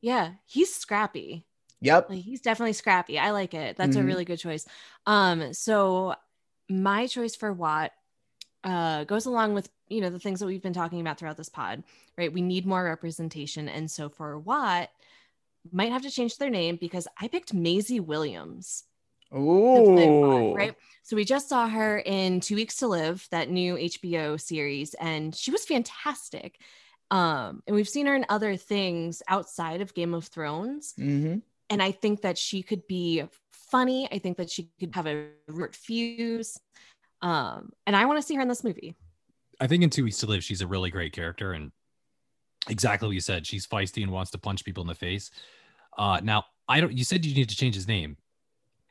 [0.00, 0.32] Yeah.
[0.46, 1.46] He's scrappy.
[1.80, 2.08] Yep.
[2.08, 3.18] Like he's definitely scrappy.
[3.18, 3.76] I like it.
[3.76, 4.00] That's Mhm.
[4.00, 4.66] a really good choice.
[5.04, 6.14] Um, so
[6.70, 7.92] my choice for Watt
[8.64, 11.50] uh goes along with you know the things that we've been talking about throughout this
[11.50, 11.84] pod,
[12.16, 12.32] right?
[12.32, 14.88] We need more representation, and so for Watt,
[15.70, 18.84] might have to change their name because I picked Maisie Williams.
[19.32, 20.54] To play Watt, Ooh.
[20.54, 20.74] right?
[21.02, 25.34] So we just saw her in Two Weeks to Live, that new HBO series, and
[25.34, 26.58] she was fantastic.
[27.10, 30.94] Um, and we've seen her in other things outside of Game of Thrones.
[30.96, 31.36] hmm
[31.70, 34.08] And I think that she could be funny.
[34.10, 36.58] I think that she could have a root fuse.
[37.20, 38.96] Um, and I want to see her in this movie.
[39.60, 41.70] I think in Two Weeks to Live, she's a really great character, and
[42.68, 43.46] exactly what you said.
[43.46, 45.30] She's feisty and wants to punch people in the face.
[45.96, 46.96] Uh, now, I don't.
[46.96, 48.16] You said you need to change his name.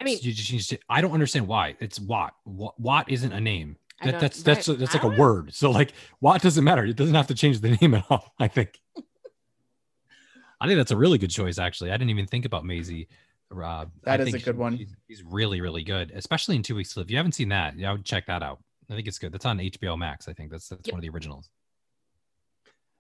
[0.02, 0.82] I mean, you just change it.
[0.90, 1.76] I don't understand why.
[1.80, 2.34] It's Watt.
[2.46, 3.78] Watt isn't a name.
[4.04, 4.78] That, don't- that's that's right.
[4.78, 5.54] that's like a word.
[5.54, 6.84] So like Watt doesn't matter.
[6.86, 8.34] It doesn't have to change the name at all.
[8.40, 8.80] I think.
[10.60, 11.58] I think that's a really good choice.
[11.58, 13.08] Actually, I didn't even think about Maisie.
[13.50, 14.78] Rob, That I is think a good she- one.
[14.78, 17.08] She's, she's really really good, especially in Two Weeks to Live.
[17.08, 18.60] If you haven't seen that, yeah, I would check that out.
[18.90, 19.32] I think it's good.
[19.32, 20.28] That's on HBO Max.
[20.28, 20.94] I think that's that's Yep.
[20.94, 21.50] one of the originals.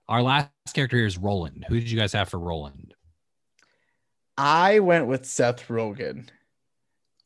[0.07, 1.65] Our last character here is Roland.
[1.69, 2.93] Who did you guys have for Roland?
[4.37, 6.27] I went with Seth Rogen.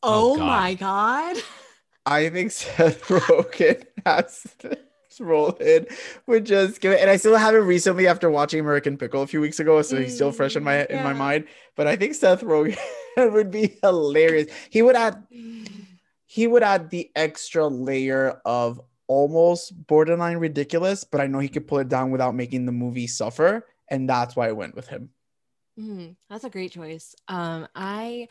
[0.04, 0.46] Oh, oh, God.
[0.46, 1.38] my God.
[2.06, 4.80] I think Seth Rogen has this
[5.20, 5.88] role in
[6.26, 7.02] would just give it.
[7.02, 10.16] And I still haven't recently after watching American Pickle a few weeks ago, so he's
[10.16, 11.46] still fresh in my in my mind.
[11.76, 12.78] But I think Seth Rogen
[13.18, 14.48] would be hilarious.
[14.70, 15.22] He would add
[16.26, 21.68] he would add the extra layer of almost borderline ridiculous, but I know he could
[21.68, 25.10] pull it down without making the movie suffer, and that's why I went with him.
[25.80, 27.16] Mm, that's a great choice.
[27.28, 28.28] Um, I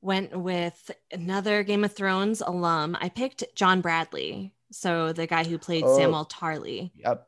[0.00, 2.96] went with another Game of Thrones alum.
[3.00, 5.98] I picked John Bradley, so the guy who played Oh.
[5.98, 6.90] Samwell Tarly.
[6.96, 7.26] Yep.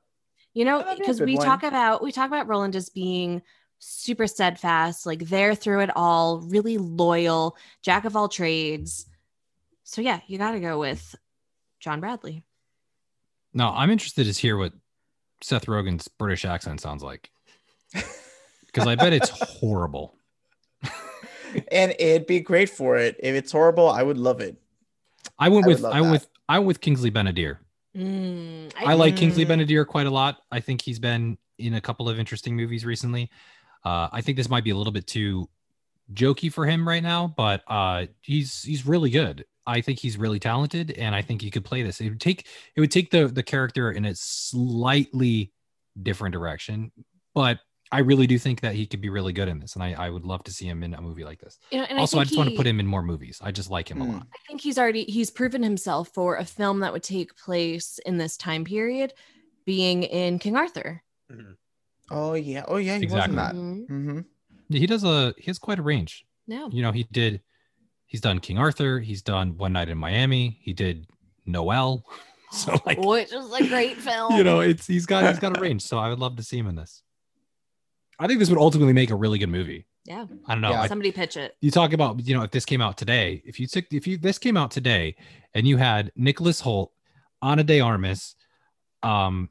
[0.55, 1.47] You know, that'd be a because we one.
[1.47, 3.43] talk about we talk about Roland as being
[3.79, 9.07] super steadfast, like there through it all, really loyal, jack of all trades.
[9.85, 11.15] So yeah, you got to go with
[11.81, 12.45] John Bradley.
[13.55, 14.73] No, I'm interested to hear what
[15.43, 17.31] Seth Rogen's British accent sounds like.
[18.73, 20.15] Because I bet it's horrible.
[21.73, 23.17] And it'd be great for it.
[23.21, 24.57] If it's horrible, I would love it.
[25.39, 26.21] I went I with love I went that.
[26.21, 27.59] with I went with Kingsley Ben-Adir.
[27.97, 29.49] Mm, I like Kingsley Mm.
[29.49, 30.39] Ben-Adir quite a lot.
[30.51, 33.31] I think he's been in a couple of interesting movies recently.
[33.85, 35.49] Uh, I think this might be a little bit too
[36.13, 39.45] jokey for him right now, but uh, he's he's really good.
[39.67, 42.01] I think he's really talented, and I think he could play this.
[42.01, 45.53] It would take it would take the the character in a slightly
[46.03, 46.93] different direction,
[47.35, 47.59] but
[47.93, 50.11] I really do think that he could be really good in this, and I, I
[50.11, 51.59] would love to see him in a movie like this.
[51.73, 53.41] you know, and also, I, think just want to put him in more movies.
[53.43, 54.13] I just like him a Mm.
[54.15, 54.27] lot.
[54.33, 58.17] I think he's already he's proven himself for a film that would take place in
[58.19, 59.13] this time period,
[59.67, 61.03] being in King Arthur.
[62.11, 62.65] Oh yeah.
[62.69, 62.97] Oh yeah.
[62.99, 63.37] He Exactly.
[63.37, 63.55] wasn't that.
[63.55, 63.87] Mhm.
[63.87, 64.21] hmm
[64.77, 66.25] He does a he has quite a range.
[66.47, 67.41] No, you know, he did
[68.07, 71.07] he's done King Arthur, he's done One Night in Miami, he did
[71.47, 72.05] Noelle.
[72.53, 74.33] So like which is a great film.
[74.37, 75.83] you know, it's he's got he's got a range.
[75.83, 77.05] So I would love to see him in this.
[78.21, 79.87] I think this would ultimately make a really good movie.
[80.05, 80.27] yeah.
[80.47, 80.71] I don't know.
[80.71, 80.83] Yeah.
[80.83, 81.57] I- Somebody pitch it.
[81.61, 84.17] you talk about, you know, if this came out today, if you took if you
[84.19, 85.17] this came out today
[85.55, 86.91] and you had Nicholas Hoult,
[87.43, 88.35] Ana de Armas,
[89.03, 89.49] um,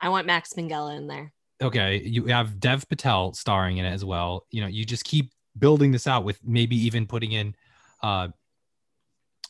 [0.00, 1.32] I want Max Minghella in there.
[1.62, 4.46] okay, you have Dev Patel starring in it as well.
[4.50, 7.54] You know, you just keep building this out with maybe even putting in
[8.02, 8.28] uh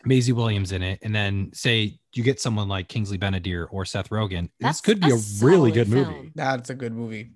[0.05, 4.11] Maisie Williams in it, and then say you get someone like Kingsley Ben-Adir or Seth
[4.11, 4.49] Rogen.
[4.61, 6.33] That's this could be a a, really solid good movie.
[6.37, 7.31] That's a good movie.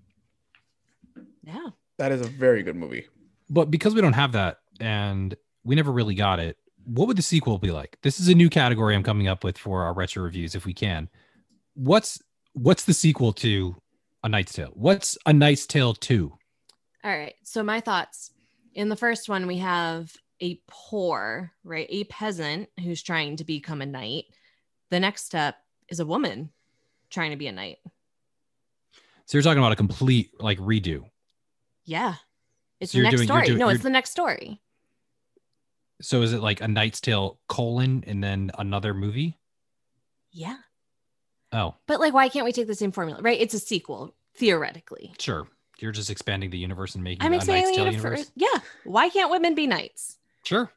[1.43, 1.71] Yeah.
[1.99, 3.07] That is a very good movie.
[3.51, 7.23] But because we don't have that and we never really got it, what would the
[7.23, 7.99] sequel be like?
[8.03, 10.75] This is a new category I'm coming up with for our retro reviews if we
[10.75, 11.09] can.
[11.75, 12.21] What's
[12.55, 13.77] what's the sequel to
[14.25, 14.73] A Knight's Tale?
[14.75, 16.33] What's A Knight's Tale 2?
[17.05, 17.35] All right.
[17.45, 18.33] So my thoughts.
[18.75, 23.83] In the first one, we have a poor, right, a peasant who's trying to become
[23.83, 24.25] a knight.
[24.91, 25.57] The next step
[25.89, 26.51] is a woman
[27.11, 27.79] trying to be a knight.
[29.27, 31.05] So you're talking about a complete like redo.
[31.93, 32.15] Yeah.
[32.81, 33.47] It's So the next doing- story.
[33.47, 34.61] doing- no, it's the next story.
[36.01, 39.39] So is it like a Knight's Tale colon and then another movie?
[40.33, 40.57] Yeah.
[41.53, 43.21] Oh, But like, why can't we take the same formula?
[43.21, 43.39] Right?
[43.41, 45.13] It's a sequel, theoretically.
[45.19, 45.47] sure.
[45.79, 48.33] You're just expanding the universe and making I'm a Knight's expanding Tale it universe.
[48.37, 48.59] yeah.
[48.85, 50.19] Why can't women be knights?
[50.45, 50.73] Sure.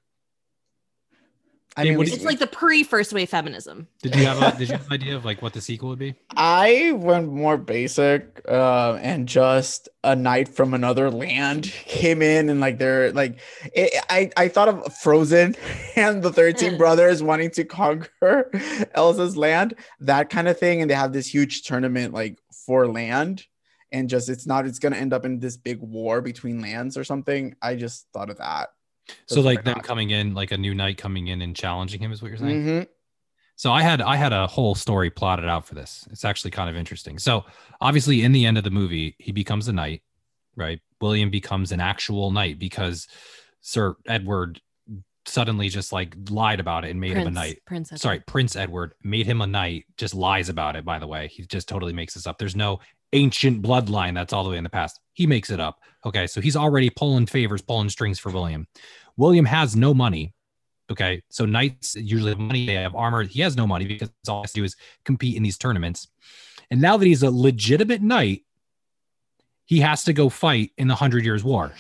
[1.78, 3.88] I Yeah, mean, what we- did It's like the pre first wave feminism.
[4.02, 6.00] Did you have a did you have an idea of like what the sequel would
[6.00, 6.16] be?
[6.38, 12.62] I went more basic, uh, and just a knight from another land came in, and
[12.62, 13.40] like they're like,
[13.74, 15.56] it, I I thought of Frozen
[15.98, 18.50] and the Thirteen Brothers wanting to conquer
[18.94, 23.46] Elsa's land, that kind of thing, and they have this huge tournament like for land,
[23.92, 27.04] and just it's not it's gonna end up in this big war between lands or
[27.04, 27.54] something.
[27.62, 28.70] I just thought of that.
[29.28, 32.22] So like them coming in, like a new knight coming in and challenging him is
[32.22, 32.66] what you're saying.
[32.66, 32.84] Mm-hmm.
[33.56, 36.08] So I had I had a whole story plotted out for this.
[36.12, 37.20] It's actually kind of interesting.
[37.20, 37.46] So
[37.80, 40.02] obviously, in the end of the movie, he becomes a knight,
[40.56, 40.82] right?
[41.00, 43.08] William becomes an actual knight because
[43.62, 44.60] Sir Edward
[45.28, 47.62] suddenly just like lied about it and made Prince, him a knight.
[47.66, 47.90] Prince.
[47.90, 48.02] Edward.
[48.02, 49.86] Sorry, Prince Edward made him a knight.
[49.98, 50.84] Just lies about it.
[50.84, 52.38] By the way, he just totally makes this up.
[52.38, 52.80] There's no
[53.16, 55.00] ancient bloodline that's all the way in the past.
[55.14, 55.80] He makes it up.
[56.06, 58.68] Okay, so he's already pulling favors, pulling strings for William.
[59.18, 60.34] William has no money.
[60.92, 63.24] Okay, so knights usually have money, they have armor.
[63.24, 66.10] He has no money because all he has to do is compete in these tournaments.
[66.70, 68.44] And now that he's a legitimate knight,
[69.66, 71.72] he has to go fight in the Hundred Years' War.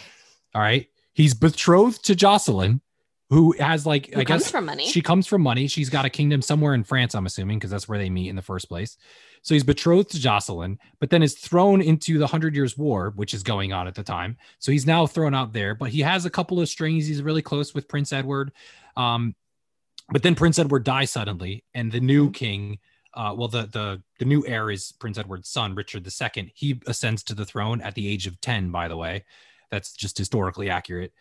[0.55, 2.81] All right, he's betrothed to Jocelyn,
[3.29, 4.87] who has like Who I guess from money.
[4.87, 5.67] she comes from money.
[5.67, 8.35] She's got a kingdom somewhere in France, I'm assuming, because that's where they meet in
[8.35, 8.97] the first place.
[9.41, 13.33] So he's betrothed to Jocelyn, but then is thrown into the Hundred Years' War, which
[13.33, 14.37] is going on at the time.
[14.59, 17.07] So he's now thrown out there, but he has a couple of strings.
[17.07, 18.51] He's really close with Prince Edward.
[18.95, 19.35] Um,
[20.09, 22.77] but then Prince Edward dies suddenly, and the new king,
[23.15, 26.51] uh, well, the the the new heir is Prince Edward's son, Richard II.
[26.53, 29.25] He ascends to the throne at the age of 10, by the way.
[29.71, 31.11] That's just historically accurate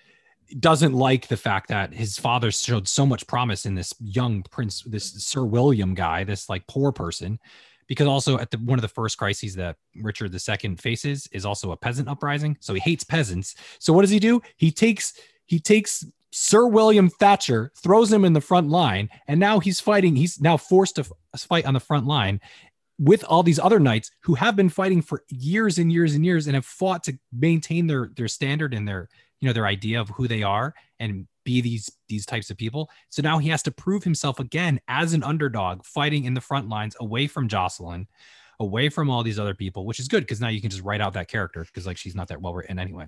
[0.61, 4.83] doesn't like the fact that his father showed so much promise in this young prince,
[4.83, 7.39] this Sir William guy, this like poor person,
[7.87, 11.73] because also at the one of the first crises that Richard II faces is also
[11.73, 12.57] a peasant uprising.
[12.61, 13.55] So he hates peasants.
[13.79, 14.43] So what does he do?
[14.57, 15.15] He takes
[15.47, 20.17] he takes Sir William Thatcher, throws him in the front line, and now he's fighting.
[20.17, 21.05] He's now forced to
[21.37, 22.41] fight on the front line
[22.99, 26.47] with all these other knights who have been fighting for years and years and years
[26.47, 29.09] and have fought to maintain their their standard and their
[29.41, 32.91] you know their idea of who they are and be these these types of people.
[33.11, 36.69] So now he has to prove himself again as an underdog fighting in the front
[36.69, 38.07] lines away from jocelyn
[38.61, 41.01] away from all these other people which is good because now you can just write
[41.01, 43.07] out that character because like she's not that well written anyway.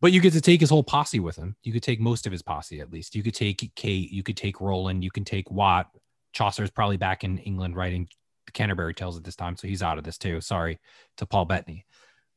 [0.00, 1.56] But you get to take his whole posse with him.
[1.64, 3.16] You could take most of his posse at least.
[3.16, 5.88] You could take kate you could take roland you can take watt.
[6.32, 8.08] Chaucer's probably back in england writing
[8.46, 10.40] the canterbury tales at this time so he's out of this too.
[10.40, 10.78] Sorry
[11.16, 11.84] to paul bettany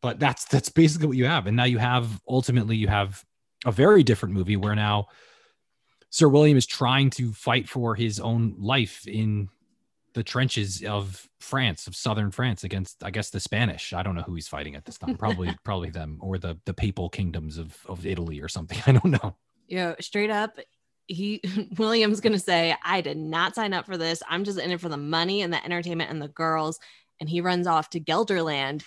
[0.02, 1.48] but that's that's basically what you have.
[1.48, 3.24] And now you have ultimately you have
[3.66, 5.08] a very different movie where now
[6.10, 9.50] sir william is trying to fight for his own life in
[10.14, 13.94] the trenches of france of southern france against i guess the spanish.
[13.94, 15.16] I don't know who he's fighting at this time.
[15.16, 18.80] Probably probably them or the the papal kingdoms of of italy or something.
[18.88, 19.36] I don't know.
[19.68, 20.60] Yeah straight up,
[21.08, 21.42] he
[21.78, 24.22] William's gonna say, I did not sign up for this.
[24.28, 26.80] I'm just in it for the money and the entertainment and the girls.
[27.20, 28.84] And he runs off to Gelderland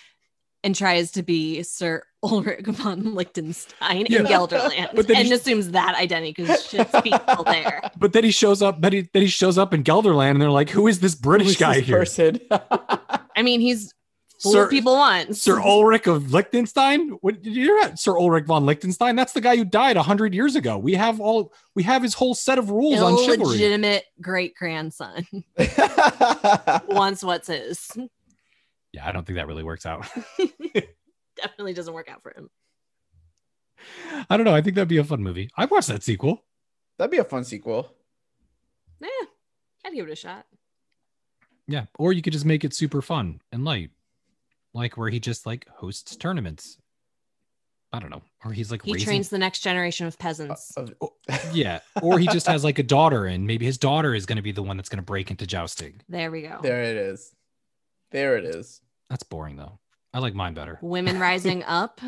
[0.65, 5.71] and tries to be Sir Ulrich von Liechtenstein in Gelderland But then and he- assumes
[5.73, 7.83] that identity because shit's people there.
[7.97, 10.51] but then he shows up but he, then he shows up in gelderland and they're
[10.51, 12.41] like who is this british Who's guy this here person?
[12.51, 13.93] I mean, he's
[14.41, 15.43] fooled Sir- people once.
[15.43, 17.11] Sir Ulrich of Liechtenstein.
[17.21, 17.79] What did you hear?
[17.83, 17.99] that?
[17.99, 19.17] Sir Ulrich von Liechtenstein.
[19.17, 20.79] That's the guy who died hundred years ago.
[20.79, 23.57] We have all we have his whole set of rules on chivalry.
[23.57, 25.27] illegitimate great grandson
[26.89, 27.91] wants what's his.
[28.95, 30.07] Yeah, I don't think that really works out.
[31.37, 32.49] Definitely doesn't work out for him.
[34.31, 34.55] I don't know.
[34.55, 35.51] I think that'd be a fun movie.
[35.57, 36.45] I'd watch that sequel.
[36.97, 37.93] That'd be a fun sequel.
[39.01, 39.09] Yeah,
[39.85, 40.47] I'd give it a shot.
[41.67, 43.91] Yeah, or you could just make it super fun and light,
[44.75, 46.79] like where he just like hosts tournaments.
[47.93, 49.07] I don't know, or he's like He raising.
[49.07, 50.73] trains the next generation of peasants.
[50.77, 50.87] Uh,
[51.53, 54.43] yeah, or he just has like a daughter, and maybe his daughter is going to
[54.43, 56.01] be the one that's going to break into jousting.
[56.09, 56.61] there we go.
[56.63, 57.35] there it is.
[58.13, 58.81] There it is.
[59.15, 59.79] That's boring though.
[60.13, 60.81] I like mine better.
[60.83, 62.01] Women rising up.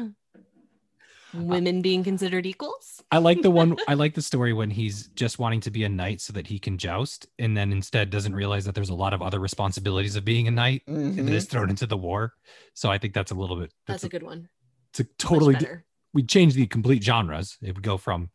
[1.32, 3.00] Women being considered equals.
[3.12, 3.76] I like the one.
[3.86, 6.58] I like the story when he's just wanting to be a knight so that he
[6.58, 10.24] can joust, and then instead doesn't realize that there's a lot of other responsibilities of
[10.24, 11.30] being a knight, and then Mhm.
[11.32, 12.32] is thrown into the war.
[12.74, 13.72] So I think that's a little bit.
[13.86, 14.48] That's That's, a good one.
[14.90, 15.54] It's a totally.
[15.54, 15.84] better.
[16.12, 17.56] We change the complete genres.
[17.62, 18.30] It would go from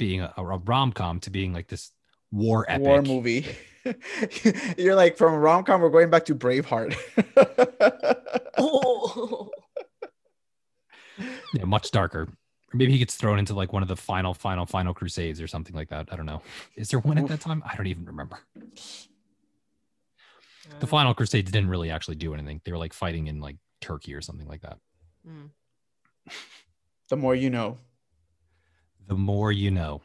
[0.00, 1.92] being a, a rom com to being like this
[2.32, 2.86] war epic.
[2.88, 3.46] War movie.
[4.78, 5.80] You're like from rom com.
[5.80, 6.96] We're going back to Braveheart.
[8.58, 9.50] Oh,
[11.54, 12.22] Yeah, much darker.
[12.22, 15.46] Or maybe he gets thrown into like one of the final, final, final crusades or
[15.46, 16.08] something like that.
[16.12, 16.42] I don't know.
[16.74, 17.62] Is there one at that time?
[17.64, 18.38] I don't even remember.
[20.80, 22.60] The final crusades didn't really actually do anything.
[22.64, 24.78] They were like fighting in like Turkey or something like that.
[25.26, 25.50] Mm.
[27.08, 27.78] the more you know.
[29.06, 30.02] The more you know.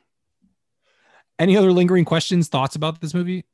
[1.39, 3.45] Any other lingering questions, thoughts about this movie?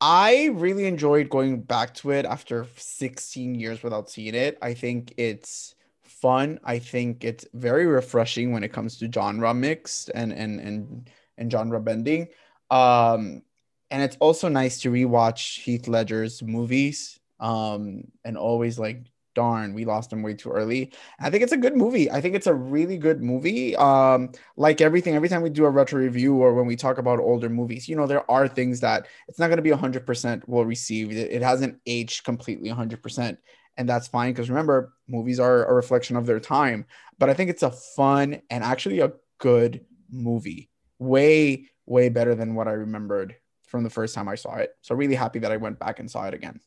[0.00, 4.58] I really enjoyed going back to it after 16 years without seeing it.
[4.60, 6.60] I think it's fun.
[6.64, 11.50] I think it's very refreshing when it comes to genre mix and and and and
[11.50, 12.28] genre bending.
[12.70, 13.42] Um
[13.90, 19.04] and it's also nice to rewatch Heath Ledger's movies um and always like
[19.36, 20.90] darn, we lost him way too early.
[21.20, 22.10] I think it's a good movie.
[22.10, 23.76] I think it's a really good movie.
[23.76, 27.20] Um, like everything, every time we do a retro review or when we talk about
[27.20, 30.64] older movies, you know, there are things that it's not going to be 100% well
[30.64, 31.12] received.
[31.12, 33.36] It, it hasn't aged completely 100%.
[33.76, 36.86] And that's fine because remember, movies are a reflection of their time.
[37.18, 40.70] But I think it's a fun and actually a good movie.
[40.98, 43.36] Way, way better than what I remembered
[43.66, 44.70] from the first time I saw it.
[44.80, 46.60] So really happy that I went back and saw it again.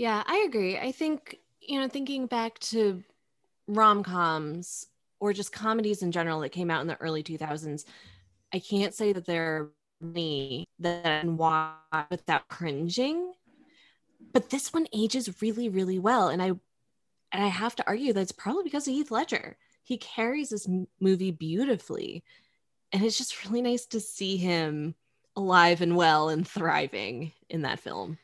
[0.00, 0.78] Yeah, I agree.
[0.78, 3.02] I think, you know, thinking back to
[3.66, 4.86] rom coms
[5.20, 7.84] or just comedies in general that came out in the early 2000s,
[8.52, 9.70] I can't say that there are
[10.00, 11.76] many that watch
[12.10, 13.32] without cringing.
[14.32, 16.28] But this one ages really, really well.
[16.28, 16.52] And I
[17.32, 19.56] and I have to argue that it's probably because of Heath Ledger.
[19.84, 20.68] He carries this
[21.00, 22.24] movie beautifully.
[22.92, 24.96] And it's just really nice to see him
[25.36, 28.18] alive and well and thriving in that film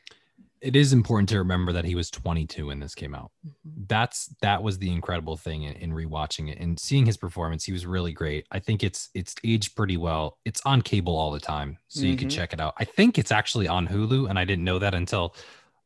[0.61, 3.31] it is important to remember that he was 22 when this came out.
[3.45, 3.83] Mm-hmm.
[3.87, 7.63] That's that was the incredible thing in, in, rewatching it and seeing his performance.
[7.63, 8.45] He was really great.
[8.51, 10.37] I think it's it's aged pretty well.
[10.45, 12.09] It's on cable all the time, so mm-hmm.
[12.09, 12.37] you can mm-hmm.
[12.37, 12.73] check it out.
[12.77, 15.35] I think it's actually on Hulu, and I didn't know that until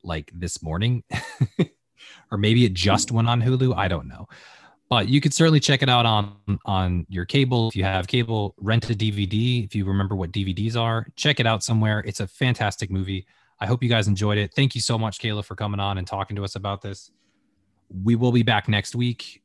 [0.03, 1.03] like this morning,
[2.31, 3.75] or maybe it just went on Hulu.
[3.75, 4.27] I don't know,
[4.89, 6.35] but you could certainly check it out on
[6.65, 8.55] on your cable if you have cable.
[8.57, 11.07] Rent a DVD if you remember what DVDs are.
[11.15, 12.03] Check it out somewhere.
[12.05, 13.25] It's a fantastic movie.
[13.61, 14.53] I hope you guys enjoyed it.
[14.55, 17.11] Thank you so much, Kayla, for coming on and talking to us about this.
[18.03, 19.43] We will be back next week.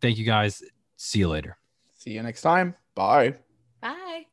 [0.00, 0.62] Thank you guys.
[0.96, 1.58] See you later.
[1.96, 2.76] See you next time.
[2.94, 3.34] Bye.
[3.80, 4.27] Bye.